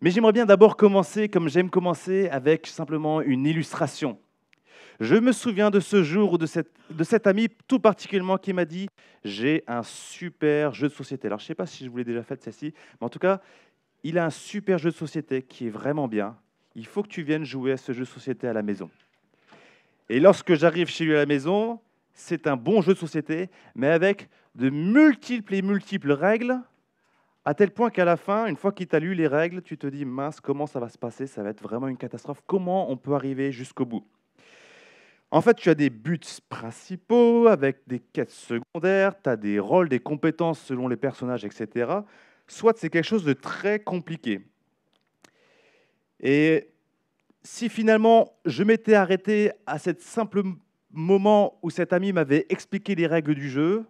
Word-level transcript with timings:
Mais 0.00 0.10
j'aimerais 0.10 0.32
bien 0.32 0.46
d'abord 0.46 0.76
commencer, 0.76 1.28
comme 1.28 1.48
j'aime 1.48 1.70
commencer, 1.70 2.28
avec 2.28 2.68
simplement 2.68 3.20
une 3.20 3.46
illustration. 3.46 4.18
Je 5.00 5.16
me 5.16 5.32
souviens 5.32 5.70
de 5.70 5.80
ce 5.80 6.02
jour 6.02 6.32
ou 6.32 6.38
de, 6.38 6.46
de 6.90 7.04
cet 7.04 7.26
ami 7.26 7.48
tout 7.66 7.80
particulièrement 7.80 8.36
qui 8.36 8.52
m'a 8.52 8.64
dit 8.64 8.88
J'ai 9.24 9.64
un 9.66 9.82
super 9.82 10.72
jeu 10.72 10.88
de 10.88 10.92
société. 10.92 11.26
Alors, 11.26 11.40
je 11.40 11.44
ne 11.44 11.48
sais 11.48 11.54
pas 11.54 11.66
si 11.66 11.84
je 11.84 11.90
vous 11.90 11.96
l'ai 11.96 12.04
déjà 12.04 12.22
fait 12.22 12.40
celle-ci, 12.42 12.74
mais 13.00 13.04
en 13.04 13.08
tout 13.08 13.18
cas, 13.18 13.40
il 14.04 14.18
a 14.18 14.24
un 14.24 14.30
super 14.30 14.78
jeu 14.78 14.90
de 14.90 14.96
société 14.96 15.42
qui 15.42 15.66
est 15.66 15.70
vraiment 15.70 16.06
bien. 16.06 16.36
Il 16.76 16.86
faut 16.86 17.02
que 17.02 17.08
tu 17.08 17.22
viennes 17.22 17.44
jouer 17.44 17.72
à 17.72 17.76
ce 17.76 17.92
jeu 17.92 18.00
de 18.00 18.08
société 18.08 18.46
à 18.46 18.52
la 18.52 18.62
maison. 18.62 18.90
Et 20.08 20.20
lorsque 20.20 20.54
j'arrive 20.54 20.88
chez 20.88 21.04
lui 21.04 21.14
à 21.14 21.18
la 21.18 21.26
maison, 21.26 21.80
c'est 22.14 22.46
un 22.46 22.56
bon 22.56 22.82
jeu 22.82 22.94
de 22.94 22.98
société, 22.98 23.50
mais 23.74 23.88
avec 23.88 24.28
de 24.54 24.70
multiples 24.70 25.54
et 25.54 25.62
multiples 25.62 26.12
règles 26.12 26.60
à 27.48 27.54
tel 27.54 27.70
point 27.70 27.88
qu'à 27.88 28.04
la 28.04 28.18
fin, 28.18 28.44
une 28.44 28.56
fois 28.56 28.72
qu'il 28.72 28.88
t'a 28.88 28.98
lu 28.98 29.14
les 29.14 29.26
règles, 29.26 29.62
tu 29.62 29.78
te 29.78 29.86
dis, 29.86 30.04
mince, 30.04 30.38
comment 30.38 30.66
ça 30.66 30.80
va 30.80 30.90
se 30.90 30.98
passer? 30.98 31.26
Ça 31.26 31.42
va 31.42 31.48
être 31.48 31.62
vraiment 31.62 31.88
une 31.88 31.96
catastrophe. 31.96 32.42
Comment 32.46 32.90
on 32.90 32.98
peut 32.98 33.14
arriver 33.14 33.52
jusqu'au 33.52 33.86
bout? 33.86 34.06
En 35.30 35.40
fait, 35.40 35.54
tu 35.54 35.70
as 35.70 35.74
des 35.74 35.88
buts 35.88 36.20
principaux 36.50 37.46
avec 37.46 37.78
des 37.86 38.00
quêtes 38.00 38.32
secondaires, 38.32 39.14
tu 39.22 39.30
as 39.30 39.36
des 39.36 39.58
rôles, 39.58 39.88
des 39.88 39.98
compétences 39.98 40.60
selon 40.60 40.88
les 40.88 40.98
personnages, 40.98 41.46
etc. 41.46 41.90
Soit 42.46 42.76
c'est 42.76 42.90
quelque 42.90 43.06
chose 43.06 43.24
de 43.24 43.32
très 43.32 43.78
compliqué. 43.78 44.42
Et 46.20 46.68
si 47.42 47.70
finalement 47.70 48.34
je 48.44 48.62
m'étais 48.62 48.92
arrêté 48.92 49.52
à 49.64 49.78
ce 49.78 49.92
simple 50.00 50.42
moment 50.90 51.58
où 51.62 51.70
cet 51.70 51.94
ami 51.94 52.12
m'avait 52.12 52.44
expliqué 52.50 52.94
les 52.94 53.06
règles 53.06 53.34
du 53.34 53.48
jeu, 53.48 53.86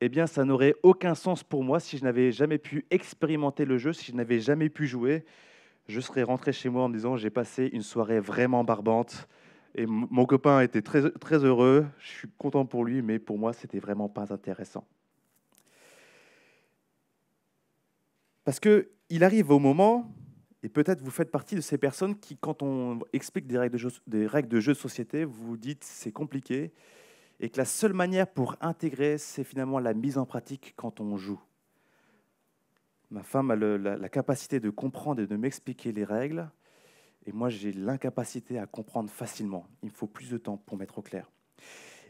eh 0.00 0.08
bien, 0.08 0.26
ça 0.26 0.44
n'aurait 0.44 0.74
aucun 0.82 1.14
sens 1.14 1.42
pour 1.42 1.64
moi 1.64 1.80
si 1.80 1.96
je 1.96 2.04
n'avais 2.04 2.32
jamais 2.32 2.58
pu 2.58 2.84
expérimenter 2.90 3.64
le 3.64 3.78
jeu, 3.78 3.92
si 3.92 4.12
je 4.12 4.16
n'avais 4.16 4.40
jamais 4.40 4.68
pu 4.68 4.86
jouer. 4.86 5.24
Je 5.88 6.00
serais 6.00 6.22
rentré 6.22 6.52
chez 6.52 6.68
moi 6.68 6.84
en 6.84 6.88
me 6.88 6.94
disant 6.94 7.16
j'ai 7.16 7.30
passé 7.30 7.70
une 7.72 7.82
soirée 7.82 8.20
vraiment 8.20 8.64
barbante 8.64 9.28
et 9.74 9.86
mon 9.86 10.26
copain 10.26 10.60
était 10.60 10.82
très, 10.82 11.10
très 11.12 11.44
heureux. 11.44 11.86
Je 11.98 12.08
suis 12.08 12.28
content 12.38 12.64
pour 12.64 12.84
lui, 12.84 13.02
mais 13.02 13.18
pour 13.18 13.38
moi, 13.38 13.52
c'était 13.52 13.78
vraiment 13.78 14.08
pas 14.08 14.32
intéressant. 14.32 14.84
Parce 18.44 18.60
que 18.60 18.90
il 19.08 19.22
arrive 19.22 19.50
au 19.50 19.58
moment, 19.58 20.12
et 20.62 20.68
peut-être 20.68 21.02
vous 21.02 21.10
faites 21.10 21.30
partie 21.30 21.54
de 21.54 21.60
ces 21.60 21.78
personnes 21.78 22.18
qui, 22.18 22.36
quand 22.36 22.62
on 22.62 23.00
explique 23.12 23.46
des 23.46 23.58
règles 23.58 23.74
de 23.74 23.78
jeu, 23.78 23.90
des 24.06 24.26
règles 24.26 24.48
de, 24.48 24.60
jeu 24.60 24.72
de 24.72 24.78
société, 24.78 25.24
vous 25.24 25.56
dites 25.56 25.84
c'est 25.84 26.12
compliqué 26.12 26.72
et 27.40 27.50
que 27.50 27.58
la 27.58 27.64
seule 27.64 27.92
manière 27.92 28.26
pour 28.26 28.56
intégrer, 28.60 29.18
c'est 29.18 29.44
finalement 29.44 29.78
la 29.78 29.94
mise 29.94 30.18
en 30.18 30.26
pratique 30.26 30.74
quand 30.76 31.00
on 31.00 31.16
joue. 31.16 31.40
Ma 33.10 33.22
femme 33.22 33.50
a 33.50 33.56
la, 33.56 34.08
capacité 34.08 34.58
de 34.58 34.70
comprendre 34.70 35.22
et 35.22 35.26
de 35.26 35.36
m'expliquer 35.36 35.92
les 35.92 36.04
règles, 36.04 36.50
et 37.24 37.32
moi 37.32 37.48
j'ai 37.48 37.72
l'incapacité 37.72 38.58
à 38.58 38.66
comprendre 38.66 39.10
facilement. 39.10 39.66
Il 39.82 39.90
me 39.90 39.94
faut 39.94 40.06
plus 40.06 40.30
de 40.30 40.38
temps 40.38 40.56
pour 40.56 40.76
mettre 40.76 40.98
au 40.98 41.02
clair. 41.02 41.30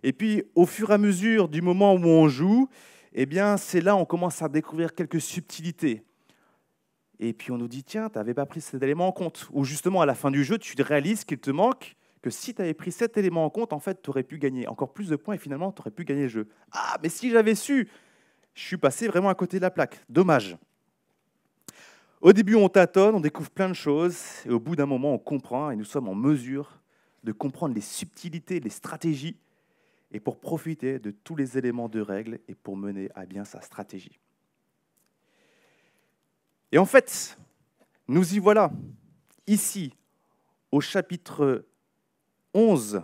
Et 0.02 0.12
puis, 0.12 0.44
au 0.54 0.66
fur 0.66 0.90
et 0.90 0.94
à 0.94 0.98
mesure 0.98 1.48
du 1.48 1.62
moment 1.62 1.94
où 1.94 2.06
on 2.06 2.28
joue, 2.28 2.68
eh 3.12 3.26
bien, 3.26 3.56
c'est 3.56 3.80
là 3.80 3.96
où 3.96 3.98
on 3.98 4.04
commence 4.04 4.42
à 4.42 4.48
découvrir 4.48 4.94
quelques 4.94 5.20
subtilités. 5.20 6.04
Et 7.18 7.32
puis 7.32 7.50
on 7.50 7.58
nous 7.58 7.68
dit, 7.68 7.82
tiens, 7.82 8.10
tu 8.10 8.18
n'avais 8.18 8.34
pas 8.34 8.44
pris 8.44 8.60
cet 8.60 8.82
élément 8.82 9.08
en 9.08 9.12
compte. 9.12 9.48
Ou 9.52 9.64
justement, 9.64 10.02
à 10.02 10.06
la 10.06 10.14
fin 10.14 10.30
du 10.30 10.44
jeu, 10.44 10.58
tu 10.58 10.80
réalises 10.82 11.24
qu'il 11.24 11.38
te 11.38 11.50
manque 11.50 11.96
que 12.26 12.30
si 12.30 12.52
tu 12.52 12.60
avais 12.60 12.74
pris 12.74 12.90
cet 12.90 13.16
élément 13.16 13.44
en 13.44 13.50
compte, 13.50 13.72
en 13.72 13.78
fait, 13.78 14.02
tu 14.02 14.10
aurais 14.10 14.24
pu 14.24 14.36
gagner 14.36 14.66
encore 14.66 14.92
plus 14.92 15.08
de 15.08 15.14
points 15.14 15.36
et 15.36 15.38
finalement, 15.38 15.70
tu 15.70 15.80
aurais 15.80 15.92
pu 15.92 16.04
gagner 16.04 16.22
le 16.22 16.28
jeu. 16.28 16.48
Ah, 16.72 16.98
mais 17.00 17.08
si 17.08 17.30
j'avais 17.30 17.54
su, 17.54 17.88
je 18.52 18.62
suis 18.64 18.76
passé 18.76 19.06
vraiment 19.06 19.28
à 19.28 19.36
côté 19.36 19.58
de 19.58 19.62
la 19.62 19.70
plaque. 19.70 20.04
Dommage. 20.08 20.56
Au 22.20 22.32
début, 22.32 22.56
on 22.56 22.68
tâtonne, 22.68 23.14
on 23.14 23.20
découvre 23.20 23.48
plein 23.50 23.68
de 23.68 23.74
choses, 23.74 24.18
et 24.44 24.50
au 24.50 24.58
bout 24.58 24.74
d'un 24.74 24.86
moment, 24.86 25.14
on 25.14 25.18
comprend, 25.18 25.70
et 25.70 25.76
nous 25.76 25.84
sommes 25.84 26.08
en 26.08 26.16
mesure 26.16 26.80
de 27.22 27.30
comprendre 27.30 27.76
les 27.76 27.80
subtilités, 27.80 28.58
les 28.58 28.70
stratégies, 28.70 29.36
et 30.10 30.18
pour 30.18 30.40
profiter 30.40 30.98
de 30.98 31.12
tous 31.12 31.36
les 31.36 31.56
éléments 31.56 31.88
de 31.88 32.00
règles 32.00 32.40
et 32.48 32.56
pour 32.56 32.76
mener 32.76 33.08
à 33.14 33.24
bien 33.24 33.44
sa 33.44 33.60
stratégie. 33.60 34.18
Et 36.72 36.78
en 36.78 36.86
fait, 36.86 37.38
nous 38.08 38.34
y 38.34 38.40
voilà, 38.40 38.72
ici, 39.46 39.94
au 40.72 40.80
chapitre 40.80 41.64
11. 42.56 43.02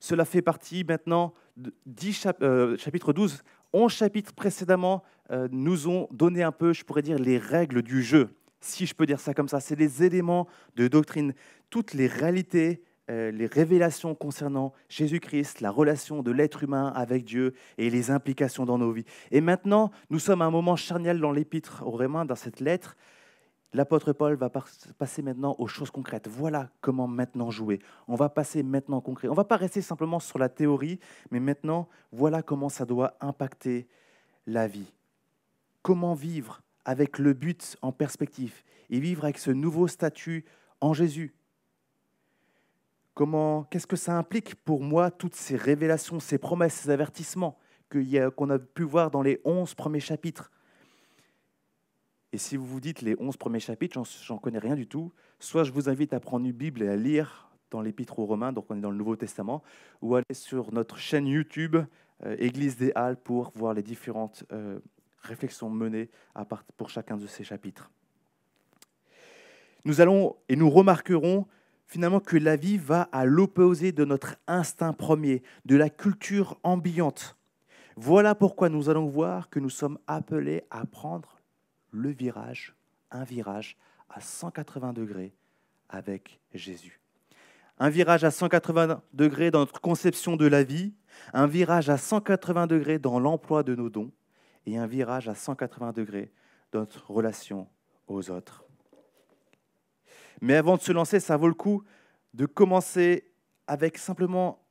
Cela 0.00 0.24
fait 0.24 0.42
partie 0.42 0.84
maintenant 0.84 1.34
de 1.56 1.72
10 1.84 2.28
euh, 2.40 2.76
chapitre 2.78 3.12
12. 3.12 3.42
11 3.74 3.92
chapitres 3.92 4.32
précédemment 4.32 5.02
euh, 5.30 5.48
nous 5.52 5.88
ont 5.88 6.08
donné 6.10 6.42
un 6.42 6.52
peu, 6.52 6.72
je 6.72 6.82
pourrais 6.82 7.02
dire, 7.02 7.18
les 7.18 7.36
règles 7.36 7.82
du 7.82 8.02
jeu, 8.02 8.30
si 8.60 8.86
je 8.86 8.94
peux 8.94 9.04
dire 9.04 9.20
ça 9.20 9.34
comme 9.34 9.48
ça. 9.48 9.60
C'est 9.60 9.76
les 9.76 10.02
éléments 10.02 10.48
de 10.76 10.88
doctrine, 10.88 11.34
toutes 11.68 11.92
les 11.92 12.06
réalités, 12.06 12.82
euh, 13.10 13.30
les 13.30 13.46
révélations 13.46 14.14
concernant 14.14 14.72
Jésus-Christ, 14.88 15.60
la 15.60 15.70
relation 15.70 16.22
de 16.22 16.30
l'être 16.30 16.62
humain 16.62 16.90
avec 16.96 17.24
Dieu 17.24 17.52
et 17.76 17.90
les 17.90 18.10
implications 18.10 18.64
dans 18.64 18.78
nos 18.78 18.92
vies. 18.92 19.04
Et 19.30 19.42
maintenant, 19.42 19.90
nous 20.08 20.18
sommes 20.18 20.40
à 20.40 20.46
un 20.46 20.50
moment 20.50 20.76
charniel 20.76 21.20
dans 21.20 21.32
l'épître 21.32 21.82
aux 21.84 21.90
Romains, 21.90 22.24
dans 22.24 22.34
cette 22.34 22.60
lettre, 22.60 22.96
L'apôtre 23.76 24.14
Paul 24.14 24.36
va 24.36 24.48
passer 24.48 25.20
maintenant 25.20 25.54
aux 25.58 25.66
choses 25.66 25.90
concrètes. 25.90 26.28
Voilà 26.28 26.70
comment 26.80 27.06
maintenant 27.06 27.50
jouer. 27.50 27.78
On 28.08 28.14
va 28.14 28.30
passer 28.30 28.62
maintenant 28.62 29.02
concret. 29.02 29.28
On 29.28 29.32
ne 29.32 29.36
va 29.36 29.44
pas 29.44 29.58
rester 29.58 29.82
simplement 29.82 30.18
sur 30.18 30.38
la 30.38 30.48
théorie, 30.48 30.98
mais 31.30 31.40
maintenant, 31.40 31.86
voilà 32.10 32.42
comment 32.42 32.70
ça 32.70 32.86
doit 32.86 33.18
impacter 33.20 33.86
la 34.46 34.66
vie. 34.66 34.90
Comment 35.82 36.14
vivre 36.14 36.62
avec 36.86 37.18
le 37.18 37.34
but 37.34 37.76
en 37.82 37.92
perspective 37.92 38.62
et 38.88 38.98
vivre 38.98 39.24
avec 39.24 39.36
ce 39.36 39.50
nouveau 39.50 39.88
statut 39.88 40.46
en 40.80 40.94
Jésus? 40.94 41.34
Comment, 43.12 43.64
qu'est-ce 43.64 43.86
que 43.86 43.94
ça 43.94 44.16
implique 44.16 44.54
pour 44.54 44.82
moi, 44.82 45.10
toutes 45.10 45.34
ces 45.34 45.54
révélations, 45.54 46.18
ces 46.18 46.38
promesses, 46.38 46.76
ces 46.76 46.88
avertissements 46.88 47.58
qu'on 47.90 48.48
a 48.48 48.58
pu 48.58 48.84
voir 48.84 49.10
dans 49.10 49.20
les 49.20 49.38
onze 49.44 49.74
premiers 49.74 50.00
chapitres? 50.00 50.50
Et 52.36 52.38
si 52.38 52.58
vous 52.58 52.66
vous 52.66 52.80
dites 52.80 53.00
les 53.00 53.16
11 53.18 53.38
premiers 53.38 53.60
chapitres, 53.60 53.98
j'en 54.22 54.36
connais 54.36 54.58
rien 54.58 54.74
du 54.74 54.86
tout, 54.86 55.10
soit 55.38 55.64
je 55.64 55.72
vous 55.72 55.88
invite 55.88 56.12
à 56.12 56.20
prendre 56.20 56.44
une 56.44 56.52
Bible 56.52 56.82
et 56.82 56.88
à 56.90 56.94
lire 56.94 57.48
dans 57.70 57.80
l'Épître 57.80 58.18
aux 58.18 58.26
Romains, 58.26 58.52
donc 58.52 58.66
on 58.68 58.76
est 58.76 58.82
dans 58.82 58.90
le 58.90 58.98
Nouveau 58.98 59.16
Testament, 59.16 59.62
ou 60.02 60.16
aller 60.16 60.34
sur 60.34 60.70
notre 60.70 60.98
chaîne 60.98 61.26
YouTube, 61.26 61.78
euh, 62.26 62.36
Église 62.38 62.76
des 62.76 62.92
Halles, 62.94 63.16
pour 63.16 63.52
voir 63.54 63.72
les 63.72 63.82
différentes 63.82 64.44
euh, 64.52 64.80
réflexions 65.22 65.70
menées 65.70 66.10
pour 66.76 66.90
chacun 66.90 67.16
de 67.16 67.26
ces 67.26 67.42
chapitres. 67.42 67.90
Nous 69.86 70.02
allons 70.02 70.36
et 70.50 70.56
nous 70.56 70.68
remarquerons 70.68 71.46
finalement 71.86 72.20
que 72.20 72.36
la 72.36 72.56
vie 72.56 72.76
va 72.76 73.08
à 73.12 73.24
l'opposé 73.24 73.92
de 73.92 74.04
notre 74.04 74.36
instinct 74.46 74.92
premier, 74.92 75.42
de 75.64 75.76
la 75.76 75.88
culture 75.88 76.60
ambiante. 76.64 77.38
Voilà 77.96 78.34
pourquoi 78.34 78.68
nous 78.68 78.90
allons 78.90 79.06
voir 79.06 79.48
que 79.48 79.58
nous 79.58 79.70
sommes 79.70 79.98
appelés 80.06 80.64
à 80.68 80.84
prendre 80.84 81.35
le 81.96 82.10
virage, 82.10 82.74
un 83.10 83.24
virage 83.24 83.76
à 84.10 84.20
180 84.20 84.92
degrés 84.92 85.34
avec 85.88 86.40
Jésus. 86.54 87.00
Un 87.78 87.88
virage 87.88 88.24
à 88.24 88.30
180 88.30 89.02
degrés 89.12 89.50
dans 89.50 89.60
notre 89.60 89.80
conception 89.80 90.36
de 90.36 90.46
la 90.46 90.62
vie, 90.62 90.94
un 91.32 91.46
virage 91.46 91.90
à 91.90 91.96
180 91.96 92.66
degrés 92.66 92.98
dans 92.98 93.18
l'emploi 93.18 93.62
de 93.62 93.74
nos 93.74 93.90
dons 93.90 94.12
et 94.66 94.78
un 94.78 94.86
virage 94.86 95.28
à 95.28 95.34
180 95.34 95.92
degrés 95.92 96.32
dans 96.72 96.80
notre 96.80 97.10
relation 97.10 97.68
aux 98.08 98.30
autres. 98.30 98.64
Mais 100.40 100.54
avant 100.54 100.76
de 100.76 100.82
se 100.82 100.92
lancer, 100.92 101.20
ça 101.20 101.36
vaut 101.36 101.48
le 101.48 101.54
coup 101.54 101.82
de 102.34 102.46
commencer 102.46 103.30
avec 103.66 103.98
simplement 103.98 104.62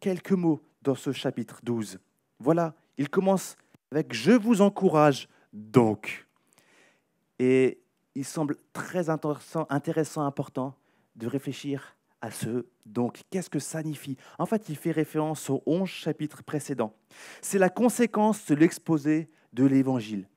quelques 0.00 0.32
mots 0.32 0.62
dans 0.82 0.96
ce 0.96 1.12
chapitre 1.12 1.60
12. 1.62 2.00
Voilà, 2.38 2.74
il 2.98 3.08
commence 3.08 3.56
avec⁇ 3.92 4.12
Je 4.14 4.32
vous 4.32 4.62
encourage 4.62 5.28
donc⁇ 5.52 6.26
et 7.42 7.82
il 8.14 8.24
semble 8.24 8.56
très 8.72 9.10
intéressant, 9.10 9.66
intéressant, 9.68 10.24
important 10.24 10.76
de 11.16 11.26
réfléchir 11.26 11.96
à 12.20 12.30
ce 12.30 12.66
donc. 12.86 13.22
Qu'est-ce 13.30 13.50
que 13.50 13.58
ça 13.58 13.80
signifie? 13.80 14.16
En 14.38 14.46
fait, 14.46 14.68
il 14.68 14.76
fait 14.76 14.92
référence 14.92 15.50
aux 15.50 15.60
11 15.66 15.88
chapitres 15.88 16.44
précédents. 16.44 16.94
C'est 17.40 17.58
la 17.58 17.68
conséquence 17.68 18.46
de 18.46 18.54
l'exposé 18.54 19.28
de 19.54 19.64
l'Évangile. 19.64 20.28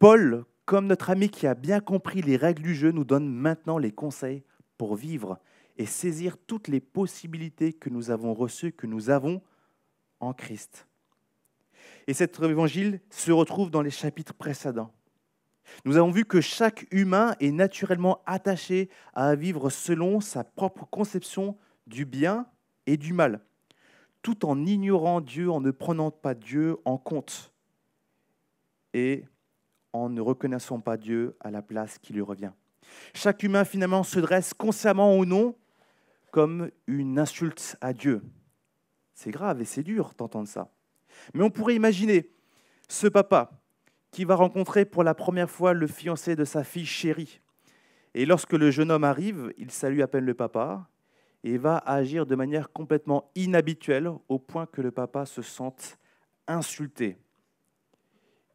Paul, 0.00 0.46
comme 0.64 0.88
notre 0.88 1.10
ami 1.10 1.28
qui 1.28 1.46
a 1.46 1.54
bien 1.54 1.78
compris 1.78 2.22
les 2.22 2.36
règles 2.36 2.62
du 2.62 2.74
jeu, 2.74 2.90
nous 2.90 3.04
donne 3.04 3.28
maintenant 3.28 3.78
les 3.78 3.92
conseils 3.92 4.42
pour 4.78 4.96
vivre 4.96 5.38
et 5.78 5.86
saisir 5.86 6.38
toutes 6.44 6.66
les 6.66 6.80
possibilités 6.80 7.72
que 7.72 7.88
nous 7.88 8.10
avons 8.10 8.34
reçues, 8.34 8.72
que 8.72 8.88
nous 8.88 9.10
avons 9.10 9.42
en 10.18 10.32
Christ. 10.32 10.88
Et 12.08 12.14
cet 12.14 12.40
évangile 12.40 13.00
se 13.10 13.30
retrouve 13.30 13.70
dans 13.70 13.80
les 13.80 13.90
chapitres 13.90 14.34
précédents. 14.34 14.92
Nous 15.84 15.96
avons 15.96 16.10
vu 16.10 16.24
que 16.24 16.40
chaque 16.40 16.86
humain 16.90 17.34
est 17.40 17.50
naturellement 17.50 18.22
attaché 18.26 18.88
à 19.14 19.34
vivre 19.34 19.70
selon 19.70 20.20
sa 20.20 20.44
propre 20.44 20.86
conception 20.86 21.56
du 21.86 22.04
bien 22.04 22.46
et 22.86 22.96
du 22.96 23.12
mal, 23.12 23.40
tout 24.22 24.46
en 24.46 24.64
ignorant 24.66 25.20
Dieu, 25.20 25.50
en 25.50 25.60
ne 25.60 25.70
prenant 25.70 26.10
pas 26.10 26.34
Dieu 26.34 26.76
en 26.84 26.98
compte 26.98 27.52
et 28.92 29.24
en 29.92 30.08
ne 30.08 30.20
reconnaissant 30.20 30.80
pas 30.80 30.96
Dieu 30.96 31.36
à 31.40 31.50
la 31.50 31.62
place 31.62 31.98
qui 31.98 32.12
lui 32.12 32.22
revient. 32.22 32.52
Chaque 33.14 33.42
humain 33.42 33.64
finalement 33.64 34.02
se 34.02 34.20
dresse 34.20 34.54
consciemment 34.54 35.16
ou 35.16 35.24
non 35.24 35.56
comme 36.30 36.70
une 36.86 37.18
insulte 37.18 37.76
à 37.80 37.92
Dieu. 37.92 38.22
C'est 39.14 39.30
grave 39.30 39.60
et 39.60 39.64
c'est 39.64 39.82
dur 39.82 40.12
d'entendre 40.16 40.48
ça. 40.48 40.72
Mais 41.34 41.42
on 41.42 41.50
pourrait 41.50 41.74
imaginer 41.74 42.30
ce 42.88 43.06
papa 43.06 43.59
qui 44.10 44.24
va 44.24 44.34
rencontrer 44.34 44.84
pour 44.84 45.04
la 45.04 45.14
première 45.14 45.50
fois 45.50 45.72
le 45.72 45.86
fiancé 45.86 46.36
de 46.36 46.44
sa 46.44 46.64
fille 46.64 46.86
chérie. 46.86 47.40
Et 48.14 48.26
lorsque 48.26 48.52
le 48.52 48.70
jeune 48.70 48.90
homme 48.90 49.04
arrive, 49.04 49.52
il 49.56 49.70
salue 49.70 50.00
à 50.00 50.08
peine 50.08 50.24
le 50.24 50.34
papa 50.34 50.88
et 51.44 51.58
va 51.58 51.78
agir 51.78 52.26
de 52.26 52.34
manière 52.34 52.72
complètement 52.72 53.30
inhabituelle 53.34 54.10
au 54.28 54.38
point 54.38 54.66
que 54.66 54.80
le 54.80 54.90
papa 54.90 55.26
se 55.26 55.42
sente 55.42 55.96
insulté. 56.46 57.16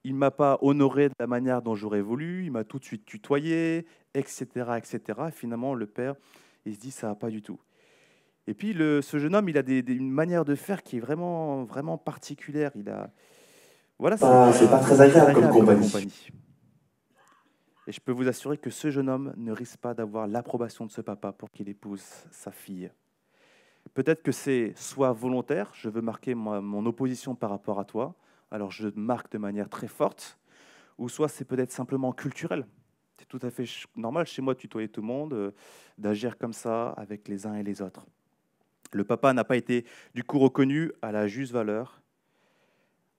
Il 0.04 0.14
ne 0.14 0.20
m'a 0.20 0.32
pas 0.32 0.60
honoré 0.62 1.10
de 1.10 1.16
la 1.20 1.26
manière 1.26 1.62
dont 1.62 1.74
j'aurais 1.74 2.02
voulu, 2.02 2.46
il 2.46 2.52
m'a 2.52 2.64
tout 2.64 2.78
de 2.78 2.84
suite 2.84 3.06
tutoyé, 3.06 3.88
etc. 4.14 4.46
etc. 4.78 5.00
finalement, 5.32 5.74
le 5.74 5.88
père, 5.88 6.16
il 6.66 6.76
se 6.76 6.80
dit, 6.80 6.92
ça 6.92 7.08
va 7.08 7.16
pas 7.16 7.30
du 7.30 7.42
tout. 7.42 7.60
Et 8.46 8.54
puis, 8.54 8.74
ce 8.74 9.18
jeune 9.18 9.34
homme, 9.34 9.50
il 9.50 9.58
a 9.58 9.64
une 9.68 10.12
manière 10.12 10.46
de 10.46 10.54
faire 10.54 10.84
qui 10.84 10.98
est 10.98 11.00
vraiment, 11.00 11.64
vraiment 11.64 11.98
particulière. 11.98 12.72
Il 12.76 12.90
a, 12.90 13.12
voilà, 13.98 14.18
c'est 14.18 14.70
pas 14.70 14.80
très 14.80 15.02
agréable, 15.02 15.34
comme, 15.34 15.50
compagnie. 15.50 16.28
Et 17.88 17.92
je 17.92 18.02
peux 18.02 18.12
vous 18.12 18.28
assurer 18.28 18.58
que 18.58 18.70
ce 18.70 18.90
jeune 18.90 19.10
homme 19.10 19.34
ne 19.38 19.52
risque 19.52 19.78
pas 19.78 19.94
d'avoir 19.94 20.28
l'approbation 20.28 20.86
de 20.86 20.92
ce 20.92 21.02
papa 21.02 21.32
pour 21.32 21.52
qu'il 21.52 21.70
épouse 21.70 22.04
sa 22.32 22.52
fille. 22.52 22.92
Peut-être 23.94 24.24
que 24.24 24.32
c'est 24.32 24.74
soit 24.76 25.14
volontaire, 25.14 25.72
je 25.74 25.90
veux 25.90 26.02
marquer 26.02 26.34
mon 26.34 26.86
opposition 26.86 27.36
par 27.36 27.52
rapport 27.52 27.80
à 27.80 27.86
toi, 27.86 28.16
alors 28.52 28.72
je 28.72 28.90
marque 28.96 29.32
de 29.32 29.38
manière 29.38 29.70
très 29.70 29.88
forte, 29.88 30.40
ou 30.98 31.10
soit 31.10 31.28
c'est 31.28 31.46
peut-être 31.46 31.72
simplement 31.72 32.12
culturel. 32.12 32.66
C'est 33.18 33.28
tout 33.28 33.40
à 33.44 33.50
fait 33.50 33.66
normal 33.96 34.26
chez 34.26 34.42
moi 34.42 34.54
de 34.54 34.60
tutoyer 34.60 34.90
tout 34.90 35.02
le 35.02 35.08
monde, 35.08 35.34
euh, 35.34 35.52
d'agir 35.98 36.38
comme 36.38 36.54
ça 36.54 36.90
avec 36.90 37.28
les 37.28 37.46
uns 37.46 37.56
et 37.56 37.64
les 37.64 37.82
autres. 37.82 38.06
Le 38.92 39.04
papa 39.04 39.34
n'a 39.34 39.44
pas 39.44 39.56
été 39.56 39.86
du 40.14 40.24
coup 40.24 40.40
reconnu 40.40 40.92
à 41.02 41.12
la 41.12 41.28
juste 41.28 41.52
valeur. 41.52 42.02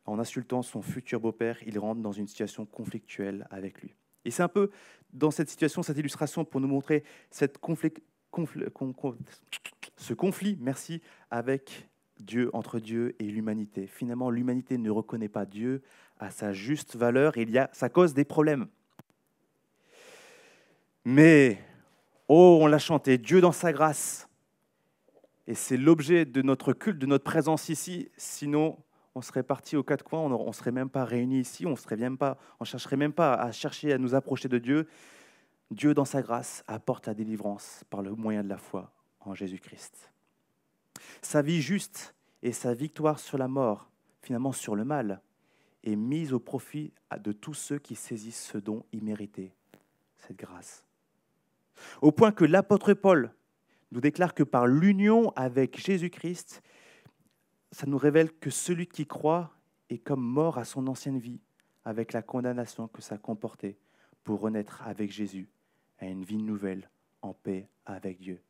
En 0.07 0.19
insultant 0.19 0.63
son 0.63 0.83
futur 0.83 1.21
beau-père, 1.21 1.59
il 1.67 1.79
rentre 1.79 2.01
dans 2.01 2.13
une 2.13 2.27
situation 2.27 2.65
conflictuelle 2.65 3.47
avec 3.51 3.83
lui. 3.83 3.95
Et 4.25 4.31
c'est 4.31 4.43
un 4.43 4.49
peu 4.49 4.71
dans 5.13 5.31
cette 5.31 5.49
situation, 5.49 5.83
cette 5.83 5.99
illustration, 5.99 6.45
pour 6.45 6.61
nous 6.61 6.69
montrer 6.69 7.05
conflit, 7.61 7.93
ce 9.97 10.15
conflit, 10.15 10.59
merci, 10.61 11.01
avec 11.31 11.89
Dieu, 12.21 12.51
entre 12.53 12.79
Dieu 12.81 13.15
et 13.19 13.25
l'humanité. 13.25 13.87
Finalement, 13.87 14.31
l'humanité 14.31 14.79
ne 14.79 14.91
reconnaît 14.91 15.29
pas 15.29 15.47
Dieu 15.47 15.83
à 16.19 16.31
sa 16.31 16.53
juste 16.53 16.97
valeur 16.97 17.37
et 17.37 17.43
il 17.43 17.51
y 17.51 17.59
a, 17.59 17.71
ça 17.73 17.89
cause 17.89 18.15
des 18.15 18.25
problèmes. 18.25 18.67
Mais, 21.05 21.59
oh, 22.29 22.59
on 22.61 22.67
l'a 22.67 22.79
chanté, 22.79 23.19
Dieu 23.19 23.41
dans 23.41 23.53
sa 23.53 23.73
grâce. 23.73 24.29
Et 25.47 25.55
c'est 25.55 25.77
l'objet 25.77 26.25
de 26.25 26.43
notre 26.43 26.73
culte, 26.73 26.99
de 26.99 27.07
notre 27.07 27.25
présence 27.25 27.69
ici. 27.69 28.11
Sinon, 28.17 28.77
on 29.17 29.23
serait 29.23 29.43
parti 29.43 29.77
aux 29.77 29.83
quatre 29.83 30.05
coins, 30.05 30.21
on 30.21 30.47
ne 30.47 30.53
serait 30.53 30.73
même 30.73 30.91
pas 30.91 31.07
réunis 31.07 31.41
ici, 31.41 31.65
on 31.65 31.71
ne 31.71 31.97
même 31.97 32.19
pas, 32.19 32.37
on 32.61 32.65
chercherait 32.65 32.99
même 32.99 33.15
pas 33.15 33.33
à 33.33 33.51
chercher 33.51 33.95
à 33.95 33.99
nous 33.99 34.15
approcher 34.15 34.47
de 34.47 34.59
Dieu. 34.59 34.87
Dieu, 35.71 35.95
dans 35.95 36.05
sa 36.05 36.21
grâce, 36.21 36.63
apporte 36.67 37.07
la 37.07 37.15
délivrance 37.15 37.83
par 37.89 38.03
le 38.03 38.13
moyen 38.13 38.45
de 38.45 38.51
la 38.51 38.59
foi 38.59 38.93
en 39.21 39.35
Jésus-Christ. 39.35 40.13
Sa 41.23 41.41
vie 41.41 41.63
juste 41.63 42.15
et 42.43 42.53
sa 42.53 42.75
victoire 42.75 43.19
sur 43.19 43.39
la 43.39 43.49
mort, 43.49 43.89
finalement 44.21 44.53
sur 44.53 44.77
le 44.77 44.85
mal, 44.85 45.23
est 45.83 45.97
mise 45.97 46.35
au 46.35 46.39
profit 46.39 46.93
de 47.19 47.33
tous 47.33 47.55
ceux 47.55 47.79
qui 47.79 47.95
saisissent 47.95 48.45
ce 48.45 48.59
don 48.59 48.85
immérité, 48.93 49.55
cette 50.19 50.37
grâce. 50.37 50.85
Au 52.03 52.13
point 52.13 52.33
que 52.33 52.45
l'apôtre 52.45 52.93
Paul 52.93 53.33
nous 53.93 54.03
déclare 54.03 54.35
que 54.35 54.43
par 54.43 54.67
l'union 54.67 55.33
avec 55.37 55.81
Jésus-Christ, 55.81 56.63
ça 57.77 57.87
nous 57.87 57.99
révèle 57.99 58.33
que 58.33 58.49
celui 58.49 58.87
qui 58.87 59.07
croit 59.07 59.51
est 59.91 59.99
comme 59.99 60.23
mort 60.23 60.57
à 60.57 60.65
son 60.65 60.87
ancienne 60.87 61.19
vie, 61.19 61.43
avec 61.85 62.15
la 62.15 62.23
condamnation 62.23 62.89
que 62.89 63.03
ça 63.03 63.19
comportait, 63.19 63.77
pour 64.25 64.41
renaître 64.41 64.81
avec 64.87 65.13
Jésus 65.13 65.51
à 65.99 66.07
une 66.07 66.25
vie 66.25 66.43
nouvelle, 66.43 66.89
en 67.21 67.35
paix 67.35 67.69
avec 67.85 68.19
Dieu. 68.19 68.41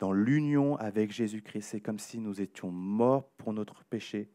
Dans 0.00 0.10
l'union 0.12 0.74
avec 0.78 1.12
Jésus-Christ, 1.12 1.62
c'est 1.62 1.80
comme 1.80 2.00
si 2.00 2.18
nous 2.18 2.40
étions 2.40 2.72
morts 2.72 3.28
pour 3.36 3.52
notre 3.52 3.84
péché, 3.84 4.28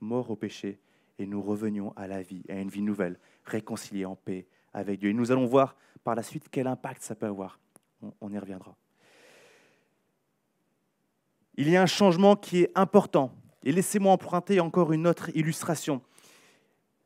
morts 0.00 0.30
au 0.30 0.36
péché, 0.36 0.78
et 1.18 1.26
nous 1.26 1.42
revenions 1.42 1.92
à 1.96 2.06
la 2.06 2.22
vie, 2.22 2.44
à 2.48 2.60
une 2.60 2.68
vie 2.68 2.82
nouvelle, 2.82 3.18
réconciliés 3.46 4.04
en 4.04 4.14
paix 4.14 4.46
avec 4.74 5.00
Dieu. 5.00 5.10
Et 5.10 5.12
nous 5.12 5.32
allons 5.32 5.46
voir 5.46 5.74
par 6.04 6.14
la 6.14 6.22
suite 6.22 6.46
quel 6.52 6.68
impact 6.68 7.02
ça 7.02 7.16
peut 7.16 7.26
avoir. 7.26 7.58
On, 8.20 8.30
y 8.30 8.38
reviendra. 8.38 8.76
Il 11.56 11.68
y 11.68 11.74
a 11.74 11.82
un 11.82 11.86
changement 11.86 12.36
qui 12.36 12.62
est 12.62 12.70
important 12.76 13.32
et 13.66 13.72
laissez-moi 13.72 14.12
emprunter 14.12 14.60
encore 14.60 14.92
une 14.92 15.08
autre 15.08 15.28
illustration. 15.34 16.00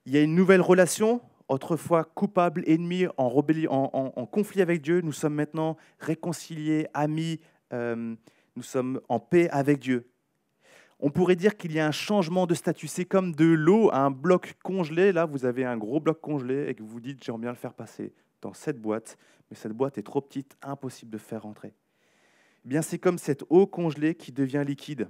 Il 0.05 0.13
y 0.13 0.19
a 0.19 0.21
une 0.21 0.35
nouvelle 0.35 0.61
relation, 0.61 1.23
autrefois 1.49 2.05
coupable, 2.05 2.63
ennemi, 2.67 3.07
en, 3.17 4.27
conflit 4.31 4.61
avec 4.61 4.83
Dieu. 4.83 5.01
Nous 5.01 5.13
sommes 5.13 5.35
maintenant 5.35 5.79
réconciliés, 6.01 6.87
amis, 6.93 7.41
euh, 7.73 8.15
nous 8.57 8.63
sommes 8.63 9.01
en 9.09 9.19
paix 9.19 9.49
avec 9.49 9.79
Dieu. 9.79 10.11
On 10.99 11.11
pourrait 11.11 11.35
dire 11.35 11.57
qu'il 11.57 11.73
y 11.73 11.81
a 11.81 11.87
un 11.87 11.93
changement 11.93 12.47
de 12.47 12.53
statut. 12.53 12.89
C'est 12.89 13.07
comme 13.07 13.35
de 13.35 13.47
l'eau 13.47 13.89
à 13.91 14.01
un 14.01 14.11
bloc 14.11 14.55
congelé. 14.63 15.13
Là, 15.13 15.25
vous 15.25 15.47
avez 15.47 15.65
un 15.65 15.79
gros 15.79 15.99
bloc 15.99 16.21
congelé 16.21 16.67
et 16.69 16.75
que 16.75 16.83
vous 16.83 16.89
vous 16.89 17.01
dites, 17.01 17.25
j'aimerais 17.25 17.41
bien 17.41 17.51
le 17.53 17.57
faire 17.57 17.73
passer 17.73 18.13
dans 18.43 18.53
cette 18.53 18.79
boîte, 18.79 19.17
mais 19.51 19.57
cette 19.57 19.73
boîte 19.73 19.97
est 19.97 20.03
trop 20.03 20.21
petite, 20.21 20.59
impossible 20.61 21.11
de 21.11 21.19
faire 21.19 21.43
rentrer. 21.45 21.73
Eh 22.67 22.69
bien, 22.69 22.83
c'est 22.83 22.99
comme 22.99 23.17
cette 23.17 23.45
eau 23.49 23.67
congelée 23.67 24.15
qui 24.15 24.31
devient 24.31 24.63
liquide 24.67 25.09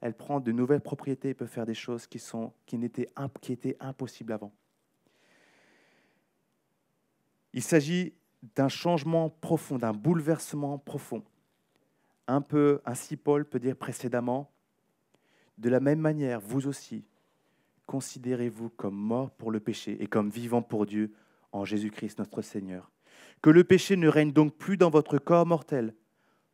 elle 0.00 0.14
prend 0.14 0.40
de 0.40 0.52
nouvelles 0.52 0.80
propriétés 0.80 1.30
et 1.30 1.34
peut 1.34 1.46
faire 1.46 1.66
des 1.66 1.74
choses 1.74 2.06
qui, 2.06 2.18
sont, 2.18 2.52
qui, 2.66 2.78
n'étaient, 2.78 3.08
qui 3.40 3.52
étaient 3.52 3.76
impossibles 3.80 4.32
avant. 4.32 4.52
Il 7.52 7.62
s'agit 7.62 8.14
d'un 8.54 8.68
changement 8.68 9.30
profond, 9.30 9.78
d'un 9.78 9.92
bouleversement 9.92 10.78
profond. 10.78 11.24
Un 12.26 12.40
peu, 12.40 12.80
ainsi 12.84 13.16
Paul 13.16 13.44
peut 13.44 13.58
dire 13.58 13.76
précédemment, 13.76 14.50
de 15.56 15.68
la 15.68 15.80
même 15.80 15.98
manière, 15.98 16.40
vous 16.40 16.68
aussi, 16.68 17.04
considérez-vous 17.86 18.68
comme 18.70 18.94
mort 18.94 19.30
pour 19.30 19.50
le 19.50 19.58
péché 19.58 19.96
et 20.00 20.06
comme 20.06 20.30
vivant 20.30 20.62
pour 20.62 20.86
Dieu 20.86 21.12
en 21.50 21.64
Jésus-Christ 21.64 22.18
notre 22.18 22.42
Seigneur. 22.42 22.92
Que 23.42 23.50
le 23.50 23.64
péché 23.64 23.96
ne 23.96 24.08
règne 24.08 24.32
donc 24.32 24.54
plus 24.54 24.76
dans 24.76 24.90
votre 24.90 25.18
corps 25.18 25.46
mortel, 25.46 25.94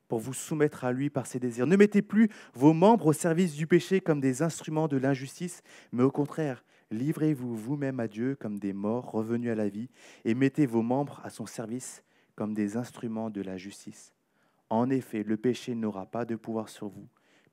pour 0.08 0.18
vous 0.18 0.34
soumettre 0.34 0.84
à 0.84 0.92
lui 0.92 1.10
par 1.10 1.26
ses 1.26 1.38
désirs. 1.38 1.66
Ne 1.66 1.76
mettez 1.76 2.02
plus 2.02 2.28
vos 2.54 2.72
membres 2.72 3.06
au 3.06 3.12
service 3.12 3.54
du 3.54 3.66
péché 3.66 4.00
comme 4.00 4.20
des 4.20 4.42
instruments 4.42 4.88
de 4.88 4.96
l'injustice, 4.96 5.62
mais 5.92 6.02
au 6.02 6.10
contraire, 6.10 6.64
livrez-vous 6.90 7.56
vous-même 7.56 8.00
à 8.00 8.08
Dieu 8.08 8.36
comme 8.36 8.58
des 8.58 8.72
morts 8.72 9.10
revenus 9.10 9.50
à 9.50 9.54
la 9.54 9.68
vie, 9.68 9.88
et 10.24 10.34
mettez 10.34 10.66
vos 10.66 10.82
membres 10.82 11.20
à 11.24 11.30
son 11.30 11.46
service 11.46 12.02
comme 12.34 12.54
des 12.54 12.76
instruments 12.76 13.30
de 13.30 13.42
la 13.42 13.56
justice. 13.56 14.12
En 14.70 14.90
effet, 14.90 15.22
le 15.22 15.36
péché 15.36 15.74
n'aura 15.74 16.06
pas 16.06 16.24
de 16.24 16.36
pouvoir 16.36 16.68
sur 16.68 16.88
vous, 16.88 17.08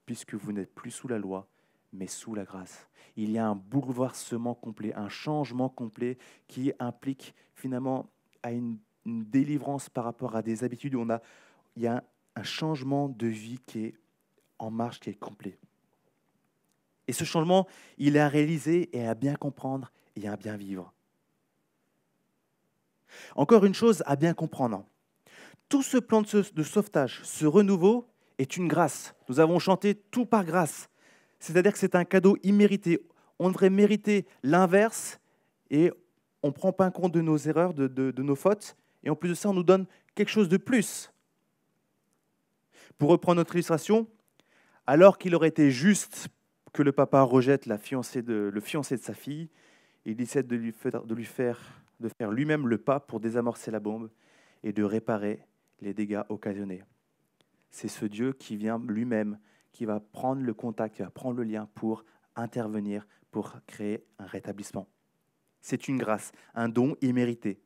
puisque 0.06 0.34
vous 0.34 0.52
n'êtes 0.52 0.74
plus 0.74 0.92
sous 0.92 1.08
la 1.08 1.20
loi, 1.20 1.48
mais 1.94 2.08
sous 2.08 2.36
la 2.36 2.46
grâce. 2.46 2.88
Il 3.16 3.32
y 3.32 3.38
a 3.38 3.48
un 3.48 3.56
bouleversement 3.56 4.56
complet, 4.56 4.94
un 4.96 5.10
changement 5.10 5.70
complet 5.70 6.18
qui 6.48 6.72
implique 6.80 7.36
finalement 7.56 8.10
à 8.44 8.52
une, 8.52 8.78
délivrance 9.04 9.90
par 9.90 10.04
rapport 10.04 10.36
à 10.36 10.44
des 10.44 10.64
habitudes. 10.64 10.94
On 10.94 11.10
a, 11.10 11.22
il 11.76 11.82
y 11.82 11.88
a 11.88 12.04
un 12.36 12.44
changement 12.44 13.10
de 13.10 13.28
vie 13.28 13.60
qui 13.66 13.86
est 13.86 13.94
en 14.60 14.72
marche, 14.72 15.00
qui 15.00 15.10
est 15.10 15.16
complet. 15.16 15.58
Et 17.08 17.14
ce 17.14 17.24
changement, 17.24 17.68
il 17.98 18.16
est 18.16 18.20
à 18.20 18.28
réaliser 18.28 18.96
et 18.96 19.06
à 19.06 19.16
bien 19.16 19.36
comprendre 19.36 19.92
et 20.16 20.28
à 20.28 20.38
bien 20.38 20.56
vivre. 20.56 20.94
Encore 23.36 23.66
une 23.66 23.74
chose 23.74 24.04
à 24.06 24.16
bien 24.16 24.34
comprendre. 24.34 24.86
Tout 25.68 25.84
ce 25.84 25.98
plan 25.98 26.22
de 26.22 26.64
sauvetage, 26.64 27.22
ce 27.24 27.46
renouveau, 27.46 28.08
est 28.38 28.58
une 28.58 28.68
grâce. 28.68 29.14
Nous 29.30 29.40
avons 29.40 29.60
chanté 29.60 29.96
tout 29.96 30.26
par 30.26 30.46
grâce. 30.46 30.90
C'est-à-dire 31.40 31.74
que 31.74 31.80
c'est 31.80 31.96
un 31.96 32.06
cadeau 32.06 32.38
immérité. 32.44 33.00
On 33.40 33.50
devrait 33.50 33.70
mériter 33.70 34.26
l'inverse 34.44 35.20
et 35.70 35.92
on 36.44 36.48
ne 36.48 36.54
prend 36.54 36.74
pas 36.74 36.90
compte 36.92 37.12
de 37.12 37.22
nos 37.22 37.38
erreurs, 37.38 37.74
de, 37.74 37.88
de 37.88 38.24
nos 38.24 38.36
fautes. 38.36 38.76
Et 39.04 39.10
en 39.10 39.16
plus 39.16 39.30
de 39.30 39.34
ça, 39.34 39.50
on 39.50 39.54
nous 39.54 39.64
donne 39.64 39.86
quelque 40.16 40.30
chose 40.30 40.50
de 40.50 40.58
plus. 40.58 41.12
Pour 43.02 43.10
reprendre 43.10 43.38
notre 43.38 43.56
illustration, 43.56 44.08
alors 44.86 45.18
qu'il 45.18 45.34
aurait 45.34 45.48
été 45.48 45.72
juste 45.72 46.28
que 46.72 46.84
le 46.84 46.92
papa 46.92 47.24
rejette 47.24 47.66
la 47.66 47.80
fiancée 47.80 48.22
de, 48.22 48.52
le 48.54 48.62
fiancé 48.62 48.96
de 48.96 49.02
sa 49.02 49.16
fille, 49.16 49.50
il 50.06 50.16
décide 50.16 50.46
de 50.46 50.56
lui 50.56 50.72
faire, 51.26 51.58
de 52.00 52.10
faire 52.10 52.30
lui-même 52.30 52.68
le 52.68 52.78
pas 52.78 53.00
pour 53.00 53.20
désamorcer 53.20 53.72
la 53.72 53.80
bombe 53.80 54.12
et 54.62 54.72
de 54.72 54.84
réparer 54.84 55.44
les 55.80 55.96
dégâts 55.96 56.22
occasionnés. 56.30 56.84
C'est 57.72 57.88
ce 57.88 58.06
Dieu 58.06 58.34
qui 58.34 58.56
vient 58.56 58.80
lui-même, 58.88 59.40
qui 59.72 59.86
va 59.86 60.00
prendre 60.00 60.44
le 60.44 60.54
contact, 60.54 60.98
qui 60.98 61.02
va 61.02 61.10
prendre 61.10 61.38
le 61.38 61.44
lien 61.44 61.68
pour 61.74 62.06
intervenir, 62.36 63.08
pour 63.32 63.56
créer 63.66 64.06
un 64.20 64.28
rétablissement. 64.28 64.88
C'est 65.60 65.88
une 65.88 65.98
grâce, 65.98 66.32
un 66.54 66.70
don 66.70 66.96
immérité. 67.02 67.64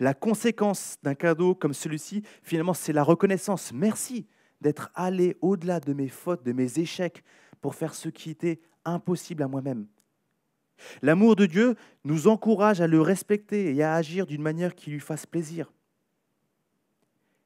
La 0.00 0.12
conséquence 0.12 0.98
d'un 1.02 1.14
cadeau 1.14 1.54
comme 1.54 1.72
celui-ci, 1.72 2.24
finalement, 2.42 2.74
c'est 2.74 2.92
la 2.92 3.02
reconnaissance. 3.02 3.72
Merci 3.72 4.26
d'être 4.60 4.90
allé 4.94 5.36
au-delà 5.40 5.80
de 5.80 5.92
mes 5.92 6.08
fautes, 6.08 6.44
de 6.44 6.52
mes 6.52 6.78
échecs, 6.78 7.24
pour 7.60 7.74
faire 7.74 7.94
ce 7.94 8.08
qui 8.08 8.30
était 8.30 8.60
impossible 8.84 9.42
à 9.42 9.48
moi-même. 9.48 9.86
L'amour 11.02 11.36
de 11.36 11.46
Dieu 11.46 11.76
nous 12.04 12.28
encourage 12.28 12.80
à 12.80 12.86
le 12.86 13.00
respecter 13.00 13.74
et 13.74 13.82
à 13.82 13.94
agir 13.94 14.26
d'une 14.26 14.42
manière 14.42 14.74
qui 14.74 14.90
lui 14.90 15.00
fasse 15.00 15.26
plaisir. 15.26 15.72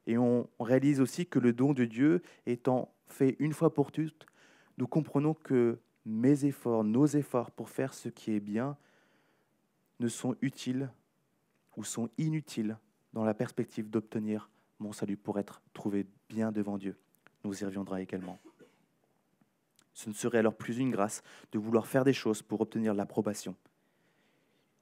Et 0.07 0.17
on 0.17 0.47
réalise 0.59 1.01
aussi 1.01 1.25
que 1.25 1.39
le 1.39 1.51
don 1.51 1.73
de 1.73 1.85
Dieu 1.85 2.21
étant 2.45 2.93
fait 3.07 3.35
une 3.39 3.53
fois 3.53 3.73
pour 3.73 3.91
toutes, 3.91 4.25
nous 4.77 4.87
comprenons 4.87 5.33
que 5.33 5.79
mes 6.05 6.45
efforts, 6.45 6.83
nos 6.83 7.05
efforts 7.05 7.51
pour 7.51 7.69
faire 7.69 7.93
ce 7.93 8.09
qui 8.09 8.31
est 8.31 8.39
bien 8.39 8.77
ne 9.99 10.07
sont 10.07 10.35
utiles 10.41 10.91
ou 11.75 11.83
sont 11.83 12.09
inutiles 12.17 12.77
dans 13.13 13.23
la 13.23 13.33
perspective 13.33 13.89
d'obtenir 13.89 14.49
mon 14.79 14.91
salut 14.91 15.17
pour 15.17 15.39
être 15.39 15.61
trouvé 15.73 16.05
bien 16.29 16.51
devant 16.51 16.77
Dieu. 16.77 16.97
Nous 17.45 17.61
y 17.61 17.65
reviendrons 17.65 17.97
également. 17.97 18.39
Ce 19.93 20.09
ne 20.09 20.15
serait 20.15 20.39
alors 20.39 20.55
plus 20.55 20.79
une 20.79 20.89
grâce 20.89 21.21
de 21.51 21.59
vouloir 21.59 21.85
faire 21.85 22.03
des 22.03 22.11
choses 22.11 22.41
pour 22.41 22.59
obtenir 22.59 22.95
l'approbation. 22.95 23.55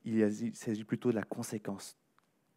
Il 0.06 0.56
s'agit 0.56 0.86
plutôt 0.86 1.12
de 1.12 1.16
la 1.16 1.24
conséquence. 1.24 1.98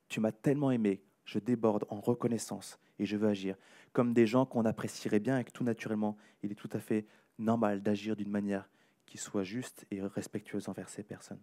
Tu 0.09 0.21
m'as 0.21 0.31
tellement 0.31 0.71
aimé, 0.71 1.03
je 1.25 1.41
déborde 1.41 1.87
en 1.89 2.01
reconnaissance 2.01 2.79
et 3.01 3.05
je 3.05 3.17
veux 3.17 3.29
agir 3.29 3.57
comme 3.93 4.15
des 4.15 4.27
gens 4.27 4.47
qu'on 4.47 4.65
apprécierait 4.65 5.19
bien 5.19 5.39
et 5.39 5.45
que 5.45 5.51
tout 5.51 5.65
naturellement, 5.65 6.17
il 6.43 6.53
est 6.53 6.57
tout 6.57 6.71
à 6.73 6.79
fait 6.79 7.07
normal 7.39 7.83
d'agir 7.83 8.15
d'une 8.15 8.31
manière 8.31 8.69
qui 9.07 9.19
soit 9.19 9.43
juste 9.43 9.87
et 9.91 10.01
respectueuse 10.03 10.69
envers 10.69 10.89
ces 10.89 11.03
personnes. 11.03 11.43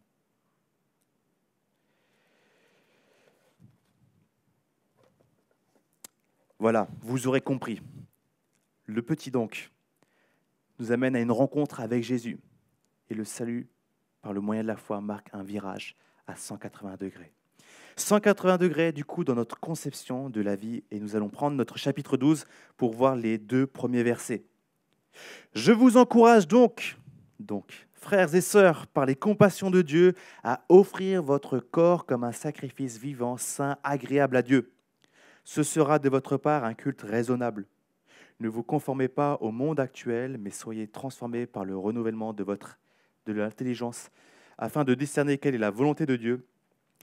Voilà, 6.59 6.87
vous 7.01 7.27
aurez 7.27 7.41
compris. 7.41 7.81
Le 8.85 9.01
petit 9.01 9.31
donc 9.31 9.71
nous 10.79 10.91
amène 10.91 11.15
à 11.15 11.21
une 11.21 11.31
rencontre 11.31 11.79
avec 11.79 12.03
Jésus. 12.03 12.39
Et 13.09 13.13
le 13.13 13.23
salut, 13.23 13.67
par 14.21 14.33
le 14.33 14.41
moyen 14.41 14.63
de 14.63 14.67
la 14.67 14.75
foi, 14.75 15.01
marque 15.01 15.29
un 15.33 15.43
virage 15.43 15.95
à 16.27 16.35
180 16.35 16.97
degrés. 16.97 17.33
180 17.95 18.57
degrés, 18.57 18.91
du 18.91 19.05
coup, 19.05 19.23
dans 19.23 19.35
notre 19.35 19.59
conception 19.59 20.29
de 20.29 20.41
la 20.41 20.55
vie. 20.55 20.83
Et 20.91 20.99
nous 20.99 21.15
allons 21.15 21.29
prendre 21.29 21.55
notre 21.55 21.77
chapitre 21.77 22.17
12 22.17 22.45
pour 22.77 22.93
voir 22.93 23.15
les 23.15 23.37
deux 23.37 23.67
premiers 23.67 24.03
versets. 24.03 24.45
Je 25.53 25.71
vous 25.71 25.97
encourage 25.97 26.47
donc, 26.47 26.97
donc, 27.39 27.87
frères 27.93 28.33
et 28.33 28.41
sœurs, 28.41 28.87
par 28.87 29.05
les 29.05 29.15
compassions 29.15 29.69
de 29.69 29.81
Dieu, 29.81 30.15
à 30.43 30.63
offrir 30.69 31.21
votre 31.21 31.59
corps 31.59 32.05
comme 32.05 32.23
un 32.23 32.31
sacrifice 32.31 32.97
vivant, 32.97 33.37
saint, 33.37 33.77
agréable 33.83 34.37
à 34.37 34.41
Dieu. 34.41 34.73
Ce 35.43 35.61
sera 35.61 35.99
de 35.99 36.09
votre 36.09 36.37
part 36.37 36.63
un 36.63 36.73
culte 36.73 37.03
raisonnable. 37.03 37.67
Ne 38.39 38.49
vous 38.49 38.63
conformez 38.63 39.07
pas 39.07 39.37
au 39.41 39.51
monde 39.51 39.79
actuel, 39.79 40.37
mais 40.37 40.49
soyez 40.49 40.87
transformés 40.87 41.45
par 41.45 41.65
le 41.65 41.77
renouvellement 41.77 42.33
de 42.33 42.43
votre 42.43 42.79
de 43.25 43.33
l'intelligence, 43.33 44.09
afin 44.57 44.83
de 44.83 44.93
discerner 44.93 45.37
quelle 45.37 45.55
est 45.55 45.59
la 45.59 45.71
volonté 45.71 46.05
de 46.05 46.15
Dieu, 46.15 46.45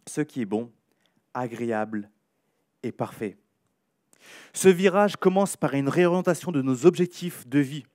ce 0.07 0.21
qui 0.21 0.43
est 0.43 0.47
bon, 0.47 0.71
agréable 1.35 2.11
et 2.83 2.93
parfait. 2.93 3.37
Ce 4.53 4.69
virage 4.69 5.17
commence 5.17 5.57
par 5.57 5.75
une 5.75 5.89
réorientation 5.89 6.53
de 6.53 6.63
nos 6.63 6.87
objectifs 6.87 7.47
de 7.49 7.59
vie. 7.59 7.87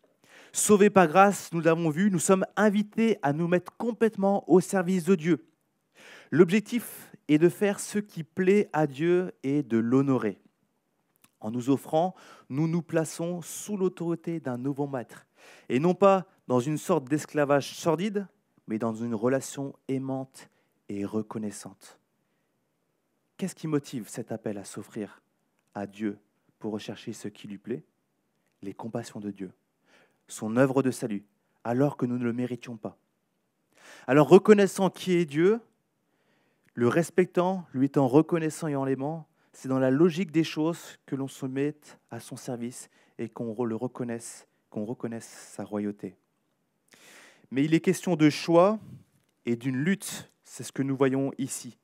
Sauvés 0.51 0.89
par 0.89 1.08
grâce, 1.08 1.51
nous 1.54 1.60
l'avons 1.60 1.89
vu, 1.89 2.10
nous 2.10 2.20
sommes 2.20 2.46
invités 2.56 3.18
à 3.22 3.34
nous 3.34 3.48
mettre 3.48 3.75
complètement 3.77 4.50
au 4.50 4.62
service 4.62 5.04
de 5.04 5.15
Dieu. 5.15 5.46
L'objectif 6.32 7.12
est 7.27 7.38
de 7.38 7.50
faire 7.50 7.80
ce 7.80 8.00
qui 8.00 8.24
plaît 8.24 8.70
à 8.74 8.88
Dieu 8.88 9.34
et 9.44 9.63
de 9.63 9.77
l'honorer. 9.77 10.39
En 11.39 11.51
nous 11.51 11.70
offrant, 11.70 12.15
nous 12.50 12.68
nous 12.68 12.82
plaçons 12.82 13.42
sous 13.42 13.77
l'autorité 13.77 14.39
d'un 14.39 14.58
nouveau 14.58 14.88
maître, 14.88 15.25
et 15.70 15.80
non 15.80 15.94
pas 15.94 16.25
dans 16.48 16.60
une 16.60 16.77
sorte 16.77 17.06
d'esclavage 17.06 17.75
sordide, 17.75 18.27
mais 18.68 18.80
dans 18.80 18.94
une 18.94 19.13
relation 19.13 19.75
aimante 19.88 20.50
et 20.89 21.06
reconnaissante. 21.06 22.00
Qu'est-ce 23.38 23.56
qui 23.56 23.68
motive 23.68 24.08
cet 24.08 24.32
appel 24.32 24.58
à 24.58 24.63
s'offrir 24.63 25.22
à 25.74 25.88
Dieu 25.88 26.18
pour 26.58 26.74
rechercher 26.74 27.13
ce 27.13 27.27
qui 27.27 27.48
lui 27.48 27.58
plaît? 27.58 27.84
Les 28.62 28.74
compassions 28.74 29.20
de 29.20 29.30
Dieu, 29.30 29.51
son 30.27 30.56
œuvre 30.58 30.82
de 30.82 30.92
salut, 30.92 31.25
alors 31.63 31.98
que 31.98 32.06
nous 32.06 32.18
ne 32.18 32.24
le 32.24 32.34
méritions 32.34 32.77
pas. 32.77 32.98
Alors 34.08 34.30
reconnaissant 34.30 34.89
qui 34.89 35.13
est 35.13 35.25
Dieu, 35.25 35.60
le 36.74 36.88
respectant, 36.88 37.68
lui 37.74 37.86
étant 37.86 38.08
reconnaissant 38.08 38.68
et 38.68 38.75
en 38.75 38.86
l'aimant, 38.86 39.27
c'est 39.56 39.70
dans 39.70 39.80
la 39.80 39.90
logique 39.90 40.32
des 40.32 40.44
choses 40.44 40.98
que 41.06 41.16
l'on 41.16 41.30
se 41.30 41.46
mette 41.46 41.98
à 42.12 42.20
son 42.20 42.36
service 42.36 42.90
et 43.18 43.30
qu'on 43.30 43.64
le 43.64 43.76
reconnaisse, 43.76 44.48
qu'on 44.70 44.84
reconnaisse 44.84 45.28
sa 45.56 45.64
royauté. 45.64 46.18
Mais 47.52 47.64
il 47.64 47.74
est 47.74 47.80
question 47.80 48.18
de 48.18 48.30
choix 48.30 48.80
et 49.46 49.56
d'une 49.56 49.78
lutte, 49.78 50.30
c'est 50.44 50.64
ce 50.64 50.74
que 50.74 50.84
nous 50.84 50.98
voyons 50.98 51.32
ici. 51.38 51.78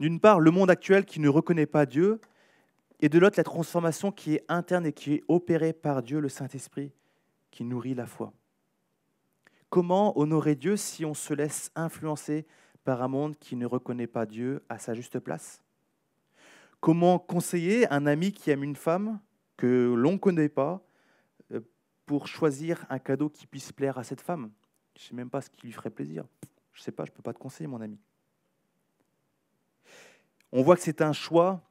D'une 0.00 0.18
part, 0.18 0.40
le 0.40 0.50
monde 0.50 0.68
actuel 0.68 1.04
qui 1.04 1.20
ne 1.20 1.28
reconnaît 1.28 1.66
pas 1.66 1.86
Dieu, 1.86 2.20
et 2.98 3.08
de 3.08 3.20
l'autre, 3.20 3.38
la 3.38 3.44
transformation 3.44 4.10
qui 4.10 4.34
est 4.34 4.44
interne 4.48 4.86
et 4.86 4.92
qui 4.92 5.14
est 5.14 5.22
opérée 5.28 5.72
par 5.72 6.02
Dieu, 6.02 6.18
le 6.18 6.28
Saint-Esprit, 6.28 6.92
qui 7.52 7.62
nourrit 7.62 7.94
la 7.94 8.06
foi. 8.06 8.32
Comment 9.70 10.18
honorer 10.18 10.56
Dieu 10.56 10.76
si 10.76 11.04
on 11.04 11.14
se 11.14 11.34
laisse 11.34 11.70
influencer 11.76 12.46
par 12.82 13.00
un 13.00 13.08
monde 13.08 13.36
qui 13.38 13.54
ne 13.54 13.66
reconnaît 13.66 14.08
pas 14.08 14.26
Dieu 14.26 14.64
à 14.68 14.78
sa 14.78 14.94
juste 14.94 15.20
place? 15.20 15.61
Comment 16.82 17.20
conseiller 17.20 17.88
un 17.92 18.06
ami 18.06 18.32
qui 18.32 18.50
aime 18.50 18.64
une 18.64 18.74
femme 18.74 19.20
que 19.56 19.94
l'on 19.96 20.14
ne 20.14 20.16
connaît 20.16 20.48
pas 20.48 20.84
euh, 21.52 21.60
pour 22.06 22.26
choisir 22.26 22.84
un 22.90 22.98
cadeau 22.98 23.30
qui 23.30 23.46
puisse 23.46 23.70
plaire 23.70 23.98
à 23.98 24.02
cette 24.02 24.20
femme? 24.20 24.50
Je 24.96 25.04
ne 25.04 25.06
sais 25.06 25.14
même 25.14 25.30
pas 25.30 25.40
ce 25.42 25.48
qui 25.48 25.64
lui 25.64 25.72
ferait 25.72 25.90
plaisir. 25.90 26.24
Je 26.72 26.80
ne 26.80 26.82
sais 26.82 26.90
pas, 26.90 27.04
je 27.04 27.12
ne 27.12 27.14
peux 27.14 27.22
pas 27.22 27.32
te 27.32 27.38
conseiller, 27.38 27.68
mon 27.68 27.80
ami. 27.80 28.00
On 30.50 30.64
voit 30.64 30.74
que 30.74 30.82
c'est 30.82 31.02
un 31.02 31.12
choix, 31.12 31.62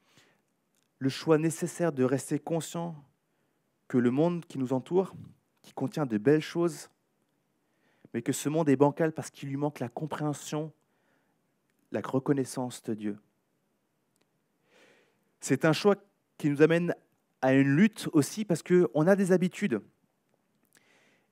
le 0.97 1.09
choix 1.09 1.37
nécessaire 1.37 1.91
de 1.91 2.05
rester 2.05 2.39
conscient 2.39 2.95
que 3.89 3.97
le 3.97 4.11
monde 4.11 4.45
qui 4.45 4.59
nous 4.59 4.71
entoure, 4.71 5.13
qui 5.61 5.73
contient 5.73 6.05
de 6.05 6.17
belles 6.17 6.39
choses, 6.39 6.89
mais 8.13 8.21
que 8.21 8.31
ce 8.31 8.47
monde 8.47 8.69
est 8.69 8.77
bancal 8.77 9.11
parce 9.11 9.29
qu'il 9.29 9.49
lui 9.49 9.57
manque 9.57 9.81
la 9.81 9.89
compréhension, 9.89 10.71
la 11.91 11.99
reconnaissance 11.99 12.81
de 12.83 12.93
Dieu. 12.93 13.19
C'est 15.41 15.65
un 15.65 15.73
choix 15.73 15.95
qui 16.37 16.49
nous 16.49 16.61
amène 16.61 16.95
à 17.41 17.53
une 17.53 17.75
lutte 17.75 18.07
aussi 18.13 18.45
parce 18.45 18.61
qu'on 18.61 19.07
a 19.07 19.15
des 19.15 19.31
habitudes. 19.31 19.81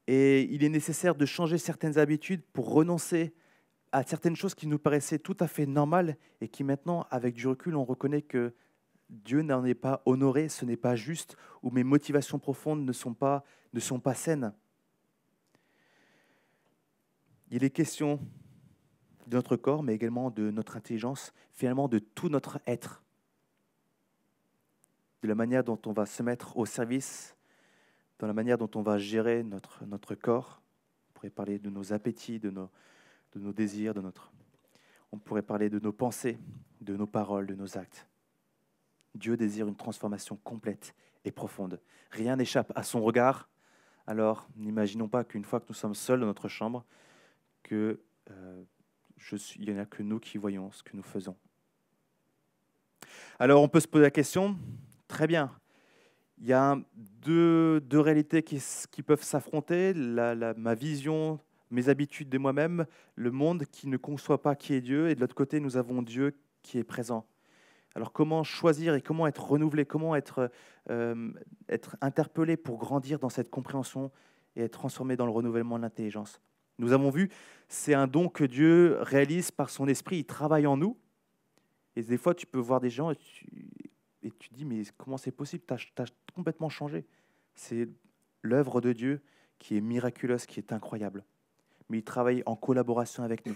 Et 0.08 0.42
il 0.52 0.64
est 0.64 0.70
nécessaire 0.70 1.14
de 1.14 1.26
changer 1.28 1.60
certaines 1.60 2.00
habitudes 2.00 2.42
pour 2.52 2.74
renoncer 2.74 3.36
à 3.92 4.02
certaines 4.02 4.36
choses 4.36 4.56
qui 4.56 4.66
nous 4.66 4.80
paraissaient 4.80 5.20
tout 5.20 5.38
à 5.40 5.48
fait 5.48 5.68
normales 5.68 6.18
et 6.42 6.48
qui 6.48 6.64
maintenant, 6.64 7.06
avec 7.12 7.36
du 7.36 7.48
recul, 7.48 7.76
on 7.76 7.86
reconnaît 7.86 8.24
que 8.24 8.56
Dieu 9.10 9.44
n'en 9.44 9.64
est 9.64 9.76
pas 9.76 10.02
honoré, 10.06 10.50
ce 10.50 10.66
n'est 10.66 10.78
pas 10.78 10.96
juste, 10.96 11.38
ou 11.62 11.70
mes 11.70 11.84
motivations 11.84 12.40
profondes 12.40 12.84
ne 12.84 12.92
sont 12.92 13.14
pas, 13.14 13.44
ne 13.74 13.80
sont 13.80 14.00
pas 14.00 14.16
saines. 14.16 14.54
Il 17.52 17.64
est 17.64 17.72
question 17.72 18.20
de 19.28 19.36
notre 19.36 19.56
corps, 19.56 19.84
mais 19.84 19.94
également 19.94 20.32
de 20.32 20.50
notre 20.50 20.78
intelligence, 20.78 21.34
finalement 21.52 21.88
de 21.88 22.00
tout 22.00 22.30
notre 22.30 22.60
être 22.66 23.04
de 25.22 25.28
la 25.28 25.36
manière 25.36 25.64
dont 25.64 25.80
on 25.86 25.94
va 25.94 26.06
se 26.06 26.24
mettre 26.24 26.58
au 26.58 26.66
service, 26.66 27.36
dans 28.20 28.28
la 28.28 28.34
manière 28.34 28.58
dont 28.58 28.70
on 28.76 28.82
va 28.82 28.98
gérer 28.98 29.44
notre, 29.44 30.16
corps. 30.16 30.62
On 31.10 31.14
pourrait 31.14 31.30
parler 31.30 31.60
de 31.60 31.70
nos 31.70 31.94
appétits, 31.94 32.40
de 32.40 32.50
nos, 32.50 33.54
désirs, 33.54 33.94
de 33.94 34.02
notre... 34.02 34.32
On 35.12 35.18
pourrait 35.18 35.42
parler 35.42 35.70
de 35.70 35.80
nos 35.80 35.92
pensées, 35.92 36.38
de 36.82 36.96
nos 36.96 37.08
paroles, 37.08 37.48
de 37.48 37.56
nos 37.56 37.78
actes. 37.78 38.08
Dieu 39.16 39.36
désire 39.38 39.68
une 39.68 39.76
transformation 39.76 40.38
complète 40.44 40.94
et 41.26 41.32
profonde. 41.32 41.80
Rien 42.12 42.36
n'échappe 42.36 42.72
à 42.76 42.84
son 42.84 43.02
regard. 43.02 43.50
Alors, 44.06 44.48
n'imaginons 44.56 45.08
pas 45.08 45.24
qu'une 45.24 45.44
fois 45.44 45.60
que 45.60 45.66
nous 45.70 45.76
sommes 45.76 45.96
seuls 45.96 46.20
dans 46.20 46.26
notre 46.26 46.48
chambre, 46.48 46.86
que 47.64 48.00
euh, 48.30 48.64
il 49.58 49.74
n'y 49.74 49.78
en 49.78 49.82
a 49.82 49.86
que 49.86 50.04
nous 50.04 50.20
qui 50.20 50.38
voyons 50.38 50.72
ce 50.72 50.84
que 50.84 50.96
nous 50.96 51.04
faisons. 51.04 51.36
Alors, 53.40 53.62
on 53.62 53.68
peut 53.68 53.80
se 53.80 53.88
poser 53.88 54.04
la 54.04 54.12
question, 54.12 54.58
Très 55.10 55.28
bien. 55.28 55.52
Il 56.38 56.48
y 56.48 56.54
a 56.54 56.78
deux, 56.96 57.82
deux 57.82 58.00
réalités 58.00 58.44
qui, 58.44 58.64
qui 58.92 59.04
peuvent 59.04 59.24
s'affronter, 59.24 59.94
ma 59.94 60.76
vision, 60.76 61.40
mes 61.72 61.90
habitudes 61.90 62.30
de 62.30 62.38
moi-même, 62.38 62.86
le 63.16 63.32
monde 63.32 63.66
qui 63.66 63.88
ne 63.88 63.98
conçoit 63.98 64.42
pas 64.42 64.56
qui 64.56 64.74
est 64.74 64.82
Dieu, 64.82 65.10
et 65.10 65.16
de 65.16 65.20
l'autre 65.20 65.36
côté, 65.36 65.60
nous 65.60 65.76
avons 65.76 66.02
Dieu 66.02 66.36
qui 66.62 66.78
est 66.78 66.84
présent. 66.86 67.26
Alors 67.96 68.14
comment 68.14 68.44
choisir 68.44 68.94
et 68.94 69.02
comment 69.02 69.26
être 69.26 69.44
renouvelé, 69.44 69.84
comment 69.84 70.16
être, 70.16 70.52
euh, 70.92 71.34
être 71.68 71.98
interpellé 72.02 72.56
pour 72.56 72.78
grandir 72.78 73.18
dans 73.20 73.30
cette 73.30 73.50
compréhension 73.50 74.12
et 74.56 74.62
être 74.62 74.74
transformé 74.74 75.18
dans 75.18 75.26
le 75.26 75.32
renouvellement 75.32 75.78
de 75.78 75.82
l'intelligence? 75.82 76.40
Nous 76.78 76.94
avons 76.94 77.10
vu, 77.10 77.30
c'est 77.68 77.96
un 77.96 78.06
don 78.08 78.30
que 78.30 78.44
Dieu 78.44 78.98
réalise 79.02 79.50
par 79.50 79.72
son 79.72 79.88
esprit, 79.88 80.20
il 80.20 80.26
travaille 80.26 80.68
en 80.68 80.78
nous. 80.78 80.98
Et 81.96 82.04
des 82.04 82.18
fois, 82.18 82.36
tu 82.36 82.46
peux 82.46 82.60
voir 82.60 82.80
des 82.80 82.92
gens 82.92 83.12
et 84.30 84.38
tu 84.38 84.50
dis, 84.54 84.66
mais 84.66 84.84
comment 84.98 85.18
c'est 85.18 85.32
possible? 85.32 85.64
Tu 85.68 86.02
as, 86.02 86.06
complètement 86.34 86.70
changé. 86.70 87.06
C'est 87.56 87.90
l'œuvre 88.42 88.82
de 88.82 88.94
Dieu 88.94 89.22
qui 89.58 89.76
est 89.76 89.82
miraculeuse, 89.82 90.46
qui 90.46 90.60
est 90.60 90.72
incroyable. 90.72 91.26
Mais 91.90 91.98
il 91.98 92.04
travaille 92.04 92.44
en 92.46 92.56
collaboration 92.56 93.24
avec 93.24 93.46
nous. 93.46 93.56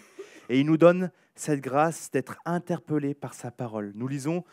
Et 0.50 0.60
il 0.60 0.66
nous 0.66 0.78
donne 0.78 1.12
cette 1.36 1.62
grâce 1.62 2.12
d'être 2.12 2.38
interpellé 2.46 3.14
par 3.14 3.34
sa 3.34 3.52
parole. 3.52 3.94
Nous 3.96 4.08
lisons 4.08 4.44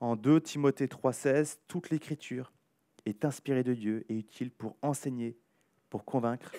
en 0.00 0.16
2 0.16 0.40
Timothée 0.40 0.86
3,16 0.86 1.58
Toute 1.68 1.90
l'écriture 1.90 2.52
est 3.06 3.24
inspirée 3.24 3.62
de 3.62 3.74
Dieu 3.74 4.04
et 4.08 4.16
utile 4.16 4.50
pour 4.50 4.76
enseigner, 4.82 5.36
pour 5.88 6.04
convaincre, 6.04 6.52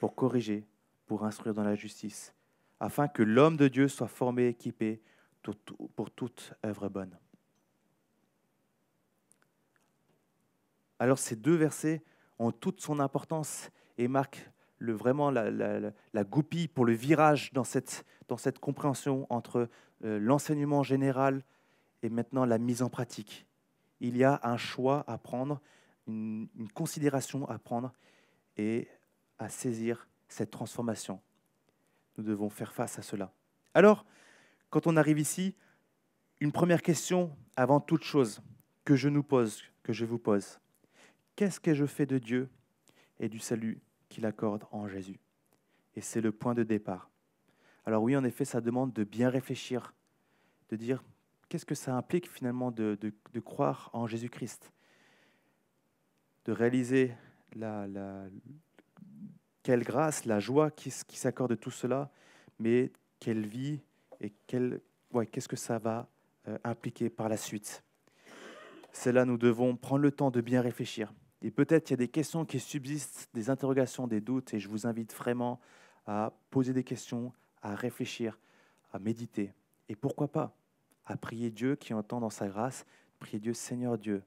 pour 0.00 0.14
corriger, 0.14 0.66
pour 1.06 1.24
instruire 1.24 1.54
dans 1.54 1.64
la 1.64 1.74
justice, 1.74 2.34
afin 2.80 3.08
que 3.08 3.22
l'homme 3.22 3.56
de 3.56 3.68
Dieu 3.68 3.88
soit 3.88 4.08
formé, 4.08 4.48
équipé 4.48 5.00
pour 5.96 6.10
toute 6.10 6.54
œuvre 6.64 6.88
bonne. 6.88 7.16
Alors 11.00 11.18
ces 11.18 11.34
deux 11.34 11.56
versets 11.56 12.02
ont 12.38 12.52
toute 12.52 12.80
son 12.80 13.00
importance 13.00 13.70
et 13.98 14.06
marquent 14.06 14.50
le, 14.78 14.92
vraiment 14.92 15.30
la, 15.30 16.24
goupille 16.24 16.68
pour 16.68 16.84
le 16.84 16.92
virage 16.92 17.52
dans 17.52 17.64
cette, 17.64 18.04
dans 18.28 18.36
cette 18.36 18.58
compréhension 18.58 19.26
entre 19.30 19.68
euh, 20.04 20.18
l'enseignement 20.20 20.82
général 20.82 21.42
et 22.02 22.10
maintenant 22.10 22.44
la 22.44 22.58
mise 22.58 22.82
en 22.82 22.90
pratique. 22.90 23.46
Il 24.00 24.16
y 24.16 24.24
a 24.24 24.40
un 24.42 24.58
choix 24.58 25.04
à 25.06 25.18
prendre, 25.18 25.60
une, 26.06 26.48
une 26.56 26.70
considération 26.70 27.48
à 27.48 27.58
prendre 27.58 27.92
et 28.58 28.86
à 29.38 29.48
saisir 29.48 30.06
cette 30.28 30.50
transformation. 30.50 31.20
Nous 32.18 32.24
devons 32.24 32.50
faire 32.50 32.72
face 32.72 32.98
à 32.98 33.02
cela. 33.02 33.32
Alors, 33.72 34.04
quand 34.68 34.86
on 34.86 34.96
arrive 34.96 35.18
ici, 35.18 35.54
une 36.40 36.52
première 36.52 36.82
question 36.82 37.34
avant 37.56 37.80
toute 37.80 38.02
chose 38.02 38.42
que 38.84 38.96
je 38.96 39.08
nous 39.08 39.22
pose, 39.22 39.62
que 39.82 39.92
je 39.92 40.04
vous 40.04 40.18
pose. 40.18 40.60
Qu'est-ce 41.40 41.58
que 41.58 41.72
je 41.72 41.86
fais 41.86 42.04
de 42.04 42.18
Dieu 42.18 42.50
et 43.18 43.30
du 43.30 43.38
salut 43.38 43.80
qu'il 44.10 44.26
accorde 44.26 44.64
en 44.72 44.86
Jésus? 44.88 45.18
Et 45.96 46.02
c'est 46.02 46.20
le 46.20 46.32
point 46.32 46.52
de 46.52 46.64
départ. 46.64 47.08
Alors 47.86 48.02
oui, 48.02 48.14
en 48.14 48.24
effet, 48.24 48.44
ça 48.44 48.60
demande 48.60 48.92
de 48.92 49.04
bien 49.04 49.30
réfléchir, 49.30 49.94
de 50.68 50.76
dire 50.76 51.02
qu'est-ce 51.48 51.64
que 51.64 51.74
ça 51.74 51.96
implique 51.96 52.30
finalement 52.30 52.70
de, 52.70 52.98
croire 53.42 53.88
en 53.94 54.06
Jésus-Christ, 54.06 54.70
de 56.44 56.52
réaliser 56.52 57.14
quelle 59.62 59.82
grâce, 59.82 60.26
la 60.26 60.40
joie 60.40 60.70
qui, 60.70 60.90
s'accorde 60.90 61.52
de 61.52 61.56
tout 61.56 61.70
cela, 61.70 62.10
mais 62.58 62.92
quelle 63.18 63.46
vie 63.46 63.80
et 64.20 64.30
qu'est-ce 64.46 65.48
que 65.48 65.56
ça 65.56 65.78
va 65.78 66.06
euh, 66.48 66.58
impliquer 66.64 67.08
par 67.08 67.30
la 67.30 67.38
suite? 67.38 67.82
C'est 68.92 69.12
là 69.12 69.24
nous 69.24 69.38
devons 69.38 69.74
prendre 69.74 70.02
le 70.02 70.10
temps 70.10 70.30
de 70.30 70.42
bien 70.42 70.60
réfléchir. 70.60 71.14
Et 71.42 71.50
peut-être 71.50 71.84
qu'il 71.84 71.92
y 71.92 71.94
a 71.94 72.04
des 72.04 72.08
questions 72.08 72.44
qui 72.44 72.60
subsistent, 72.60 73.28
des 73.32 73.50
interrogations, 73.50 74.06
des 74.06 74.20
doutes, 74.20 74.52
et 74.54 74.58
je 74.58 74.68
vous 74.68 74.86
invite 74.86 75.14
vraiment 75.14 75.60
à 76.06 76.32
poser 76.50 76.72
des 76.72 76.84
questions, 76.84 77.32
à 77.62 77.74
réfléchir, 77.74 78.38
à 78.92 78.98
méditer. 78.98 79.52
Et 79.88 79.96
pourquoi 79.96 80.28
pas 80.28 80.54
à 81.06 81.16
prier 81.16 81.50
Dieu 81.50 81.76
qui 81.76 81.94
entend 81.94 82.20
dans 82.20 82.30
sa 82.30 82.48
grâce, 82.48 82.86
prier 83.18 83.40
Dieu, 83.40 83.54
Seigneur 83.54 83.98
Dieu, 83.98 84.22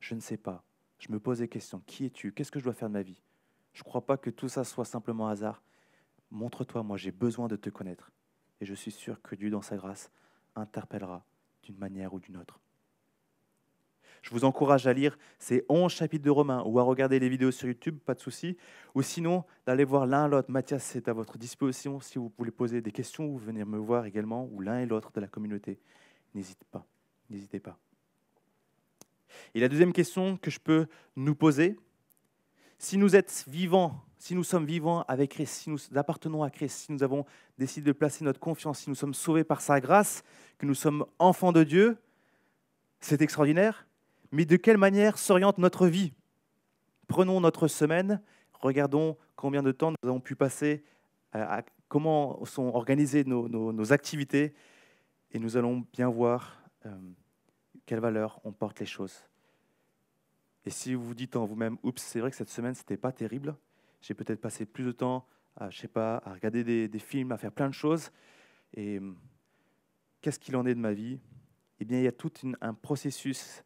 je 0.00 0.14
ne 0.14 0.20
sais 0.20 0.36
pas, 0.36 0.64
je 0.98 1.12
me 1.12 1.20
pose 1.20 1.38
des 1.38 1.48
questions, 1.48 1.82
qui 1.86 2.06
es-tu? 2.06 2.32
Qu'est-ce 2.32 2.50
que 2.50 2.58
je 2.58 2.64
dois 2.64 2.72
faire 2.72 2.88
de 2.88 2.94
ma 2.94 3.02
vie? 3.02 3.22
Je 3.72 3.80
ne 3.80 3.84
crois 3.84 4.06
pas 4.06 4.16
que 4.16 4.30
tout 4.30 4.48
ça 4.48 4.64
soit 4.64 4.84
simplement 4.84 5.28
hasard. 5.28 5.62
Montre-toi, 6.30 6.82
moi 6.82 6.96
j'ai 6.96 7.12
besoin 7.12 7.48
de 7.48 7.56
te 7.56 7.70
connaître. 7.70 8.10
Et 8.60 8.66
je 8.66 8.74
suis 8.74 8.90
sûr 8.90 9.20
que 9.20 9.34
Dieu, 9.34 9.50
dans 9.50 9.62
sa 9.62 9.76
grâce, 9.76 10.10
interpellera 10.56 11.24
d'une 11.62 11.76
manière 11.78 12.14
ou 12.14 12.20
d'une 12.20 12.36
autre. 12.36 12.60
Je 14.24 14.30
vous 14.30 14.46
encourage 14.46 14.86
à 14.86 14.94
lire 14.94 15.18
ces 15.38 15.66
11 15.68 15.92
chapitres 15.92 16.24
de 16.24 16.30
Romains 16.30 16.62
ou 16.64 16.78
à 16.78 16.82
regarder 16.82 17.18
les 17.18 17.28
vidéos 17.28 17.50
sur 17.50 17.68
YouTube, 17.68 17.98
pas 17.98 18.14
de 18.14 18.20
souci. 18.20 18.56
Ou 18.94 19.02
sinon, 19.02 19.44
d'aller 19.66 19.84
voir 19.84 20.06
l'un 20.06 20.28
l'autre. 20.28 20.50
Mathias, 20.50 20.82
c'est 20.82 21.08
à 21.08 21.12
votre 21.12 21.36
disposition. 21.36 22.00
Si 22.00 22.18
vous 22.18 22.32
voulez 22.38 22.50
poser 22.50 22.80
des 22.80 22.90
questions 22.90 23.26
ou 23.26 23.36
venir 23.36 23.66
me 23.66 23.76
voir 23.76 24.06
également, 24.06 24.48
ou 24.50 24.62
l'un 24.62 24.78
et 24.78 24.86
l'autre 24.86 25.12
de 25.12 25.20
la 25.20 25.26
communauté, 25.26 25.78
n'hésitez 26.34 26.64
pas. 26.70 26.86
N'hésitez 27.28 27.60
pas. 27.60 27.76
Et 29.54 29.60
la 29.60 29.68
deuxième 29.68 29.92
question 29.92 30.38
que 30.38 30.50
je 30.50 30.58
peux 30.58 30.86
nous 31.16 31.34
poser, 31.34 31.76
si 32.78 32.96
nous 32.96 33.10
vivants, 33.46 34.06
si 34.16 34.34
nous 34.34 34.44
sommes 34.44 34.64
vivants 34.64 35.02
avec 35.02 35.32
Christ, 35.32 35.52
si 35.52 35.68
nous 35.68 35.78
appartenons 35.94 36.42
à 36.42 36.48
Christ, 36.48 36.86
si 36.86 36.92
nous 36.92 37.02
avons 37.02 37.26
décidé 37.58 37.88
de 37.88 37.92
placer 37.92 38.24
notre 38.24 38.40
confiance, 38.40 38.78
si 38.78 38.88
nous 38.88 38.96
sommes 38.96 39.12
sauvés 39.12 39.44
par 39.44 39.60
sa 39.60 39.80
grâce, 39.80 40.22
que 40.56 40.64
nous 40.64 40.74
sommes 40.74 41.04
enfants 41.18 41.52
de 41.52 41.62
Dieu, 41.62 41.98
c'est 43.00 43.20
extraordinaire 43.20 43.86
mais 44.34 44.44
de 44.44 44.56
quelle 44.56 44.78
manière 44.78 45.16
s'oriente 45.16 45.58
notre 45.58 45.86
vie? 45.86 46.12
Prenons 47.06 47.40
notre 47.40 47.68
semaine, 47.68 48.20
regardons 48.52 49.16
combien 49.36 49.62
de 49.62 49.70
temps 49.70 49.92
nous 49.92 50.08
avons 50.08 50.18
pu 50.18 50.34
passer, 50.34 50.82
comment 51.86 52.44
sont 52.44 52.64
organisées 52.64 53.22
nos, 53.24 53.92
activités, 53.92 54.52
et 55.30 55.38
nous 55.38 55.56
allons 55.56 55.86
bien 55.92 56.08
voir 56.08 56.60
euh, 56.84 56.98
quelle 57.86 58.00
valeur 58.00 58.40
on 58.42 58.52
porte 58.52 58.80
les 58.80 58.86
choses. 58.86 59.16
Et 60.64 60.70
si 60.70 60.94
vous 60.94 61.04
vous 61.04 61.14
dites 61.14 61.36
en 61.36 61.44
vous-même, 61.44 61.76
oups, 61.84 62.02
c'est 62.02 62.18
vrai 62.18 62.30
que 62.30 62.36
cette 62.36 62.50
semaine, 62.50 62.74
ce 62.74 62.80
n'était 62.80 62.96
pas 62.96 63.12
terrible, 63.12 63.54
j'ai 64.00 64.14
peut-être 64.14 64.40
passé 64.40 64.66
plus 64.66 64.84
de 64.84 64.92
temps 64.92 65.28
à, 65.56 65.70
je 65.70 65.78
sais 65.78 65.88
pas, 65.88 66.16
à 66.24 66.32
regarder 66.32 66.88
des, 66.88 66.98
films, 66.98 67.30
à 67.30 67.38
faire 67.38 67.52
plein 67.52 67.68
de 67.68 67.74
choses, 67.74 68.10
et 68.72 68.98
hum, 68.98 69.16
qu'est-ce 70.20 70.40
qu'il 70.40 70.56
en 70.56 70.66
est 70.66 70.74
de 70.74 70.80
ma 70.80 70.92
vie? 70.92 71.20
Eh 71.78 71.84
bien, 71.84 71.98
il 71.98 72.04
y 72.04 72.08
a 72.08 72.12
tout 72.12 72.32
un 72.60 72.74
processus 72.74 73.62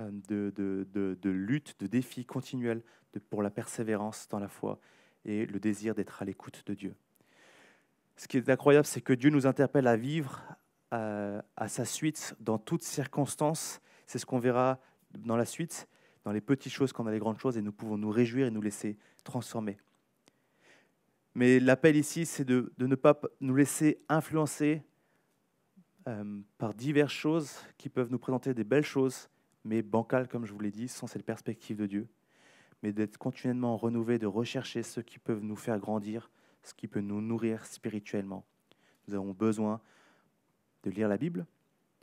euh, 0.00 0.10
de, 0.28 1.30
lutte, 1.30 1.78
de 1.80 1.86
défi 1.86 2.24
continuel 2.24 2.82
pour 3.30 3.42
la 3.42 3.50
persévérance 3.50 4.28
dans 4.28 4.38
la 4.38 4.48
foi 4.48 4.78
et 5.24 5.46
le 5.46 5.60
désir 5.60 5.94
d'être 5.94 6.22
à 6.22 6.24
l'écoute 6.24 6.62
de 6.66 6.74
Dieu. 6.74 6.94
Ce 8.16 8.28
qui 8.28 8.36
est 8.36 8.48
incroyable, 8.48 8.86
c'est 8.86 9.00
que 9.00 9.12
Dieu 9.12 9.30
nous 9.30 9.46
interpelle 9.46 9.86
à 9.86 9.96
vivre 9.96 10.42
à, 10.90 11.44
à 11.56 11.68
sa 11.68 11.84
suite 11.84 12.34
dans 12.40 12.58
toutes 12.58 12.82
circonstances. 12.82 13.80
C'est 14.06 14.18
ce 14.18 14.26
qu'on 14.26 14.38
verra 14.38 14.80
dans 15.18 15.36
la 15.36 15.44
suite, 15.44 15.88
dans 16.24 16.32
les 16.32 16.40
petites 16.40 16.72
choses 16.72 16.92
comme 16.92 17.06
dans 17.06 17.12
les 17.12 17.18
grandes 17.18 17.38
choses, 17.38 17.56
et 17.56 17.62
nous 17.62 17.72
pouvons 17.72 17.98
nous 17.98 18.10
réjouir 18.10 18.46
et 18.46 18.50
nous 18.50 18.62
laisser 18.62 18.96
transformer. 19.24 19.78
Mais 21.34 21.60
l'appel 21.60 21.96
ici, 21.96 22.26
c'est 22.26 22.44
de, 22.44 22.72
ne 22.78 22.94
pas 22.94 23.18
nous 23.40 23.54
laisser 23.54 24.02
influencer 24.08 24.82
euh, 26.08 26.40
par 26.58 26.74
diverses 26.74 27.12
choses 27.12 27.56
qui 27.78 27.88
peuvent 27.88 28.10
nous 28.10 28.18
présenter 28.18 28.52
des 28.54 28.64
belles 28.64 28.84
choses, 28.84 29.30
mais 29.64 29.82
bancal, 29.82 30.28
comme 30.28 30.44
je 30.44 30.52
vous 30.52 30.60
l'ai 30.60 30.70
dit, 30.70 30.88
sans 30.88 31.06
cette 31.06 31.24
perspective 31.24 31.76
de 31.76 31.86
Dieu, 31.86 32.08
mais 32.82 32.92
d'être 32.92 33.18
continuellement 33.18 33.76
renouvelé, 33.76 34.18
de 34.18 34.26
rechercher 34.26 34.82
ce 34.82 35.00
qui 35.00 35.18
peut 35.18 35.38
nous 35.40 35.56
faire 35.56 35.78
grandir, 35.78 36.30
ce 36.62 36.74
qui 36.74 36.88
peut 36.88 37.00
nous 37.00 37.20
nourrir 37.20 37.64
spirituellement. 37.66 38.44
Nous 39.06 39.14
avons 39.14 39.32
besoin 39.32 39.80
de 40.82 40.90
lire 40.90 41.08
la 41.08 41.16
Bible, 41.16 41.46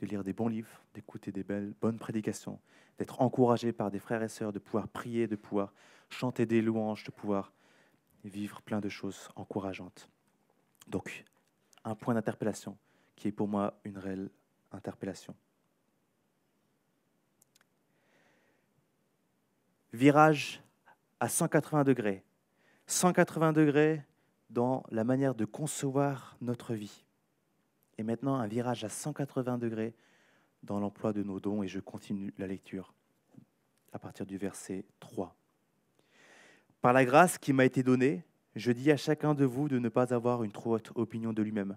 de 0.00 0.06
lire 0.06 0.24
des 0.24 0.32
bons 0.32 0.48
livres, 0.48 0.82
d'écouter 0.94 1.32
des 1.32 1.44
belles, 1.44 1.74
bonnes 1.80 1.98
prédications, 1.98 2.58
d'être 2.98 3.20
encouragé 3.20 3.72
par 3.72 3.90
des 3.90 3.98
frères 3.98 4.22
et 4.22 4.28
sœurs, 4.28 4.52
de 4.52 4.58
pouvoir 4.58 4.88
prier, 4.88 5.26
de 5.26 5.36
pouvoir 5.36 5.72
chanter 6.08 6.46
des 6.46 6.62
louanges, 6.62 7.04
de 7.04 7.10
pouvoir 7.10 7.52
vivre 8.24 8.62
plein 8.62 8.80
de 8.80 8.88
choses 8.88 9.28
encourageantes. 9.36 10.08
Donc, 10.88 11.24
un 11.84 11.94
point 11.94 12.14
d'interpellation 12.14 12.76
qui 13.16 13.28
est 13.28 13.32
pour 13.32 13.48
moi 13.48 13.78
une 13.84 13.98
réelle 13.98 14.30
interpellation. 14.72 15.34
Virage 19.92 20.62
à 21.20 21.28
180 21.28 21.84
degrés. 21.84 22.24
180 22.86 23.52
degrés 23.52 24.02
dans 24.48 24.84
la 24.90 25.04
manière 25.04 25.34
de 25.34 25.44
concevoir 25.44 26.36
notre 26.40 26.74
vie. 26.74 27.04
Et 27.98 28.02
maintenant, 28.02 28.36
un 28.36 28.46
virage 28.46 28.84
à 28.84 28.88
180 28.88 29.58
degrés 29.58 29.94
dans 30.62 30.80
l'emploi 30.80 31.12
de 31.12 31.22
nos 31.22 31.40
dons. 31.40 31.62
Et 31.62 31.68
je 31.68 31.80
continue 31.80 32.32
la 32.38 32.46
lecture 32.46 32.94
à 33.92 33.98
partir 33.98 34.26
du 34.26 34.38
verset 34.38 34.84
3. 35.00 35.36
Par 36.80 36.92
la 36.92 37.04
grâce 37.04 37.38
qui 37.38 37.52
m'a 37.52 37.64
été 37.64 37.82
donnée, 37.82 38.24
je 38.56 38.72
dis 38.72 38.90
à 38.90 38.96
chacun 38.96 39.34
de 39.34 39.44
vous 39.44 39.68
de 39.68 39.78
ne 39.78 39.88
pas 39.88 40.14
avoir 40.14 40.42
une 40.42 40.52
trop 40.52 40.74
haute 40.74 40.92
opinion 40.94 41.32
de 41.32 41.42
lui-même, 41.42 41.76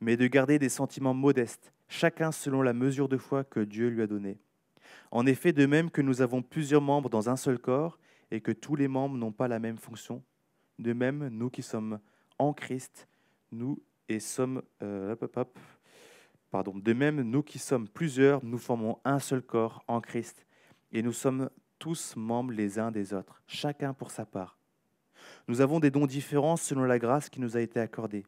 mais 0.00 0.16
de 0.16 0.26
garder 0.26 0.58
des 0.58 0.68
sentiments 0.68 1.14
modestes, 1.14 1.72
chacun 1.88 2.32
selon 2.32 2.62
la 2.62 2.72
mesure 2.72 3.08
de 3.08 3.16
foi 3.16 3.44
que 3.44 3.60
Dieu 3.60 3.88
lui 3.88 4.02
a 4.02 4.06
donnée. 4.06 4.38
En 5.10 5.26
effet, 5.26 5.52
de 5.52 5.66
même 5.66 5.90
que 5.90 6.02
nous 6.02 6.22
avons 6.22 6.42
plusieurs 6.42 6.82
membres 6.82 7.10
dans 7.10 7.28
un 7.28 7.36
seul 7.36 7.58
corps 7.58 7.98
et 8.30 8.40
que 8.40 8.52
tous 8.52 8.76
les 8.76 8.88
membres 8.88 9.16
n'ont 9.16 9.32
pas 9.32 9.48
la 9.48 9.58
même 9.58 9.78
fonction, 9.78 10.22
de 10.78 10.92
même, 10.92 11.28
nous 11.28 11.50
qui 11.50 11.62
sommes 11.62 12.00
en 12.38 12.52
Christ, 12.52 13.08
nous 13.52 13.82
et 14.08 14.20
sommes... 14.20 14.62
Euh, 14.82 15.14
pardon, 16.50 16.76
de 16.76 16.92
même, 16.92 17.22
nous 17.22 17.42
qui 17.42 17.58
sommes 17.58 17.88
plusieurs, 17.88 18.44
nous 18.44 18.58
formons 18.58 18.98
un 19.04 19.18
seul 19.18 19.42
corps 19.42 19.84
en 19.88 20.00
Christ 20.00 20.46
et 20.92 21.02
nous 21.02 21.12
sommes 21.12 21.50
tous 21.78 22.14
membres 22.16 22.52
les 22.52 22.78
uns 22.78 22.90
des 22.90 23.14
autres, 23.14 23.42
chacun 23.46 23.92
pour 23.92 24.10
sa 24.10 24.24
part. 24.26 24.58
Nous 25.48 25.60
avons 25.60 25.80
des 25.80 25.90
dons 25.90 26.06
différents 26.06 26.56
selon 26.56 26.84
la 26.84 26.98
grâce 26.98 27.28
qui 27.28 27.40
nous 27.40 27.56
a 27.56 27.60
été 27.60 27.80
accordée. 27.80 28.24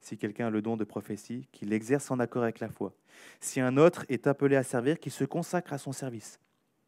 Si 0.00 0.16
quelqu'un 0.16 0.46
a 0.46 0.50
le 0.50 0.62
don 0.62 0.76
de 0.76 0.84
prophétie, 0.84 1.46
qu'il 1.52 1.68
l'exerce 1.68 2.10
en 2.10 2.18
accord 2.18 2.42
avec 2.42 2.60
la 2.60 2.68
foi. 2.68 2.94
Si 3.38 3.60
un 3.60 3.76
autre 3.76 4.04
est 4.08 4.26
appelé 4.26 4.56
à 4.56 4.62
servir, 4.62 4.98
qu'il 4.98 5.12
se 5.12 5.24
consacre 5.24 5.72
à 5.72 5.78
son 5.78 5.92
service. 5.92 6.40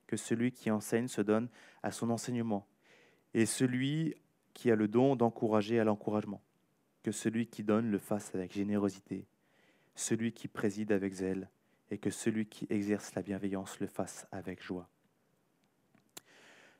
Que 0.06 0.16
celui 0.16 0.52
qui 0.52 0.70
enseigne 0.70 1.08
se 1.08 1.20
donne 1.20 1.48
à 1.82 1.92
son 1.92 2.10
enseignement. 2.10 2.66
Et 3.34 3.46
celui 3.46 4.14
qui 4.54 4.70
a 4.70 4.76
le 4.76 4.88
don 4.88 5.16
d'encourager 5.16 5.78
à 5.78 5.84
l'encouragement. 5.84 6.42
Que 7.02 7.12
celui 7.12 7.46
qui 7.46 7.62
donne 7.62 7.90
le 7.90 7.98
fasse 7.98 8.34
avec 8.34 8.52
générosité. 8.52 9.26
Celui 9.94 10.32
qui 10.32 10.48
préside 10.48 10.92
avec 10.92 11.12
zèle. 11.12 11.48
Et 11.90 11.98
que 11.98 12.10
celui 12.10 12.46
qui 12.46 12.66
exerce 12.70 13.14
la 13.14 13.22
bienveillance 13.22 13.78
le 13.80 13.86
fasse 13.86 14.26
avec 14.32 14.62
joie. 14.62 14.88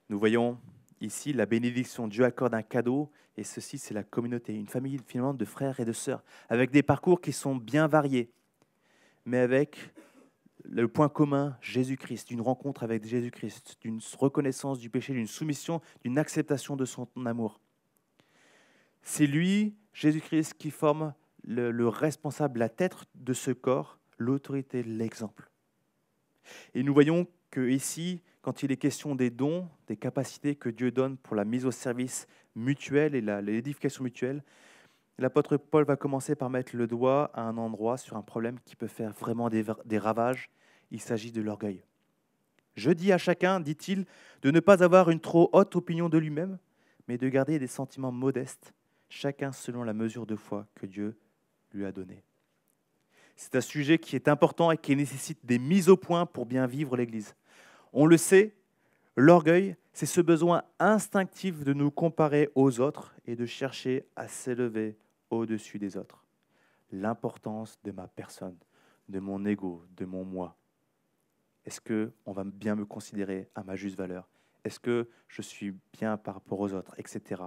Nous 0.09 0.19
voyons 0.19 0.59
ici 1.03 1.33
la 1.33 1.47
bénédiction. 1.47 2.09
Dieu 2.09 2.25
accorde 2.25 2.55
un 2.55 2.63
cadeau, 2.63 3.11
et 3.37 3.45
ceci, 3.45 3.79
c'est 3.79 3.95
la 3.95 4.05
communauté, 4.05 4.55
une 4.55 4.69
famille 4.69 4.99
finalement 5.07 5.35
de 5.35 5.45
frères 5.45 5.81
et 5.81 5.85
de 5.85 5.93
sœurs, 5.93 6.23
avec 6.49 6.71
des 6.71 6.83
parcours 6.83 7.21
qui 7.21 7.33
sont 7.33 7.57
bien 7.57 7.87
variés, 7.87 8.31
mais 9.25 9.39
avec 9.39 9.93
le 10.65 10.87
point 10.87 11.09
commun, 11.09 11.57
Jésus-Christ, 11.61 12.29
d'une 12.29 12.41
rencontre 12.41 12.85
avec 12.85 13.05
Jésus-Christ, 13.05 13.79
d'une 13.81 14.01
reconnaissance 14.19 14.79
du 14.79 14.91
péché, 14.91 15.13
d'une 15.13 15.27
soumission, 15.27 15.81
d'une 16.05 16.19
acceptation 16.19 16.77
de 16.77 16.85
son 16.85 17.09
amour. 17.27 17.61
C'est 19.03 19.27
lui, 19.27 19.75
Jésus-Christ, 19.93 20.55
qui 20.55 20.71
forme 20.71 21.15
le, 21.43 21.73
le, 21.73 21.89
responsable, 21.89 22.61
la 22.61 22.69
tête 22.69 22.95
de 23.17 23.33
ce 23.33 23.51
corps, 23.51 23.99
l'autorité, 24.19 24.85
l'exemple. 24.85 25.51
Et 26.75 26.85
nous 26.85 26.95
voyons 26.95 27.27
que 27.53 27.69
ici, 27.69 28.23
quand 28.41 28.65
il 28.65 28.73
est 28.73 28.77
question 28.77 29.15
des 29.15 29.31
dons, 29.31 29.69
des 29.87 29.97
capacités 29.97 30.57
que 30.57 30.71
Dieu 30.71 30.91
donne 30.91 31.17
pour 31.17 31.37
la 31.37 31.45
mise 31.45 31.65
au 31.65 31.71
service 31.71 32.27
mutuel 32.57 33.15
et 33.15 33.21
l'édification 33.21 34.03
mutuelle, 34.03 34.43
l'apôtre 35.19 35.59
Paul 35.59 35.85
va 35.85 35.97
commencer 35.97 36.35
par 36.35 36.51
mettre 36.51 36.75
le 36.75 36.89
doigt 36.89 37.31
à 37.35 37.43
un 37.43 37.57
endroit 37.59 37.99
sur 37.99 38.17
un 38.17 38.23
problème 38.23 38.59
qui 38.65 38.75
peut 38.75 38.89
faire 38.89 39.13
vraiment 39.13 39.51
des, 39.51 39.65
des 39.85 39.99
ravages. 39.99 40.51
Il 40.91 41.01
s'agit 41.01 41.31
de 41.31 41.43
l'orgueil. 41.43 41.85
Je 42.75 42.91
dis 42.91 43.13
à 43.13 43.19
chacun, 43.19 43.61
dit-il, 43.61 44.07
de 44.41 44.51
ne 44.51 44.61
pas 44.61 44.83
avoir 44.83 45.11
une 45.11 45.21
trop 45.21 45.51
haute 45.53 45.77
opinion 45.77 46.09
de 46.09 46.19
lui-même, 46.19 46.59
mais 47.07 47.19
de 47.19 47.29
garder 47.29 47.59
des 47.59 47.67
sentiments 47.67 48.13
modestes, 48.13 48.73
chacun 49.11 49.53
selon 49.53 49.83
la 49.83 49.93
mesure 49.93 50.27
de 50.27 50.37
foi 50.37 50.67
que 50.75 50.87
Dieu 50.87 51.19
lui 51.75 51.85
a 51.85 51.93
donnée. 51.93 52.25
C'est 53.37 53.57
un 53.57 53.61
sujet 53.61 53.99
qui 53.99 54.17
est 54.17 54.29
important 54.29 54.71
et 54.71 54.79
qui 54.79 54.97
nécessite 54.97 55.45
des 55.45 55.59
mises 55.59 55.89
au 55.89 55.97
point 55.97 56.27
pour 56.27 56.47
bien 56.47 56.67
vivre 56.67 56.97
l'Église. 56.97 57.35
On 57.93 58.07
le 58.07 58.17
sait, 58.17 58.55
l'orgueil, 59.17 59.77
c'est 59.93 60.07
ce 60.07 60.23
besoin 60.23 60.63
instinctif 60.79 61.63
de 61.63 61.75
nous 61.75 61.91
comparer 61.91 62.49
aux 62.55 62.81
autres 62.81 63.15
et 63.27 63.37
de 63.37 63.45
chercher 63.45 64.07
à 64.17 64.29
s'élever 64.29 64.97
au-dessus 65.29 65.79
des 65.79 65.99
autres. 65.99 66.25
L'importance 66.91 67.79
de 67.85 67.93
ma 67.93 68.09
personne, 68.09 68.57
de 69.09 69.21
mon 69.21 69.45
ego, 69.45 69.85
de 69.97 70.07
mon 70.07 70.25
moi. 70.25 70.57
Est-ce 71.67 71.81
que 71.81 72.13
on 72.25 72.33
va 72.33 72.45
bien 72.45 72.75
me 72.75 72.87
considérer 72.87 73.51
à 73.55 73.63
ma 73.63 73.77
juste 73.77 73.97
valeur? 73.97 74.27
Est-ce 74.65 74.81
que 74.81 75.09
je 75.29 75.43
suis 75.43 75.75
bien 75.93 76.17
par 76.17 76.35
rapport 76.35 76.61
aux 76.61 76.73
autres, 76.73 76.95
etc. 76.99 77.43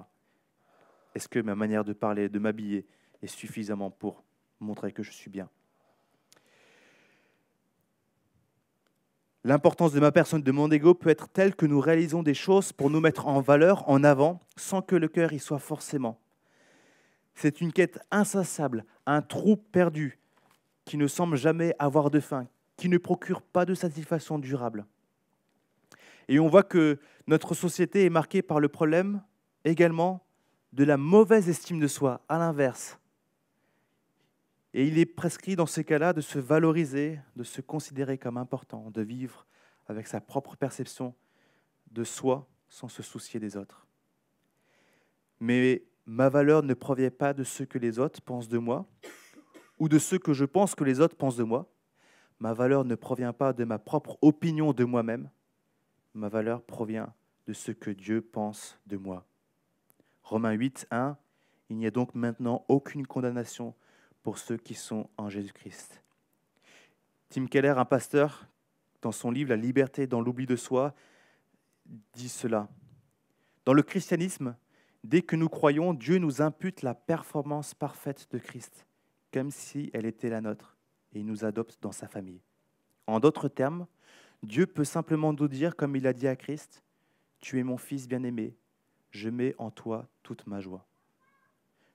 Est-ce 1.16 1.28
que 1.28 1.40
ma 1.40 1.56
manière 1.56 1.84
de 1.84 1.94
parler, 1.94 2.30
de 2.30 2.40
m'habiller 2.40 2.86
est 3.22 3.28
suffisamment 3.28 3.90
pour 3.90 4.24
montrer 4.60 4.92
que 4.92 5.02
je 5.02 5.12
suis 5.12 5.32
bien? 5.32 5.50
L'importance 9.46 9.92
de 9.92 10.00
ma 10.00 10.12
personne, 10.12 10.42
de 10.42 10.52
mon 10.52 10.72
ego 10.72 10.96
peut 10.96 11.12
être 11.12 11.30
telle 11.30 11.56
que 11.56 11.68
nous 11.68 11.80
réalisons 11.80 12.24
des 12.24 12.34
choses 12.34 12.74
pour 12.74 12.90
nous 12.90 13.00
mettre 13.00 13.28
en 13.28 13.42
valeur, 13.42 13.88
en 13.88 14.04
avant, 14.04 14.40
sans 14.58 14.82
que 14.82 14.96
le 14.96 15.08
cœur 15.08 15.34
y 15.34 15.40
soit 15.40 15.60
forcément. 15.60 16.20
C'est 17.36 17.62
une 17.62 17.72
quête 17.72 18.00
insatiable, 18.10 18.86
un 19.06 19.22
trou 19.22 19.56
perdu, 19.56 20.18
qui 20.84 20.98
ne 20.98 21.06
semble 21.06 21.38
jamais 21.38 21.76
avoir 21.78 22.10
de 22.10 22.20
fin, 22.20 22.48
qui 22.76 22.90
ne 22.90 22.98
procure 22.98 23.44
pas 23.44 23.66
de 23.66 23.76
satisfaction 23.76 24.40
durable. 24.40 24.84
Et 26.28 26.40
on 26.40 26.48
voit 26.48 26.64
que 26.64 26.98
notre 27.28 27.54
société 27.54 28.04
est 28.04 28.10
marquée 28.10 28.42
par 28.42 28.60
le 28.60 28.68
problème 28.68 29.22
également 29.64 30.26
de 30.74 30.84
la 30.84 30.98
mauvaise 30.98 31.50
estime 31.50 31.80
de 31.80 31.88
soi, 31.88 32.26
à 32.30 32.40
l'inverse. 32.40 32.98
Et 34.78 34.86
il 34.86 35.00
est 35.00 35.06
prescrit 35.06 35.56
dans 35.56 35.68
ces 35.68 35.86
cas-là 35.86 36.12
de 36.12 36.20
se 36.20 36.38
valoriser, 36.38 37.22
de 37.38 37.46
se 37.46 37.62
considérer 37.62 38.18
comme 38.18 38.36
important, 38.36 38.92
de 38.92 39.02
vivre 39.02 39.48
avec 39.88 40.06
sa 40.06 40.20
propre 40.20 40.58
perception 40.58 41.16
de 41.92 42.04
soi 42.04 42.46
sans 42.68 42.90
se 42.90 43.02
soucier 43.02 43.40
des 43.40 43.56
autres. 43.56 43.88
Mais 45.40 45.86
ma 46.06 46.28
valeur 46.28 46.62
ne 46.62 46.74
provient 46.74 47.10
pas 47.10 47.34
de 47.34 47.46
ce 47.46 47.64
que 47.64 47.78
les 47.78 48.00
autres 48.00 48.22
pensent 48.22 48.50
de 48.50 48.58
moi 48.58 48.86
ou 49.80 49.88
de 49.88 49.98
ce 49.98 50.18
que 50.18 50.34
je 50.34 50.44
pense 50.44 50.76
que 50.76 50.84
les 50.84 51.00
autres 51.00 51.16
pensent 51.16 51.38
de 51.38 51.46
moi. 51.46 51.72
Ma 52.42 52.52
valeur 52.52 52.84
ne 52.84 52.96
provient 52.96 53.32
pas 53.32 53.54
de 53.54 53.64
ma 53.64 53.80
propre 53.80 54.18
opinion 54.22 54.74
de 54.74 54.84
moi-même. 54.84 55.30
Ma 56.14 56.28
valeur 56.28 56.62
provient 56.62 57.14
de 57.48 57.54
ce 57.54 57.72
que 57.72 57.92
Dieu 57.92 58.22
pense 58.22 58.78
de 58.88 58.98
moi. 58.98 59.26
Romains 60.22 60.52
8, 60.52 60.88
1. 60.92 61.18
Il 61.70 61.78
n'y 61.78 61.88
a 61.88 61.92
donc 61.92 62.14
maintenant 62.14 62.66
aucune 62.68 63.08
condamnation 63.08 63.74
pour 64.26 64.40
ceux 64.40 64.58
qui 64.58 64.74
sont 64.74 65.08
en 65.18 65.30
Jésus-Christ. 65.30 66.02
Tim 67.30 67.46
Keller, 67.46 67.76
un 67.78 67.86
pasteur, 67.86 68.48
dans 69.04 69.12
son 69.12 69.30
livre 69.30 69.52
La 69.52 69.56
liberté 69.56 70.08
dans 70.08 70.20
l'oubli 70.20 70.48
de 70.48 70.56
soi, 70.56 70.96
dit 72.16 72.28
cela. 72.28 72.68
Dans 73.66 73.74
le 73.74 73.84
christianisme, 73.84 74.56
dès 75.04 75.22
que 75.22 75.36
nous 75.36 75.48
croyons, 75.48 75.94
Dieu 75.94 76.18
nous 76.18 76.42
impute 76.42 76.82
la 76.82 76.96
performance 76.96 77.76
parfaite 77.76 78.28
de 78.32 78.40
Christ, 78.40 78.88
comme 79.32 79.52
si 79.52 79.92
elle 79.94 80.08
était 80.08 80.32
la 80.32 80.42
nôtre, 80.42 80.76
et 81.14 81.20
il 81.20 81.26
nous 81.28 81.46
adopte 81.46 81.78
dans 81.84 81.92
sa 81.92 82.08
famille. 82.08 82.42
En 83.06 83.20
d'autres 83.20 83.48
termes, 83.48 83.86
Dieu 84.42 84.66
peut 84.66 84.86
simplement 84.86 85.34
nous 85.34 85.48
dire, 85.48 85.76
comme 85.76 85.96
il 85.96 86.08
a 86.08 86.14
dit 86.14 86.28
à 86.28 86.36
Christ, 86.36 86.84
Tu 87.42 87.60
es 87.60 87.64
mon 87.64 87.78
fils 87.78 88.08
bien-aimé, 88.08 88.58
je 89.12 89.30
mets 89.30 89.54
en 89.60 89.70
toi 89.70 90.10
toute 90.24 90.48
ma 90.48 90.62
joie. 90.62 90.88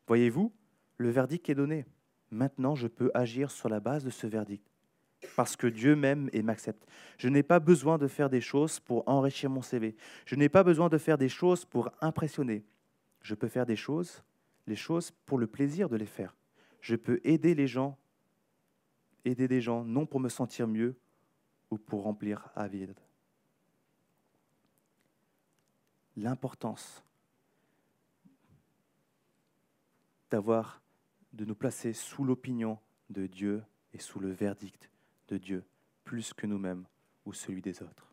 Voyez-vous, 0.06 0.52
le 0.96 1.10
verdict 1.10 1.50
est 1.50 1.56
donné. 1.56 1.86
Maintenant, 2.30 2.74
je 2.74 2.86
peux 2.86 3.10
agir 3.14 3.50
sur 3.50 3.68
la 3.68 3.80
base 3.80 4.04
de 4.04 4.10
ce 4.10 4.26
verdict, 4.26 4.64
parce 5.36 5.56
que 5.56 5.66
Dieu 5.66 5.96
m'aime 5.96 6.30
et 6.32 6.42
m'accepte. 6.42 6.86
Je 7.18 7.28
n'ai 7.28 7.42
pas 7.42 7.58
besoin 7.58 7.98
de 7.98 8.06
faire 8.06 8.30
des 8.30 8.40
choses 8.40 8.78
pour 8.78 9.06
enrichir 9.08 9.50
mon 9.50 9.62
CV. 9.62 9.96
Je 10.26 10.36
n'ai 10.36 10.48
pas 10.48 10.62
besoin 10.62 10.88
de 10.88 10.98
faire 10.98 11.18
des 11.18 11.28
choses 11.28 11.64
pour 11.64 11.90
impressionner. 12.00 12.64
Je 13.20 13.34
peux 13.34 13.48
faire 13.48 13.66
des 13.66 13.76
choses, 13.76 14.22
les 14.66 14.76
choses 14.76 15.10
pour 15.26 15.38
le 15.38 15.46
plaisir 15.46 15.88
de 15.88 15.96
les 15.96 16.06
faire. 16.06 16.36
Je 16.80 16.96
peux 16.96 17.20
aider 17.24 17.54
les 17.54 17.66
gens, 17.66 17.98
aider 19.24 19.48
des 19.48 19.60
gens, 19.60 19.84
non 19.84 20.06
pour 20.06 20.20
me 20.20 20.28
sentir 20.28 20.66
mieux 20.66 20.96
ou 21.70 21.78
pour 21.78 22.04
remplir 22.04 22.48
à 22.54 22.68
vide. 22.68 22.94
L'importance 26.16 27.02
d'avoir 30.30 30.79
de 31.32 31.44
nous 31.44 31.54
placer 31.54 31.92
sous 31.92 32.24
l'opinion 32.24 32.78
de 33.08 33.26
Dieu 33.26 33.62
et 33.92 33.98
sous 33.98 34.20
le 34.20 34.30
verdict 34.30 34.90
de 35.28 35.38
Dieu, 35.38 35.64
plus 36.04 36.32
que 36.32 36.46
nous-mêmes 36.46 36.84
ou 37.24 37.32
celui 37.32 37.62
des 37.62 37.82
autres. 37.82 38.12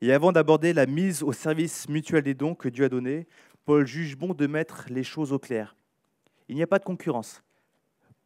Et 0.00 0.12
avant 0.12 0.32
d'aborder 0.32 0.72
la 0.72 0.86
mise 0.86 1.22
au 1.22 1.32
service 1.32 1.88
mutuel 1.88 2.22
des 2.22 2.34
dons 2.34 2.54
que 2.54 2.68
Dieu 2.68 2.84
a 2.84 2.88
donnés, 2.88 3.26
Paul 3.64 3.86
juge 3.86 4.16
bon 4.16 4.34
de 4.34 4.46
mettre 4.46 4.86
les 4.90 5.04
choses 5.04 5.32
au 5.32 5.38
clair. 5.38 5.76
Il 6.48 6.56
n'y 6.56 6.62
a 6.62 6.66
pas 6.66 6.78
de 6.78 6.84
concurrence, 6.84 7.42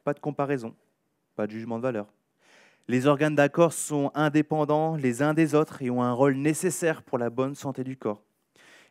pas 0.02 0.14
de 0.14 0.20
comparaison, 0.20 0.74
pas 1.34 1.46
de 1.46 1.52
jugement 1.52 1.76
de 1.76 1.82
valeur. 1.82 2.12
Les 2.88 3.06
organes 3.06 3.34
d'accord 3.34 3.72
sont 3.72 4.10
indépendants 4.14 4.96
les 4.96 5.22
uns 5.22 5.34
des 5.34 5.54
autres 5.54 5.82
et 5.82 5.90
ont 5.90 6.02
un 6.02 6.12
rôle 6.12 6.36
nécessaire 6.36 7.02
pour 7.02 7.18
la 7.18 7.30
bonne 7.30 7.54
santé 7.54 7.84
du 7.84 7.96
corps. 7.96 8.22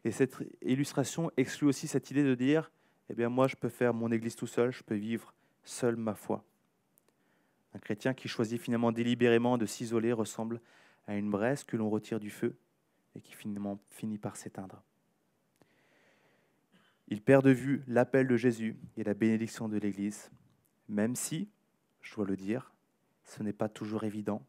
Et 0.03 0.11
cette 0.11 0.35
illustration 0.61 1.31
exclut 1.37 1.67
aussi 1.67 1.87
cette 1.87 2.11
idée 2.11 2.23
de 2.23 2.35
dire 2.35 2.71
eh 3.09 3.13
bien 3.13 3.29
moi 3.29 3.47
je 3.47 3.55
peux 3.55 3.69
faire 3.69 3.93
mon 3.93 4.11
église 4.11 4.35
tout 4.35 4.47
seul, 4.47 4.71
je 4.71 4.83
peux 4.83 4.95
vivre 4.95 5.33
seul 5.63 5.95
ma 5.95 6.15
foi. 6.15 6.43
Un 7.73 7.79
chrétien 7.79 8.13
qui 8.13 8.27
choisit 8.27 8.61
finalement 8.61 8.91
délibérément 8.91 9.57
de 9.57 9.65
s'isoler 9.65 10.13
ressemble 10.13 10.61
à 11.07 11.15
une 11.15 11.29
braise 11.29 11.63
que 11.63 11.77
l'on 11.77 11.89
retire 11.89 12.19
du 12.19 12.29
feu 12.29 12.55
et 13.15 13.21
qui 13.21 13.33
finalement 13.33 13.79
finit 13.89 14.17
par 14.17 14.37
s'éteindre. 14.37 14.81
Il 17.07 17.21
perd 17.21 17.45
de 17.45 17.51
vue 17.51 17.83
l'appel 17.87 18.27
de 18.27 18.37
Jésus 18.37 18.77
et 18.97 19.03
la 19.03 19.13
bénédiction 19.13 19.69
de 19.69 19.77
l'Église, 19.77 20.31
même 20.87 21.15
si, 21.15 21.49
je 22.01 22.15
dois 22.15 22.25
le 22.25 22.35
dire, 22.35 22.73
ce 23.23 23.43
n'est 23.43 23.53
pas 23.53 23.69
toujours 23.69 24.03
évident 24.03 24.45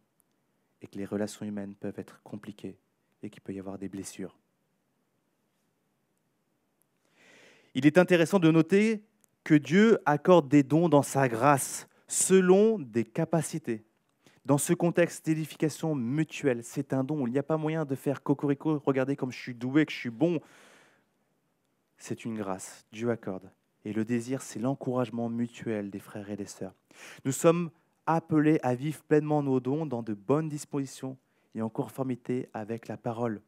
et 0.81 0.87
que 0.87 0.97
les 0.97 1.05
relations 1.05 1.45
humaines 1.45 1.75
peuvent 1.75 1.99
être 1.99 2.23
compliquées 2.23 2.79
et 3.23 3.31
qu'il 3.31 3.43
peut 3.43 3.53
y 3.53 3.59
avoir 3.59 3.79
des 3.79 3.89
blessures. 3.89 4.39
Il 7.77 7.85
est 7.85 7.99
intéressant 7.99 8.39
de 8.39 8.51
noter 8.51 9.05
que 9.45 9.55
Dieu 9.55 9.99
accorde 10.07 10.49
des 10.49 10.63
dons 10.63 10.89
dans 10.89 11.03
sa 11.03 11.29
grâce, 11.29 11.87
selon 12.09 12.79
des 12.79 13.05
capacités. 13.05 13.85
Dans 14.47 14.57
ce 14.57 14.73
contexte 14.73 15.27
d'édification 15.27 15.95
mutuelle, 15.95 16.65
c'est 16.65 16.95
un 16.95 17.05
don. 17.05 17.27
Il 17.27 17.33
n'y 17.33 17.39
a 17.39 17.43
pas 17.43 17.59
moyen 17.59 17.85
de 17.85 17.95
faire 17.95 18.23
cocorico, 18.23 18.81
regardez 18.87 19.15
comme 19.15 19.31
je 19.31 19.39
suis 19.39 19.55
doué, 19.55 19.85
que 19.85 19.93
je 19.93 19.99
suis 19.99 20.11
bon. 20.11 20.41
c'est 21.99 22.25
une 22.25 22.39
grâce, 22.39 22.87
Dieu 22.93 23.11
accorde. 23.11 23.51
Et 23.85 23.93
le 23.93 24.07
désir, 24.07 24.41
c'est 24.41 24.59
l'encouragement 24.59 25.29
mutuel 25.29 25.91
des 25.91 25.99
frères 25.99 26.31
et 26.31 26.37
des 26.37 26.47
sœurs. 26.47 26.75
Nous 27.27 27.33
sommes 27.33 27.71
appelés 28.07 28.59
à 28.63 28.75
vivre 28.75 29.03
pleinement 29.03 29.43
nos 29.43 29.61
dons 29.61 29.85
dans 29.85 30.03
de 30.03 30.15
bonnes 30.15 30.49
dispositions 30.49 31.19
et 31.55 31.61
en 31.61 31.69
conformité 31.69 32.49
avec 32.55 32.89
la 32.89 32.97
parole. 32.97 33.43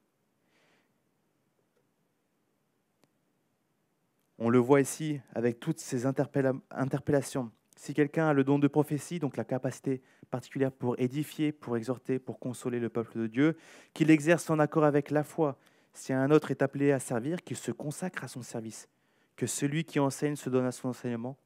On 4.39 4.51
le 4.51 4.59
voit 4.59 4.81
ici 4.81 5.21
avec 5.35 5.59
toutes 5.59 5.81
ces 5.81 6.07
interpellations. 6.07 7.51
Si 7.75 7.93
quelqu'un 7.93 8.29
a 8.29 8.33
le 8.33 8.45
don 8.45 8.61
de 8.61 8.69
prophétie, 8.69 9.19
donc 9.19 9.37
la 9.37 9.45
capacité 9.45 10.01
particulière 10.31 10.71
pour 10.71 10.99
édifier, 10.99 11.51
pour 11.51 11.77
exhorter, 11.77 12.21
pour 12.21 12.39
consoler 12.39 12.79
le 12.79 12.89
peuple 12.89 13.19
de 13.19 13.27
Dieu, 13.27 13.57
qu'il 13.95 14.11
exerce 14.11 14.49
en 14.51 14.61
accord 14.61 14.85
avec 14.85 15.11
la 15.11 15.25
foi. 15.25 15.59
Si 15.93 16.13
un 16.13 16.31
autre 16.31 16.53
est 16.53 16.63
appelé 16.63 16.93
à 16.93 17.01
servir, 17.01 17.43
qu'il 17.43 17.57
se 17.57 17.73
consacre 17.73 18.23
à 18.23 18.29
son 18.29 18.43
service. 18.43 18.89
Que 19.37 19.47
celui 19.47 19.85
qui 19.85 19.99
enseigne 19.99 20.37
se 20.37 20.51
donne 20.51 20.67
à 20.67 20.73
son 20.73 20.89
enseignement. 20.89 21.37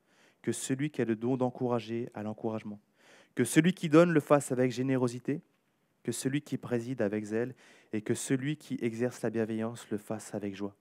Que 0.43 0.53
celui 0.53 0.91
qui 0.91 1.01
a 1.01 1.07
le 1.07 1.17
don 1.17 1.39
d'encourager 1.39 2.11
à 2.13 2.23
l'encouragement. 2.23 2.81
Que 3.35 3.45
celui 3.45 3.73
qui 3.73 3.89
donne 3.89 4.13
le 4.13 4.21
fasse 4.21 4.53
avec 4.53 4.71
générosité. 4.71 5.41
Que 6.03 6.13
celui 6.13 6.43
qui 6.43 6.59
préside 6.59 7.01
avec 7.01 7.25
zèle. 7.25 7.55
Et 7.95 8.03
que 8.03 8.13
celui 8.15 8.59
qui 8.59 8.77
exerce 8.83 9.23
la 9.23 9.31
bienveillance 9.31 9.89
le 9.91 9.97
fasse 9.97 10.35
avec 10.35 10.55
joie 10.55 10.77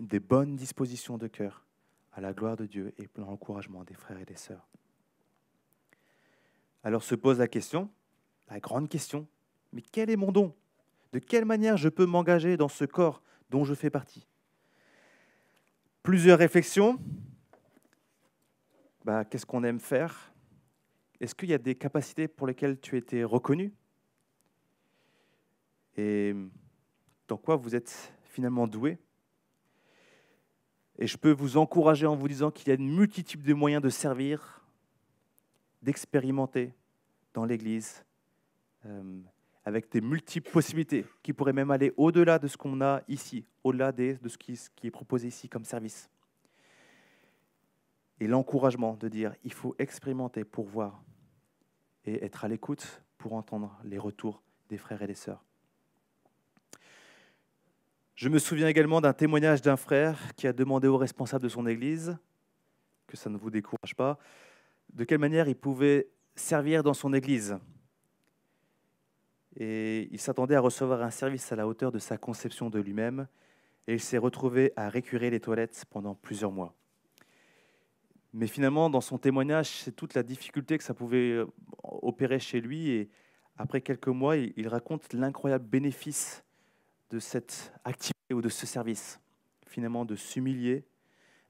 des 0.00 0.20
bonnes 0.20 0.56
dispositions 0.56 1.18
de 1.18 1.26
cœur 1.26 1.64
à 2.12 2.20
la 2.20 2.32
gloire 2.32 2.56
de 2.56 2.66
Dieu 2.66 2.94
et 2.98 3.06
pour 3.06 3.24
l'encouragement 3.24 3.84
des 3.84 3.94
frères 3.94 4.18
et 4.18 4.24
des 4.24 4.36
sœurs. 4.36 4.66
Alors 6.82 7.02
se 7.02 7.14
pose 7.14 7.38
la 7.38 7.48
question, 7.48 7.90
la 8.48 8.60
grande 8.60 8.88
question, 8.88 9.26
mais 9.72 9.82
quel 9.82 10.08
est 10.10 10.16
mon 10.16 10.32
don? 10.32 10.54
De 11.12 11.18
quelle 11.18 11.44
manière 11.44 11.76
je 11.76 11.88
peux 11.88 12.06
m'engager 12.06 12.56
dans 12.56 12.68
ce 12.68 12.84
corps 12.84 13.22
dont 13.50 13.64
je 13.64 13.74
fais 13.74 13.90
partie? 13.90 14.26
Plusieurs 16.02 16.38
réflexions. 16.38 16.98
Bah, 19.04 19.24
Qu'est-ce 19.24 19.46
qu'on 19.46 19.64
aime 19.64 19.80
faire? 19.80 20.32
Est-ce 21.20 21.34
qu'il 21.34 21.48
y 21.48 21.54
a 21.54 21.58
des 21.58 21.74
capacités 21.74 22.28
pour 22.28 22.46
lesquelles 22.46 22.78
tu 22.78 22.96
été 22.96 23.24
reconnu? 23.24 23.72
Et 25.96 26.34
dans 27.26 27.36
quoi 27.36 27.56
vous 27.56 27.74
êtes 27.74 28.12
finalement 28.24 28.66
doué? 28.66 28.98
Et 30.98 31.06
je 31.06 31.16
peux 31.16 31.32
vous 31.32 31.56
encourager 31.56 32.06
en 32.06 32.16
vous 32.16 32.28
disant 32.28 32.50
qu'il 32.50 32.68
y 32.68 32.70
a 32.70 32.74
une 32.74 32.94
multitude 32.94 33.42
de 33.42 33.54
moyens 33.54 33.82
de 33.82 33.90
servir, 33.90 34.64
d'expérimenter 35.82 36.72
dans 37.34 37.44
l'Église, 37.44 38.04
euh, 38.86 39.20
avec 39.64 39.90
des 39.90 40.00
multiples 40.00 40.50
possibilités 40.50 41.04
qui 41.22 41.32
pourraient 41.32 41.52
même 41.52 41.70
aller 41.70 41.92
au-delà 41.96 42.38
de 42.38 42.46
ce 42.46 42.56
qu'on 42.56 42.80
a 42.80 43.02
ici, 43.08 43.44
au-delà 43.64 43.92
de 43.92 44.16
ce 44.26 44.38
qui, 44.38 44.52
est 44.84 44.90
proposé 44.90 45.28
ici 45.28 45.48
comme 45.48 45.64
service. 45.64 46.08
Et 48.20 48.26
l'encouragement 48.26 48.94
de 48.94 49.08
dire 49.08 49.34
il 49.44 49.52
faut 49.52 49.74
expérimenter 49.78 50.44
pour 50.44 50.66
voir 50.66 51.02
et 52.04 52.24
être 52.24 52.44
à 52.44 52.48
l'écoute 52.48 53.02
pour 53.18 53.34
entendre 53.34 53.76
les 53.84 53.98
retours 53.98 54.42
des 54.68 54.78
frères 54.78 55.02
et 55.02 55.06
des 55.06 55.14
sœurs. 55.14 55.44
Je 58.16 58.30
me 58.30 58.38
souviens 58.38 58.66
également 58.66 59.02
d'un 59.02 59.12
témoignage 59.12 59.60
d'un 59.60 59.76
frère 59.76 60.34
qui 60.36 60.46
a 60.46 60.54
demandé 60.54 60.88
au 60.88 60.96
responsable 60.96 61.44
de 61.44 61.50
son 61.50 61.66
église, 61.66 62.16
que 63.06 63.14
ça 63.14 63.28
ne 63.28 63.36
vous 63.36 63.50
décourage 63.50 63.94
pas, 63.94 64.18
de 64.94 65.04
quelle 65.04 65.18
manière 65.18 65.50
il 65.50 65.54
pouvait 65.54 66.08
servir 66.34 66.82
dans 66.82 66.94
son 66.94 67.12
église. 67.12 67.58
Et 69.54 70.08
il 70.10 70.18
s'attendait 70.18 70.54
à 70.54 70.60
recevoir 70.60 71.02
un 71.02 71.10
service 71.10 71.52
à 71.52 71.56
la 71.56 71.68
hauteur 71.68 71.92
de 71.92 71.98
sa 71.98 72.16
conception 72.16 72.70
de 72.70 72.80
lui-même, 72.80 73.28
et 73.86 73.92
il 73.92 74.00
s'est 74.00 74.16
retrouvé 74.16 74.72
à 74.76 74.88
récurer 74.88 75.28
les 75.28 75.40
toilettes 75.40 75.84
pendant 75.90 76.14
plusieurs 76.14 76.52
mois. 76.52 76.74
Mais 78.32 78.46
finalement, 78.46 78.88
dans 78.88 79.02
son 79.02 79.18
témoignage, 79.18 79.68
c'est 79.68 79.94
toute 79.94 80.14
la 80.14 80.22
difficulté 80.22 80.78
que 80.78 80.84
ça 80.84 80.94
pouvait 80.94 81.32
euh, 81.32 81.46
opérer 81.82 82.38
chez 82.38 82.62
lui, 82.62 82.88
et 82.88 83.10
après 83.58 83.82
quelques 83.82 84.08
mois, 84.08 84.38
il 84.38 84.68
raconte 84.68 85.12
l'incroyable 85.12 85.66
bénéfice 85.66 86.45
de 87.10 87.18
cette 87.18 87.72
activité 87.84 88.34
ou 88.34 88.40
de 88.40 88.48
ce 88.48 88.66
service, 88.66 89.20
finalement 89.66 90.04
de 90.04 90.16
s'humilier, 90.16 90.84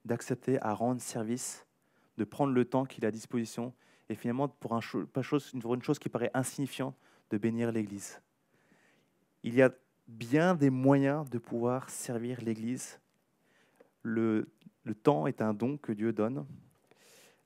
d'accepter 0.04 0.60
à 0.62 0.74
rendre 0.74 1.00
service, 1.00 1.66
de 2.16 2.24
prendre 2.24 2.52
le 2.52 2.64
temps 2.64 2.84
qu'il 2.84 3.04
a 3.04 3.08
à 3.08 3.10
disposition, 3.10 3.72
et 4.08 4.14
finalement 4.14 4.48
pour, 4.48 4.80
chose, 4.82 5.50
une 5.52 5.82
chose 5.82 5.98
qui 5.98 6.08
paraît 6.08 6.30
insignifiante, 6.34 6.96
de 7.30 7.38
bénir 7.38 7.72
l'Église. 7.72 8.20
Il 9.42 9.54
y 9.54 9.62
a 9.62 9.70
bien 10.06 10.54
des 10.54 10.70
moyens 10.70 11.28
de 11.28 11.38
pouvoir 11.38 11.90
servir 11.90 12.40
l'Église. 12.40 13.00
Le, 14.02 14.48
le 14.84 14.94
temps 14.94 15.26
est 15.26 15.40
un 15.40 15.52
don 15.52 15.76
que 15.76 15.92
Dieu 15.92 16.12
donne. 16.12 16.46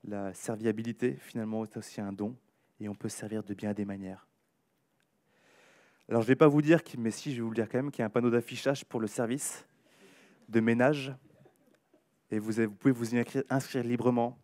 La 0.04 0.34
serviabilité, 0.34 1.14
finalement, 1.14 1.64
est 1.64 1.76
aussi 1.76 2.00
un 2.00 2.12
don, 2.12 2.36
et 2.78 2.88
on 2.88 2.94
peut 2.94 3.08
servir 3.08 3.42
de 3.42 3.54
bien 3.54 3.72
des 3.72 3.84
manières. 3.84 4.26
Alors 6.10 6.22
je 6.22 6.26
ne 6.26 6.32
vais 6.32 6.36
pas 6.36 6.48
vous 6.48 6.60
dire, 6.60 6.80
mais 6.98 7.12
si, 7.12 7.30
je 7.30 7.36
vais 7.36 7.42
vous 7.42 7.50
le 7.50 7.54
dire 7.54 7.68
quand 7.68 7.78
même, 7.78 7.92
qu'il 7.92 8.00
y 8.00 8.02
a 8.02 8.06
un 8.06 8.10
panneau 8.10 8.30
d'affichage 8.30 8.84
pour 8.84 8.98
le 8.98 9.06
service 9.06 9.64
de 10.48 10.58
ménage. 10.58 11.14
Et 12.32 12.40
vous, 12.40 12.68
pouvez 12.68 12.92
vous 12.92 13.14
y 13.14 13.24
inscrire, 13.48 13.84
librement. 13.84 14.36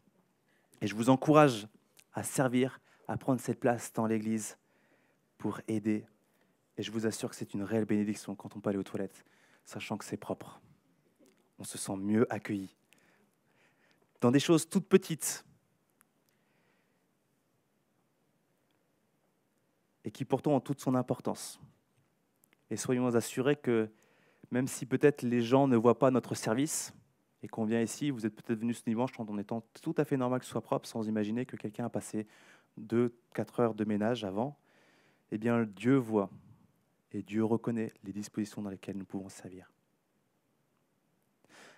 Et 0.80 0.86
je 0.86 0.94
vous 0.94 1.10
encourage 1.10 1.66
à 2.12 2.22
servir, 2.22 2.80
à 3.08 3.16
prendre 3.16 3.40
cette 3.40 3.58
place 3.58 3.92
dans 3.92 4.06
l'Église 4.06 4.56
pour 5.38 5.60
aider. 5.66 6.04
Et 6.76 6.84
je 6.84 6.92
vous 6.92 7.04
assure 7.04 7.30
que 7.30 7.36
c'est 7.36 7.52
une 7.52 7.64
réelle 7.64 7.84
bénédiction 7.84 8.36
quand 8.36 8.54
on 8.54 8.60
peut 8.60 8.70
aller 8.70 8.78
aux 8.78 8.84
toilettes, 8.84 9.24
sachant 9.64 9.96
que 9.96 10.04
c'est 10.04 10.16
propre. 10.16 10.60
On 11.58 11.64
se 11.64 11.78
sent 11.78 11.96
mieux 11.96 12.32
accueilli. 12.32 12.76
Dans 14.20 14.30
des 14.30 14.38
choses 14.38 14.68
toutes 14.68 14.88
petites, 14.88 15.44
et 20.06 20.10
qui 20.10 20.24
pourtant 20.24 20.54
ont 20.54 20.60
toute 20.60 20.80
son 20.80 20.94
importance. 20.94 21.60
Et 22.70 22.76
soyons 22.76 23.14
assurés 23.14 23.56
que 23.56 23.90
même 24.50 24.68
si 24.68 24.86
peut-être 24.86 25.22
les 25.22 25.42
gens 25.42 25.66
ne 25.66 25.76
voient 25.76 25.98
pas 25.98 26.10
notre 26.10 26.34
service, 26.34 26.94
et 27.42 27.48
qu'on 27.48 27.64
vient 27.64 27.82
ici, 27.82 28.10
vous 28.10 28.24
êtes 28.24 28.34
peut-être 28.34 28.60
venu 28.60 28.72
ce 28.72 28.82
dimanche 28.84 29.12
en 29.18 29.38
étant 29.38 29.62
tout 29.82 29.94
à 29.98 30.04
fait 30.04 30.16
normal 30.16 30.40
que 30.40 30.46
ce 30.46 30.52
soit 30.52 30.62
propre, 30.62 30.88
sans 30.88 31.06
imaginer 31.06 31.44
que 31.44 31.56
quelqu'un 31.56 31.86
a 31.86 31.90
passé 31.90 32.26
2-4 32.80 33.10
heures 33.60 33.74
de 33.74 33.84
ménage 33.84 34.24
avant, 34.24 34.56
eh 35.32 35.38
bien 35.38 35.64
Dieu 35.64 35.96
voit 35.96 36.30
et 37.12 37.22
Dieu 37.22 37.44
reconnaît 37.44 37.92
les 38.04 38.12
dispositions 38.12 38.62
dans 38.62 38.70
lesquelles 38.70 38.96
nous 38.96 39.04
pouvons 39.04 39.28
servir. 39.28 39.70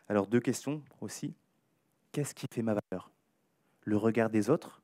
Alors 0.09 0.27
deux 0.27 0.41
questions 0.41 0.83
aussi. 1.01 1.35
Qu'est-ce 2.13 2.35
qui 2.35 2.47
fait 2.53 2.63
ma 2.63 2.75
valeur? 2.75 3.11
Le 3.85 3.97
regard 3.97 4.31
des 4.31 4.49
autres 4.51 4.83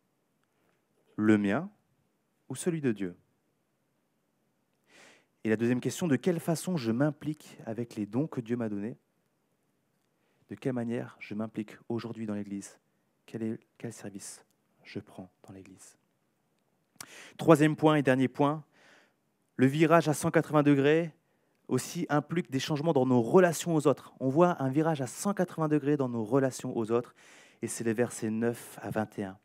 Le 1.16 1.38
mien 1.38 1.70
Ou 2.48 2.54
celui 2.54 2.80
de 2.80 2.92
Dieu? 2.92 3.16
Et 5.44 5.50
la 5.50 5.57
deuxième 5.57 5.80
question, 5.80 6.09
de 6.09 6.16
quelle 6.16 6.40
façon 6.40 6.78
je 6.78 6.90
m'implique 6.90 7.59
avec 7.66 7.96
les 7.96 8.07
dons 8.07 8.26
que 8.26 8.40
Dieu 8.40 8.57
m'a 8.57 8.70
donnés? 8.70 8.96
De 10.48 10.54
quelle 10.54 10.72
manière 10.72 11.16
je 11.20 11.35
m'implique 11.35 11.76
aujourd'hui 11.90 12.24
dans 12.24 12.35
l'Église? 12.35 12.78
Quel, 13.26 13.59
service 13.90 14.42
je 14.85 15.00
prends 15.00 15.30
dans 15.46 15.52
l'Église? 15.52 15.98
Troisième 17.37 17.76
point 17.76 17.96
et 17.96 18.02
dernier 18.02 18.28
point, 18.28 18.64
le 19.57 19.66
virage 19.66 20.09
à 20.09 20.14
180 20.14 20.62
degrés 20.62 21.12
aussi 21.68 22.07
implique 22.09 22.50
des 22.50 22.59
changements 22.59 22.92
dans 22.94 23.07
nos 23.07 23.20
relations 23.20 23.74
aux 23.74 23.87
autres. 23.87 24.14
On 24.20 24.30
voit 24.30 24.62
un 24.62 24.70
virage 24.70 25.02
à 25.02 25.07
180 25.07 25.68
degrés 25.68 25.96
dans 25.98 26.09
nos 26.09 26.24
relations 26.24 26.76
aux 26.76 26.90
autres, 26.90 27.14
et 27.61 27.66
c'est 27.66 27.85
les 27.85 27.92
versets 27.92 28.30
9 28.30 28.78
à 28.80 28.90
21. 28.90 29.38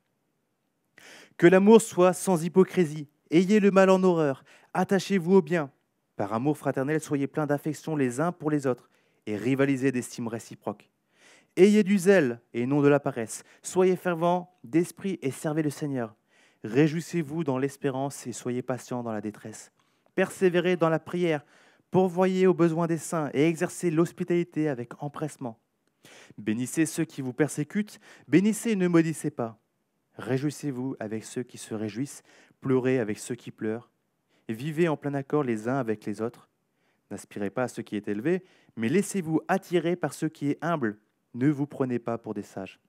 Que 1.37 1.47
l'amour 1.47 1.81
soit 1.81 2.13
sans 2.13 2.43
hypocrisie, 2.43 3.07
ayez 3.31 3.59
le 3.59 3.71
mal 3.71 3.89
en 3.89 4.03
horreur, 4.03 4.43
attachez-vous 4.73 5.35
au 5.35 5.41
bien, 5.41 5.71
par 6.19 6.33
amour 6.33 6.57
fraternel, 6.57 6.99
soyez 6.99 7.27
pleins 7.27 7.47
d'affection 7.47 7.95
les 7.95 8.19
uns 8.19 8.33
pour 8.33 8.51
les 8.51 8.67
autres 8.67 8.89
et 9.25 9.37
rivalisez 9.37 9.93
d'estime 9.93 10.27
réciproque. 10.27 10.89
Ayez 11.55 11.81
du 11.81 11.97
zèle 11.97 12.41
et 12.53 12.65
non 12.65 12.81
de 12.81 12.89
la 12.89 12.99
paresse. 12.99 13.45
Soyez 13.61 13.95
fervents 13.95 14.53
d'esprit 14.65 15.17
et 15.21 15.31
servez 15.31 15.63
le 15.63 15.69
Seigneur. 15.69 16.13
Réjouissez-vous 16.65 17.45
dans 17.45 17.57
l'espérance 17.57 18.27
et 18.27 18.33
soyez 18.33 18.61
patients 18.61 19.01
dans 19.01 19.13
la 19.13 19.21
détresse. 19.21 19.71
Persévérez 20.13 20.75
dans 20.75 20.89
la 20.89 20.99
prière, 20.99 21.45
pourvoyez 21.89 22.47
aux 22.47 22.53
besoins 22.53 22.87
des 22.87 22.97
saints 22.97 23.29
et 23.33 23.47
exercez 23.47 23.89
l'hospitalité 23.89 24.67
avec 24.67 25.01
empressement. 25.01 25.57
Bénissez 26.37 26.85
ceux 26.85 27.05
qui 27.05 27.21
vous 27.21 27.31
persécutent, 27.31 28.01
bénissez 28.27 28.71
et 28.71 28.75
ne 28.75 28.89
maudissez 28.89 29.31
pas. 29.31 29.57
Réjouissez-vous 30.17 30.97
avec 30.99 31.23
ceux 31.23 31.43
qui 31.43 31.57
se 31.57 31.73
réjouissent, 31.73 32.23
pleurez 32.59 32.99
avec 32.99 33.19
ceux 33.19 33.35
qui 33.35 33.51
pleurent 33.51 33.89
vivez 34.53 34.87
en 34.87 34.97
plein 34.97 35.13
accord 35.13 35.43
les 35.43 35.67
uns 35.67 35.77
avec 35.77 36.05
les 36.05 36.21
autres. 36.21 36.49
N'aspirez 37.11 37.49
pas 37.49 37.63
à 37.63 37.67
ce 37.67 37.81
qui 37.81 37.95
est 37.95 38.07
élevé, 38.07 38.43
mais 38.75 38.89
laissez-vous 38.89 39.41
attirer 39.47 39.95
par 39.95 40.13
ce 40.13 40.25
qui 40.25 40.51
est 40.51 40.57
humble. 40.61 40.99
Ne 41.33 41.49
vous 41.49 41.67
prenez 41.67 41.99
pas 41.99 42.17
pour 42.17 42.33
des 42.33 42.43
sages. 42.43 42.79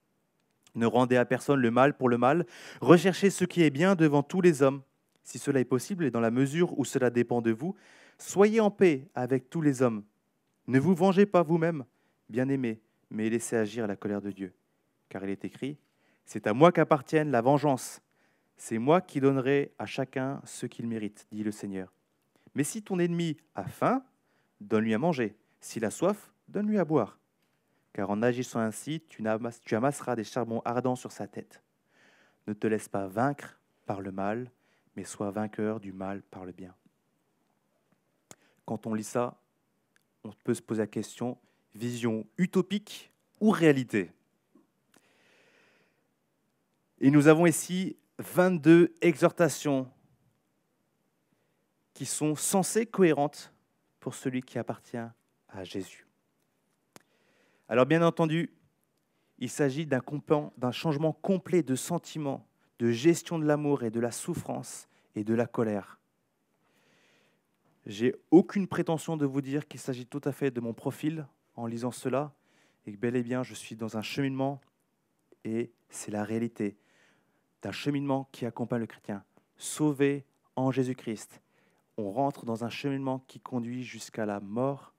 Ne 0.75 0.85
rendez 0.85 1.17
à 1.17 1.25
personne 1.25 1.59
le 1.59 1.71
mal 1.71 1.97
pour 1.97 2.09
le 2.09 2.17
mal. 2.17 2.45
Recherchez 2.79 3.29
ce 3.29 3.45
qui 3.45 3.63
est 3.63 3.69
bien 3.69 3.95
devant 3.95 4.23
tous 4.23 4.41
les 4.41 4.61
hommes. 4.61 4.81
Si 5.23 5.37
cela 5.37 5.59
est 5.59 5.65
possible 5.65 6.05
et 6.05 6.11
dans 6.11 6.19
la 6.19 6.31
mesure 6.31 6.77
où 6.79 6.85
cela 6.85 7.09
dépend 7.09 7.41
de 7.41 7.51
vous, 7.51 7.75
soyez 8.17 8.59
en 8.59 8.71
paix 8.71 9.07
avec 9.13 9.49
tous 9.49 9.61
les 9.61 9.81
hommes. 9.81 10.03
Ne 10.67 10.79
vous 10.79 10.95
vengez 10.95 11.25
pas 11.25 11.43
vous-même, 11.43 11.85
bien-aimés, 12.29 12.81
mais 13.09 13.29
laissez 13.29 13.55
agir 13.55 13.87
la 13.87 13.95
colère 13.95 14.21
de 14.21 14.31
Dieu. 14.31 14.53
Car 15.09 15.23
il 15.23 15.29
est 15.29 15.45
écrit, 15.45 15.77
C'est 16.25 16.47
à 16.47 16.53
moi 16.53 16.71
qu'appartienne 16.71 17.31
la 17.31 17.41
vengeance. 17.41 18.01
C'est 18.63 18.77
moi 18.77 19.01
qui 19.01 19.19
donnerai 19.19 19.73
à 19.79 19.87
chacun 19.87 20.39
ce 20.45 20.67
qu'il 20.67 20.85
mérite, 20.85 21.25
dit 21.31 21.43
le 21.43 21.51
Seigneur. 21.51 21.91
Mais 22.53 22.63
si 22.63 22.83
ton 22.83 22.99
ennemi 22.99 23.35
a 23.55 23.63
faim, 23.63 24.05
donne-lui 24.59 24.93
à 24.93 24.99
manger. 24.99 25.35
S'il 25.59 25.83
a 25.83 25.89
soif, 25.89 26.31
donne-lui 26.47 26.77
à 26.77 26.85
boire. 26.85 27.17
Car 27.91 28.11
en 28.11 28.21
agissant 28.21 28.59
ainsi, 28.59 29.01
tu 29.09 29.25
amasseras 29.27 30.15
des 30.15 30.23
charbons 30.23 30.61
ardents 30.63 30.95
sur 30.95 31.11
sa 31.11 31.25
tête. 31.25 31.63
Ne 32.45 32.53
te 32.53 32.67
laisse 32.67 32.87
pas 32.87 33.07
vaincre 33.07 33.59
par 33.87 33.99
le 33.99 34.11
mal, 34.11 34.51
mais 34.95 35.05
sois 35.05 35.31
vainqueur 35.31 35.79
du 35.79 35.91
mal 35.91 36.21
par 36.21 36.45
le 36.45 36.51
bien. 36.51 36.75
Quand 38.65 38.85
on 38.85 38.93
lit 38.93 39.03
ça, 39.03 39.41
on 40.23 40.31
peut 40.43 40.53
se 40.53 40.61
poser 40.61 40.83
la 40.83 40.87
question, 40.87 41.39
vision 41.73 42.27
utopique 42.37 43.11
ou 43.39 43.49
réalité? 43.49 44.11
Et 46.99 47.09
nous 47.09 47.25
avons 47.25 47.47
ici 47.47 47.97
22 48.21 48.93
exhortations 49.01 49.89
qui 51.93 52.05
sont 52.05 52.35
censées 52.35 52.85
cohérentes 52.85 53.53
pour 53.99 54.15
celui 54.15 54.41
qui 54.41 54.57
appartient 54.57 54.97
à 54.97 55.63
Jésus. 55.63 56.07
Alors 57.67 57.85
bien 57.85 58.01
entendu, 58.01 58.51
il 59.37 59.49
s'agit 59.49 59.85
d'un 59.85 60.71
changement 60.71 61.13
complet 61.13 61.63
de 61.63 61.75
sentiment, 61.75 62.47
de 62.79 62.91
gestion 62.91 63.39
de 63.39 63.45
l'amour 63.45 63.83
et 63.83 63.89
de 63.89 63.99
la 63.99 64.11
souffrance 64.11 64.87
et 65.15 65.23
de 65.23 65.33
la 65.33 65.47
colère. 65.47 65.99
J'ai 67.85 68.15
aucune 68.29 68.67
prétention 68.67 69.17
de 69.17 69.25
vous 69.25 69.41
dire 69.41 69.67
qu'il 69.67 69.79
s'agit 69.79 70.05
tout 70.05 70.21
à 70.25 70.31
fait 70.31 70.51
de 70.51 70.61
mon 70.61 70.73
profil 70.73 71.27
en 71.55 71.65
lisant 71.65 71.91
cela, 71.91 72.33
et 72.85 72.93
que 72.93 72.97
bel 72.97 73.15
et 73.15 73.23
bien 73.23 73.43
je 73.43 73.53
suis 73.53 73.75
dans 73.75 73.97
un 73.97 74.01
cheminement, 74.01 74.61
et 75.43 75.71
c'est 75.89 76.11
la 76.11 76.23
réalité 76.23 76.77
d'un 77.61 77.71
cheminement 77.71 78.27
qui 78.31 78.45
accompagne 78.45 78.81
le 78.81 78.87
chrétien, 78.87 79.23
sauvé 79.57 80.25
en 80.55 80.71
Jésus-Christ. 80.71 81.41
On 81.97 82.11
rentre 82.11 82.45
dans 82.45 82.63
un 82.63 82.69
cheminement 82.69 83.19
qui 83.27 83.39
conduit 83.39 83.83
jusqu'à 83.83 84.25
la 84.25 84.39
mort, 84.39 84.93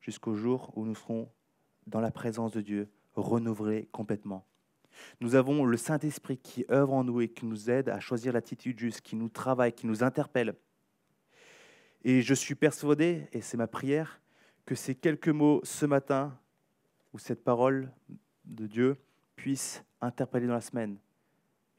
jusqu'au 0.00 0.34
jour 0.34 0.72
où 0.76 0.84
nous 0.84 0.94
serons 0.94 1.28
dans 1.86 2.00
la 2.00 2.10
présence 2.10 2.52
de 2.52 2.60
Dieu, 2.60 2.88
renouvelés 3.14 3.88
complètement. 3.92 4.46
Nous 5.20 5.34
avons 5.34 5.64
le 5.64 5.76
Saint-Esprit 5.76 6.38
qui 6.38 6.64
œuvre 6.70 6.94
en 6.94 7.04
nous 7.04 7.20
et 7.20 7.28
qui 7.28 7.46
nous 7.46 7.70
aide 7.70 7.88
à 7.88 8.00
choisir 8.00 8.32
l'attitude 8.32 8.78
juste, 8.78 9.00
qui 9.00 9.16
nous 9.16 9.28
travaille, 9.28 9.72
qui 9.72 9.86
nous 9.86 10.02
interpelle. 10.02 10.54
Et 12.04 12.22
je 12.22 12.34
suis 12.34 12.54
persuadé, 12.54 13.28
et 13.32 13.40
c'est 13.40 13.56
ma 13.56 13.66
prière, 13.66 14.20
que 14.66 14.74
ces 14.74 14.94
quelques 14.94 15.28
mots 15.28 15.60
ce 15.64 15.86
matin, 15.86 16.38
ou 17.12 17.18
cette 17.18 17.42
parole 17.42 17.90
de 18.44 18.66
Dieu, 18.66 18.96
puissent 19.36 19.84
interpeller 20.00 20.46
dans 20.46 20.54
la 20.54 20.60
semaine. 20.60 20.98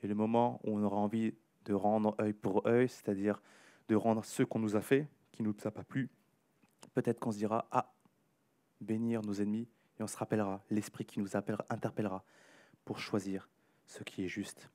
Et 0.05 0.07
le 0.07 0.13
moment 0.13 0.61
où 0.63 0.77
on 0.77 0.83
aura 0.83 0.97
envie 0.97 1.33
de 1.65 1.73
rendre 1.73 2.15
œil 2.21 2.33
pour 2.33 2.67
œil, 2.67 2.87
c'est-à-dire 2.87 3.41
de 3.87 3.95
rendre 3.95 4.23
ce 4.23 4.43
qu'on 4.43 4.59
nous 4.59 4.75
a 4.75 4.81
fait, 4.81 5.07
qui 5.31 5.41
ne 5.41 5.47
nous 5.47 5.55
a 5.63 5.71
pas 5.71 5.83
plu, 5.83 6.11
peut-être 6.93 7.19
qu'on 7.19 7.31
se 7.31 7.39
dira, 7.39 7.67
ah, 7.71 7.91
bénir 8.81 9.23
nos 9.23 9.33
ennemis, 9.33 9.67
et 9.99 10.03
on 10.03 10.07
se 10.07 10.15
rappellera, 10.15 10.63
l'Esprit 10.69 11.05
qui 11.05 11.19
nous 11.19 11.35
interpellera 11.35 12.23
pour 12.85 12.99
choisir 12.99 13.49
ce 13.87 14.03
qui 14.03 14.23
est 14.23 14.27
juste. 14.27 14.69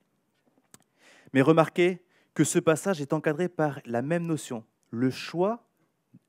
Mais 1.31 1.41
remarquez 1.41 2.03
que 2.33 2.43
ce 2.43 2.59
passage 2.59 2.99
est 2.99 3.13
encadré 3.13 3.47
par 3.47 3.79
la 3.85 4.01
même 4.01 4.25
notion, 4.25 4.65
le 4.89 5.11
choix 5.11 5.63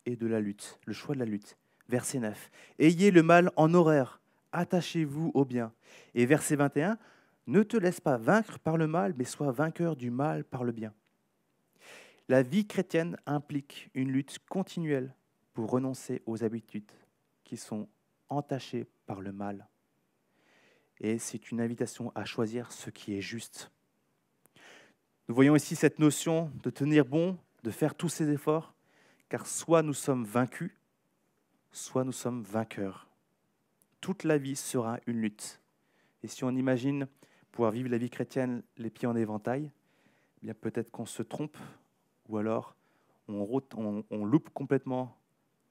et 0.06 0.14
de 0.14 0.28
la 0.28 0.38
lutte, 0.38 0.78
le 0.86 0.92
choix 0.92 1.16
de 1.16 1.20
la 1.20 1.26
lutte. 1.26 1.56
Verset 1.88 2.20
9. 2.20 2.52
Ayez 2.78 3.10
le 3.10 3.24
mal 3.24 3.50
en 3.56 3.74
horreur, 3.74 4.20
attachez-vous 4.52 5.32
au 5.34 5.44
bien. 5.44 5.72
Et 6.14 6.24
verset 6.24 6.54
21, 6.54 6.98
ne 7.46 7.62
te 7.62 7.76
laisse 7.76 8.00
pas 8.00 8.16
vaincre 8.16 8.58
par 8.58 8.76
le 8.76 8.86
mal, 8.86 9.14
mais 9.16 9.24
sois 9.24 9.52
vainqueur 9.52 9.96
du 9.96 10.10
mal 10.10 10.44
par 10.44 10.64
le 10.64 10.72
bien. 10.72 10.92
La 12.28 12.42
vie 12.42 12.66
chrétienne 12.66 13.16
implique 13.26 13.90
une 13.94 14.10
lutte 14.10 14.38
continuelle 14.48 15.14
pour 15.54 15.70
renoncer 15.70 16.22
aux 16.26 16.44
habitudes 16.44 16.90
qui 17.44 17.56
sont 17.56 17.88
entachées 18.28 18.86
par 19.06 19.20
le 19.20 19.32
mal. 19.32 19.68
Et 21.00 21.18
c'est 21.18 21.50
une 21.50 21.60
invitation 21.60 22.12
à 22.14 22.24
choisir 22.24 22.70
ce 22.70 22.90
qui 22.90 23.14
est 23.16 23.20
juste. 23.20 23.70
Nous 25.28 25.34
voyons 25.34 25.56
ici 25.56 25.74
cette 25.74 25.98
notion 25.98 26.50
de 26.62 26.70
tenir 26.70 27.04
bon 27.04 27.38
de 27.62 27.70
faire 27.70 27.94
tous 27.94 28.08
ces 28.08 28.28
efforts, 28.30 28.74
car 29.28 29.46
soit 29.46 29.82
nous 29.82 29.94
sommes 29.94 30.24
vaincus, 30.24 30.72
soit 31.70 32.04
nous 32.04 32.12
sommes 32.12 32.42
vainqueurs. 32.42 33.08
Toute 34.00 34.24
la 34.24 34.38
vie 34.38 34.56
sera 34.56 34.98
une 35.06 35.20
lutte. 35.20 35.60
Et 36.22 36.28
si 36.28 36.44
on 36.44 36.50
imagine 36.50 37.06
pouvoir 37.52 37.70
vivre 37.70 37.88
la 37.88 37.98
vie 37.98 38.10
chrétienne 38.10 38.62
les 38.78 38.90
pieds 38.90 39.06
en 39.06 39.14
éventail, 39.14 39.70
eh 40.44 40.54
peut-être 40.54 40.90
qu'on 40.90 41.06
se 41.06 41.22
trompe, 41.22 41.56
ou 42.28 42.38
alors 42.38 42.74
on, 43.28 44.04
on 44.10 44.24
loupe 44.24 44.50
complètement 44.50 45.16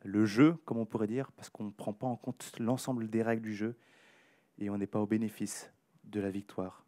le 0.04 0.26
jeu, 0.26 0.56
comme 0.65 0.78
on 0.78 0.86
pourrait 0.86 1.08
dire, 1.08 1.32
parce 1.34 1.50
qu'on 1.50 1.65
ne 1.65 1.72
prend 1.72 1.94
pas 1.94 2.08
en 2.08 2.15
compte 2.15 2.54
l'ensemble 2.60 3.10
des 3.10 3.22
règles 3.22 3.44
du 3.44 3.54
jeu, 3.54 3.76
et 4.58 4.70
on 4.70 4.78
n'est 4.78 4.88
pas 4.88 5.00
au 5.00 5.08
bénéfice 5.08 5.72
de 6.06 6.20
la 6.20 6.30
victoire, 6.30 6.86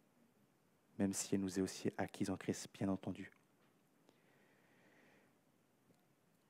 même 0.98 1.12
si 1.12 1.34
elle 1.34 1.42
nous 1.42 1.58
est 1.58 1.62
aussi 1.62 1.90
acquise 1.98 2.30
en 2.30 2.36
Christ, 2.36 2.68
bien 2.72 2.88
entendu. 2.88 3.30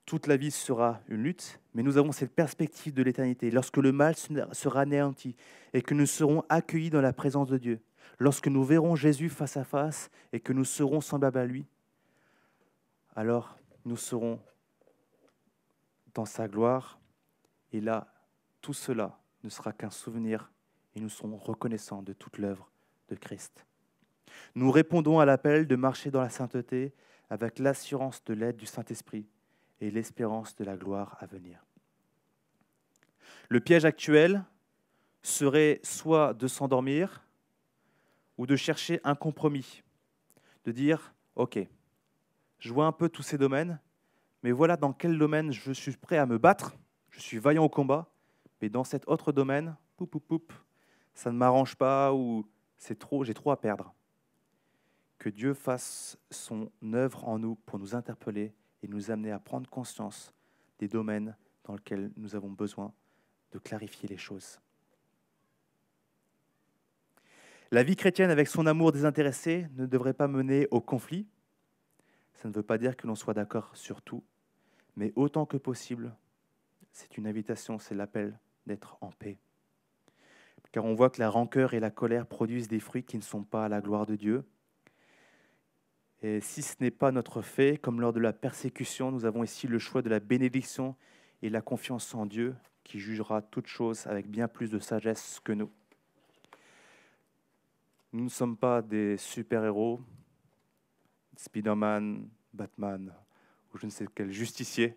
toute 0.07 0.26
la 0.26 0.37
vie 0.37 0.50
sera 0.50 1.00
une 1.09 1.22
lutte, 1.22 1.61
mais 1.74 1.83
nous 1.83 1.96
avons 1.96 2.12
cette 2.12 2.35
perspective 2.35 2.92
de 2.94 3.02
l'éternité, 3.02 3.50
lorsque 3.50 3.78
le 3.78 3.92
mal 3.92 4.14
sera 4.16 4.83
anéanti 4.83 5.35
et 5.72 5.83
que 5.83 5.94
nous 5.94 6.07
serons 6.07 6.44
accueillis 6.48 6.90
dans 6.90 7.00
la 7.00 7.12
présence 7.12 7.48
de 7.48 7.59
Dieu, 7.59 7.80
lorsque 8.19 8.49
nous 8.49 8.64
verrons 8.64 8.97
Jésus 8.97 9.29
face 9.29 9.57
à 9.57 9.64
face 9.64 10.11
et 10.33 10.40
que 10.40 10.53
nous 10.53 10.64
serons 10.64 11.01
semblables 11.01 11.38
à 11.38 11.47
lui, 11.47 11.67
alors 13.17 13.57
nous 13.85 13.97
serons 13.97 14.40
dans 16.14 16.25
sa 16.25 16.49
gloire, 16.49 16.99
et 17.73 17.81
là, 17.81 18.07
tout 18.61 18.73
cela 18.73 19.19
ne 19.43 19.49
sera 19.49 19.73
qu'un 19.73 19.90
souvenir, 19.90 20.51
et 20.95 21.01
nous 21.01 21.09
serons 21.09 21.37
reconnaissants 21.37 22.03
de 22.03 22.12
toute 22.12 22.38
l'œuvre 22.38 22.71
de 23.09 23.17
Christ. 23.17 23.67
Nous 24.55 24.71
répondons 24.71 25.19
à 25.19 25.25
l'appel 25.25 25.67
de 25.67 25.77
marcher 25.77 26.11
dans 26.11 26.21
la 26.21 26.31
sainteté 26.31 26.95
avec 27.31 27.59
l'assurance 27.59 28.23
de 28.25 28.35
l'aide 28.35 28.57
du 28.57 28.67
Saint-Esprit 28.67 29.27
et 29.81 29.90
l'espérance 29.90 30.55
de 30.55 30.64
la 30.64 30.77
gloire 30.77 31.17
à 31.21 31.27
venir. 31.27 31.64
Le 33.49 33.61
piège 33.61 33.85
actuel 33.85 34.45
serait 35.23 35.81
soit 35.83 36.35
de 36.35 36.47
s'endormir 36.47 37.23
ou 38.37 38.47
de 38.47 38.57
chercher 38.57 39.01
un 39.05 39.14
compromis, 39.14 39.83
de 40.64 40.73
dire, 40.73 41.14
OK, 41.37 41.59
je 42.59 42.73
vois 42.73 42.87
un 42.87 42.92
peu 42.92 43.09
tous 43.09 43.23
ces 43.23 43.38
domaines, 43.38 43.81
mais 44.42 44.53
voilà 44.53 44.77
dans 44.77 44.92
quel 44.92 45.18
domaine 45.18 45.53
je 45.53 45.73
suis 45.73 45.92
prêt 45.92 46.18
à 46.18 46.27
me 46.27 46.38
battre, 46.38 46.77
je 47.11 47.20
suis 47.20 47.38
vaillant 47.38 47.64
au 47.64 47.68
combat, 47.68 48.09
mais 48.61 48.68
dans 48.68 48.85
cet 48.85 49.07
autre 49.09 49.33
domaine, 49.33 49.77
poup, 49.97 50.07
poup, 50.07 50.20
poup, 50.20 50.53
ça 51.14 51.31
ne 51.31 51.37
m'arrange 51.37 51.77
pas 51.77 52.12
ou 52.12 52.47
c'est 52.77 52.99
trop, 52.99 53.25
j'ai 53.25 53.35
trop 53.35 53.51
à 53.51 53.61
perdre. 53.61 53.94
Que 55.18 55.29
Dieu 55.29 55.55
fasse 55.55 56.18
son 56.31 56.70
œuvre 56.92 57.27
en 57.29 57.38
nous 57.38 57.55
pour 57.55 57.79
nous 57.79 57.94
interpeller 57.94 58.53
et 58.83 58.88
nous 58.88 59.11
amener 59.11 59.31
à 59.31 59.38
prendre 59.38 59.70
conscience 59.70 60.33
des 60.79 60.88
domaines 60.88 61.37
dans 61.64 61.75
lesquels 61.75 62.11
nous 62.16 62.35
avons 62.35 62.51
besoin 62.51 62.92
de 63.53 63.59
clarifier 63.59 64.09
les 64.09 64.18
choses. 64.18 64.61
La 67.74 67.82
vie 67.82 67.96
chrétienne 67.96 68.30
avec 68.30 68.46
son 68.46 68.66
amour 68.66 68.92
désintéressé 68.92 69.66
ne 69.74 69.84
devrait 69.87 70.14
pas 70.14 70.28
mener 70.28 70.68
au 70.70 70.80
conflit. 70.80 71.26
Ça 72.34 72.48
ne 72.48 72.54
veut 72.54 72.62
pas 72.62 72.79
dire 72.79 72.96
que 72.96 73.08
l'on 73.08 73.16
soit 73.16 73.35
d'accord 73.35 73.72
sur 73.75 74.00
tout, 74.00 74.22
mais 74.94 75.12
autant 75.16 75.44
que 75.44 75.56
possible, 75.56 76.14
c'est 76.92 77.18
une 77.18 77.27
invitation, 77.27 77.81
c'est 77.81 77.96
l'appel 77.96 78.38
d'être 78.64 78.96
en 79.00 79.10
paix. 79.10 79.38
Car 80.70 80.85
on 80.85 80.94
voit 80.94 81.10
que 81.10 81.18
la 81.18 81.29
rancœur 81.29 81.75
et 81.75 81.81
la 81.81 81.90
colère 81.90 82.29
produisent 82.29 82.68
des 82.68 82.79
fruits 82.79 83.02
qui 83.02 83.16
ne 83.16 83.22
sont 83.22 83.42
pas 83.42 83.64
à 83.64 83.68
la 83.68 83.81
gloire 83.81 84.06
de 84.06 84.14
Dieu. 84.14 84.44
Et 86.22 86.40
si 86.40 86.62
ce 86.62 86.77
n'est 86.79 86.92
pas 86.92 87.10
notre 87.10 87.42
fait, 87.42 87.77
comme 87.77 88.00
lors 88.00 88.12
de 88.12 88.20
la 88.20 88.33
persécution, 88.33 89.10
nous 89.10 89.25
avons 89.25 89.42
ici 89.42 89.66
le 89.66 89.81
choix 89.81 90.00
de 90.00 90.10
la 90.10 90.20
bénédiction 90.20 90.94
et 91.42 91.50
la 91.50 91.60
confiance 91.60 92.14
en 92.14 92.25
Dieu 92.25 92.54
qui 92.85 93.00
jugera 93.00 93.42
toutes 93.42 93.66
choses 93.66 94.06
avec 94.06 94.31
bien 94.31 94.46
plus 94.46 94.70
de 94.70 94.79
sagesse 94.79 95.40
que 95.42 95.50
nous. 95.52 95.72
Nous 98.15 98.23
ne 98.23 98.29
sommes 98.29 98.56
pas 98.56 98.81
des 98.81 99.17
super-héros, 99.17 100.00
Spider-Man, 101.37 102.29
Batman 102.52 103.12
ou 103.73 103.79
je 103.79 103.87
ne 103.87 103.90
sais 103.90 104.06
quel 104.15 104.31
justicier. 104.31 104.96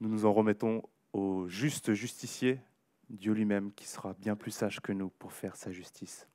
Nous 0.00 0.10
nous 0.10 0.26
en 0.26 0.34
remettons 0.34 0.82
au 1.14 1.48
juste 1.48 1.94
justicier, 1.94 2.60
Dieu 3.08 3.32
lui-même, 3.32 3.72
qui 3.72 3.86
sera 3.86 4.12
bien 4.12 4.36
plus 4.36 4.50
sage 4.50 4.80
que 4.80 4.92
nous 4.92 5.08
pour 5.08 5.32
faire 5.32 5.56
sa 5.56 5.72
justice. 5.72 6.28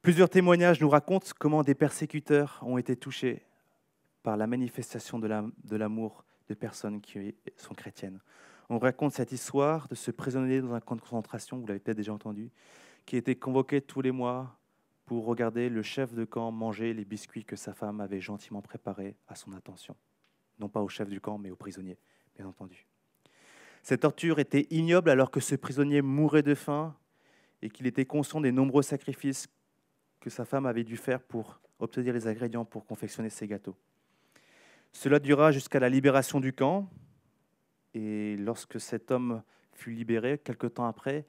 Plusieurs 0.00 0.30
témoignages 0.30 0.80
nous 0.80 0.88
racontent 0.88 1.28
comment 1.38 1.62
des 1.62 1.74
persécuteurs 1.74 2.58
ont 2.62 2.78
été 2.78 2.96
touchés 2.96 3.44
par 4.22 4.38
la 4.38 4.46
manifestation 4.46 5.18
de 5.18 5.76
l'amour 5.76 6.24
de 6.48 6.54
personnes 6.54 7.02
qui 7.02 7.34
sont 7.58 7.74
chrétiennes. 7.74 8.22
On 8.72 8.78
raconte 8.78 9.12
cette 9.12 9.32
histoire 9.32 9.88
de 9.88 9.96
ce 9.96 10.12
prisonnier 10.12 10.60
dans 10.60 10.74
un 10.74 10.80
camp 10.80 10.94
de 10.94 11.00
concentration, 11.00 11.58
vous 11.58 11.66
l'avez 11.66 11.80
peut-être 11.80 11.96
déjà 11.96 12.12
entendu, 12.12 12.52
qui 13.04 13.16
était 13.16 13.34
convoqué 13.34 13.80
tous 13.80 14.00
les 14.00 14.12
mois 14.12 14.60
pour 15.06 15.26
regarder 15.26 15.68
le 15.68 15.82
chef 15.82 16.14
de 16.14 16.24
camp 16.24 16.52
manger 16.52 16.94
les 16.94 17.04
biscuits 17.04 17.44
que 17.44 17.56
sa 17.56 17.74
femme 17.74 18.00
avait 18.00 18.20
gentiment 18.20 18.62
préparés 18.62 19.16
à 19.26 19.34
son 19.34 19.54
attention. 19.54 19.96
Non 20.60 20.68
pas 20.68 20.82
au 20.82 20.88
chef 20.88 21.08
du 21.08 21.20
camp, 21.20 21.36
mais 21.36 21.50
au 21.50 21.56
prisonnier, 21.56 21.98
bien 22.36 22.46
entendu. 22.46 22.86
Cette 23.82 24.02
torture 24.02 24.38
était 24.38 24.68
ignoble 24.70 25.10
alors 25.10 25.32
que 25.32 25.40
ce 25.40 25.56
prisonnier 25.56 26.00
mourait 26.00 26.44
de 26.44 26.54
faim 26.54 26.94
et 27.62 27.70
qu'il 27.70 27.88
était 27.88 28.04
conscient 28.04 28.40
des 28.40 28.52
nombreux 28.52 28.84
sacrifices 28.84 29.48
que 30.20 30.30
sa 30.30 30.44
femme 30.44 30.66
avait 30.66 30.84
dû 30.84 30.96
faire 30.96 31.20
pour 31.20 31.60
obtenir 31.80 32.14
les 32.14 32.28
ingrédients 32.28 32.64
pour 32.64 32.86
confectionner 32.86 33.30
ses 33.30 33.48
gâteaux. 33.48 33.76
Cela 34.92 35.18
dura 35.18 35.50
jusqu'à 35.50 35.80
la 35.80 35.88
libération 35.88 36.38
du 36.38 36.52
camp, 36.52 36.88
et 37.94 38.36
lorsque 38.36 38.80
cet 38.80 39.10
homme 39.10 39.42
fut 39.72 39.90
libéré, 39.90 40.38
quelque 40.38 40.66
temps 40.66 40.86
après, 40.86 41.26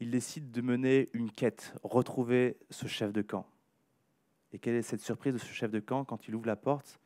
il 0.00 0.10
décide 0.10 0.50
de 0.50 0.60
mener 0.60 1.10
une 1.12 1.30
quête, 1.30 1.74
retrouver 1.82 2.56
ce 2.70 2.86
chef 2.86 3.12
de 3.12 3.22
camp. 3.22 3.46
Et 4.52 4.58
quelle 4.58 4.74
est 4.74 4.82
cette 4.82 5.00
surprise 5.00 5.34
de 5.34 5.38
ce 5.38 5.52
chef 5.52 5.70
de 5.70 5.80
camp 5.80 6.04
quand 6.04 6.28
il 6.28 6.34
ouvre 6.34 6.46
la 6.46 6.56
porte, 6.56 7.00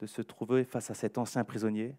de 0.00 0.06
se 0.06 0.22
trouver 0.22 0.64
face 0.64 0.90
à 0.90 0.94
cet 0.94 1.18
ancien 1.18 1.44
prisonnier, 1.44 1.96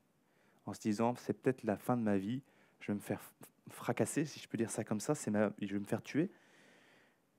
en 0.66 0.74
se 0.74 0.80
disant, 0.80 1.16
c'est 1.16 1.34
peut-être 1.34 1.64
la 1.64 1.78
fin 1.78 1.98
de 1.98 2.02
ma 2.02 2.18
vie, 2.18 2.42
je 2.80 2.88
vais 2.88 2.96
me 2.96 3.00
faire 3.00 3.22
fracasser, 3.70 4.26
si 4.26 4.40
je 4.40 4.48
peux 4.48 4.58
dire 4.58 4.72
ça 4.72 4.84
comme 4.84 5.00
ça, 5.00 5.14
je 5.14 5.74
vais 5.74 5.80
me 5.80 5.86
faire 5.86 6.02
tuer. 6.02 6.32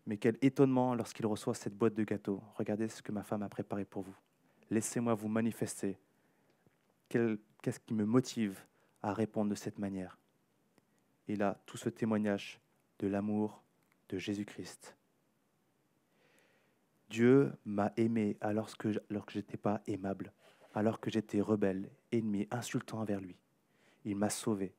Mais 0.06 0.16
quel 0.16 0.36
étonnement 0.42 0.94
lorsqu'il 0.94 1.26
reçoit 1.26 1.54
cette 1.54 1.76
boîte 1.76 1.94
de 1.94 2.04
gâteaux. 2.04 2.42
Regardez 2.56 2.88
ce 2.88 3.02
que 3.02 3.12
ma 3.12 3.22
femme 3.22 3.42
a 3.42 3.48
préparé 3.48 3.84
pour 3.84 4.02
vous. 4.02 4.14
Laissez-moi 4.70 5.14
vous 5.14 5.28
manifester. 5.28 5.98
Qu'est-ce 7.10 7.80
qui 7.80 7.92
me 7.92 8.04
motive 8.04 8.64
à 9.02 9.12
répondre 9.12 9.50
de 9.50 9.56
cette 9.56 9.80
manière? 9.80 10.16
Et 11.26 11.34
là, 11.34 11.60
tout 11.66 11.76
ce 11.76 11.88
témoignage 11.88 12.60
de 13.00 13.08
l'amour 13.08 13.62
de 14.08 14.18
Jésus-Christ. 14.18 14.96
Dieu 17.08 17.52
m'a 17.64 17.92
aimé 17.96 18.36
alors 18.40 18.76
que, 18.76 18.88
alors 19.10 19.26
que 19.26 19.32
je 19.32 19.38
n'étais 19.38 19.56
pas 19.56 19.82
aimable, 19.88 20.32
alors 20.72 21.00
que 21.00 21.10
j'étais 21.10 21.40
rebelle, 21.40 21.90
ennemi, 22.12 22.46
insultant 22.52 23.00
envers 23.00 23.20
lui. 23.20 23.36
Il 24.04 24.16
m'a 24.16 24.30
sauvé. 24.30 24.72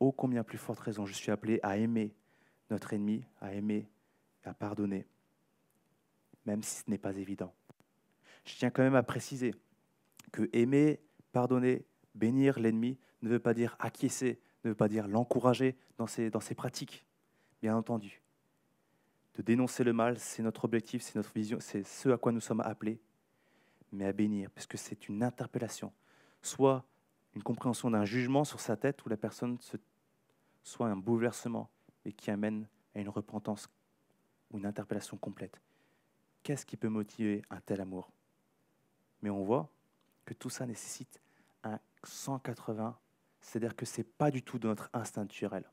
Ô 0.00 0.12
combien 0.12 0.44
plus 0.44 0.58
forte 0.58 0.80
raison 0.80 1.04
je 1.04 1.12
suis 1.12 1.30
appelé 1.30 1.60
à 1.62 1.76
aimer 1.76 2.14
notre 2.70 2.94
ennemi, 2.94 3.22
à 3.42 3.52
aimer, 3.52 3.86
à 4.44 4.54
pardonner, 4.54 5.06
même 6.46 6.62
si 6.62 6.76
ce 6.76 6.90
n'est 6.90 6.98
pas 6.98 7.16
évident. 7.16 7.52
Je 8.46 8.56
tiens 8.56 8.70
quand 8.70 8.82
même 8.82 8.94
à 8.94 9.02
préciser 9.02 9.54
que 10.32 10.48
aimer, 10.52 11.00
pardonner, 11.32 11.84
bénir 12.14 12.58
l'ennemi 12.58 12.98
ne 13.22 13.28
veut 13.28 13.38
pas 13.38 13.54
dire 13.54 13.76
acquiescer, 13.78 14.40
ne 14.64 14.70
veut 14.70 14.74
pas 14.74 14.88
dire 14.88 15.08
l'encourager 15.08 15.76
dans 15.98 16.06
ses, 16.06 16.30
dans 16.30 16.40
ses 16.40 16.54
pratiques, 16.54 17.04
bien 17.62 17.76
entendu. 17.76 18.22
De 19.34 19.42
dénoncer 19.42 19.84
le 19.84 19.92
mal, 19.92 20.18
c'est 20.18 20.42
notre 20.42 20.64
objectif, 20.64 21.02
c'est 21.02 21.16
notre 21.16 21.32
vision, 21.32 21.58
c'est 21.60 21.86
ce 21.86 22.08
à 22.08 22.16
quoi 22.18 22.32
nous 22.32 22.40
sommes 22.40 22.60
appelés, 22.60 23.00
mais 23.92 24.06
à 24.06 24.12
bénir, 24.12 24.50
parce 24.50 24.66
que 24.66 24.76
c'est 24.76 25.08
une 25.08 25.22
interpellation, 25.22 25.92
soit 26.42 26.84
une 27.34 27.42
compréhension 27.42 27.90
d'un 27.90 28.04
jugement 28.04 28.44
sur 28.44 28.60
sa 28.60 28.76
tête 28.76 29.04
où 29.04 29.08
la 29.08 29.16
personne 29.16 29.58
se, 29.60 29.76
soit 30.62 30.88
un 30.88 30.96
bouleversement 30.96 31.70
et 32.04 32.12
qui 32.12 32.30
amène 32.30 32.66
à 32.94 33.00
une 33.00 33.10
repentance 33.10 33.68
ou 34.50 34.58
une 34.58 34.66
interpellation 34.66 35.18
complète. 35.18 35.60
Qu'est-ce 36.42 36.64
qui 36.64 36.76
peut 36.76 36.88
motiver 36.88 37.42
un 37.50 37.60
tel 37.60 37.80
amour? 37.80 38.10
Mais 39.20 39.30
on 39.30 39.44
voit 39.44 39.70
que 40.26 40.34
tout 40.34 40.50
ça 40.50 40.66
nécessite 40.66 41.20
un 41.64 41.78
180 42.04 42.98
c'est-à-dire 43.46 43.76
que 43.76 43.86
ce 43.86 44.00
n'est 44.00 44.08
pas 44.18 44.30
du 44.30 44.42
tout 44.42 44.58
de 44.58 44.66
notre 44.66 44.90
instinct 44.92 45.22
naturel. 45.22 45.64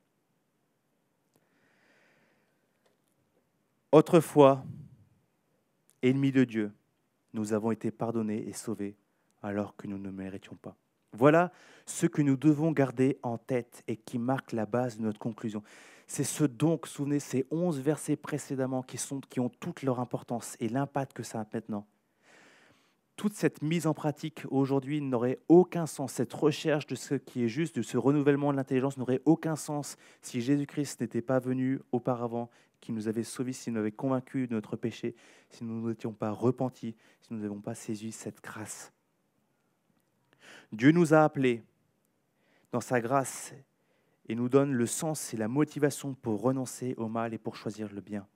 Autrefois, 3.92 4.64
ennemis 6.04 6.32
de 6.32 6.44
Dieu, 6.44 6.72
nous 7.34 7.54
avons 7.54 7.72
été 7.72 7.90
pardonnés 7.90 8.48
et 8.48 8.54
sauvés 8.54 8.96
alors 9.42 9.76
que 9.76 9.88
nous 9.88 9.98
ne 9.98 10.12
méritions 10.12 10.56
pas. 10.56 10.76
Voilà 11.14 11.52
ce 11.86 12.06
que 12.06 12.22
nous 12.22 12.38
devons 12.38 12.72
garder 12.72 13.20
en 13.24 13.38
tête 13.38 13.84
et 13.88 13.98
qui 13.98 14.20
marque 14.20 14.52
la 14.52 14.66
base 14.66 14.98
de 14.98 15.04
notre 15.04 15.20
conclusion. 15.20 15.64
C'est 16.06 16.24
ce 16.24 16.44
donc, 16.44 16.88
souvenez, 16.88 17.20
ces 17.20 17.48
onze 17.50 17.80
versets 17.80 18.16
précédemment 18.16 18.84
qui, 18.84 19.00
qui 19.30 19.40
ont 19.40 19.50
toute 19.50 19.82
leur 19.82 20.00
importance 20.00 20.58
et 20.60 20.70
l'impact 20.70 21.14
que 21.14 21.24
ça 21.24 21.42
a 21.42 21.48
maintenant 21.54 21.88
toute 23.16 23.34
cette 23.34 23.62
mise 23.62 23.86
en 23.88 23.94
pratique 23.94 24.44
aujourd'hui 24.50 25.02
n'aurait 25.02 25.40
aucun 25.48 25.86
sens. 25.86 26.14
Cette 26.14 26.34
recherche 26.34 26.88
de 26.88 26.96
ce 26.96 27.16
qui 27.16 27.44
est 27.44 27.48
juste, 27.48 27.76
de 27.76 27.82
ce 27.82 27.98
renouvellement 27.98 28.52
de 28.52 28.58
l'intelligence 28.58 28.98
n'aurait 28.98 29.22
aucun 29.26 29.56
sens 29.56 29.98
si 30.22 30.42
Jésus-Christ 30.42 31.02
n'était 31.02 31.22
pas 31.22 31.40
venu 31.40 31.80
auparavant, 31.92 32.50
qui 32.82 32.92
nous 32.92 33.08
avait 33.08 33.24
sauvés, 33.24 33.54
s'il 33.54 33.74
nous 33.74 33.80
avait 33.80 33.92
convaincus 33.92 34.50
de 34.50 34.54
notre 34.54 34.76
péché, 34.76 35.16
si 35.50 35.64
nous 35.64 35.88
n'étions 35.88 36.12
pas 36.12 36.32
repentis, 36.32 36.96
si 37.22 37.34
nous 37.34 37.40
n'avons 37.40 37.62
pas 37.62 37.76
saisi 37.76 38.12
cette 38.12 38.42
grâce. 38.44 38.92
Dieu 40.74 40.92
nous 40.92 41.14
a 41.14 41.24
appelés 41.24 41.64
dans 42.74 42.82
sa 42.82 43.00
grâce 43.00 43.54
et 44.28 44.36
nous 44.36 44.50
donne 44.50 44.74
le 44.74 44.86
sens 44.86 45.34
et 45.34 45.38
la 45.38 45.48
motivation 45.48 46.14
pour 46.14 46.42
renoncer 46.42 46.94
au 46.98 47.08
mal 47.08 47.34
et 47.34 47.38
pour 47.38 47.56
choisir 47.56 47.88
le 47.94 48.02
bien. 48.02 48.28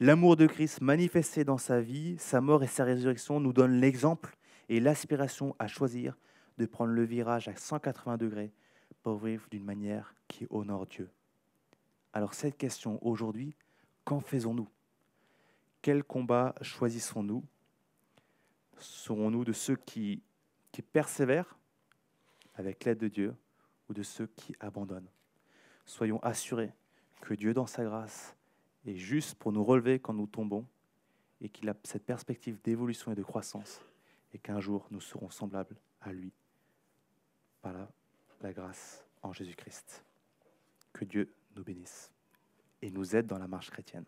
L'amour 0.00 0.36
de 0.36 0.46
Christ 0.46 0.80
manifesté 0.80 1.44
dans 1.44 1.58
sa 1.58 1.80
vie, 1.80 2.16
sa 2.18 2.40
mort 2.40 2.62
et 2.62 2.68
sa 2.68 2.84
résurrection 2.84 3.40
nous 3.40 3.52
donne 3.52 3.80
l'exemple 3.80 4.36
et 4.68 4.80
l'aspiration 4.80 5.54
à 5.58 5.66
choisir 5.66 6.16
de 6.58 6.66
prendre 6.66 6.92
le 6.92 7.04
virage 7.04 7.48
à 7.48 7.56
180 7.56 8.16
degrés 8.16 8.52
pour 9.02 9.18
vivre 9.18 9.46
d'une 9.50 9.64
manière 9.64 10.14
qui 10.28 10.46
honore 10.50 10.86
Dieu. 10.86 11.10
Alors 12.12 12.34
cette 12.34 12.56
question 12.56 12.98
aujourd'hui, 13.06 13.54
qu'en 14.04 14.20
faisons-nous? 14.20 14.68
Quel 15.80 16.04
combat 16.04 16.54
choisissons-nous? 16.60 17.44
Serons-nous 18.78 19.44
de 19.44 19.52
ceux 19.52 19.76
qui, 19.76 20.22
qui 20.70 20.82
persévèrent 20.82 21.58
avec 22.54 22.84
l'aide 22.84 22.98
de 22.98 23.08
Dieu 23.08 23.34
ou 23.88 23.94
de 23.94 24.02
ceux 24.02 24.26
qui 24.26 24.54
abandonnent? 24.60 25.10
Soyons 25.84 26.20
assurés 26.22 26.72
que 27.20 27.34
Dieu, 27.34 27.54
dans 27.54 27.66
sa 27.66 27.84
grâce, 27.84 28.36
et 28.84 28.96
juste 28.96 29.34
pour 29.36 29.52
nous 29.52 29.64
relever 29.64 29.98
quand 29.98 30.14
nous 30.14 30.26
tombons, 30.26 30.66
et 31.40 31.48
qu'il 31.48 31.68
a 31.68 31.74
cette 31.84 32.04
perspective 32.04 32.60
d'évolution 32.62 33.12
et 33.12 33.14
de 33.14 33.22
croissance, 33.22 33.80
et 34.32 34.38
qu'un 34.38 34.60
jour 34.60 34.86
nous 34.90 35.00
serons 35.00 35.30
semblables 35.30 35.76
à 36.00 36.12
lui 36.12 36.32
par 37.60 37.72
la, 37.72 37.90
la 38.40 38.52
grâce 38.52 39.04
en 39.22 39.32
Jésus-Christ. 39.32 40.04
Que 40.92 41.04
Dieu 41.04 41.34
nous 41.56 41.64
bénisse 41.64 42.12
et 42.80 42.90
nous 42.90 43.16
aide 43.16 43.26
dans 43.26 43.38
la 43.38 43.48
marche 43.48 43.70
chrétienne. 43.70 44.04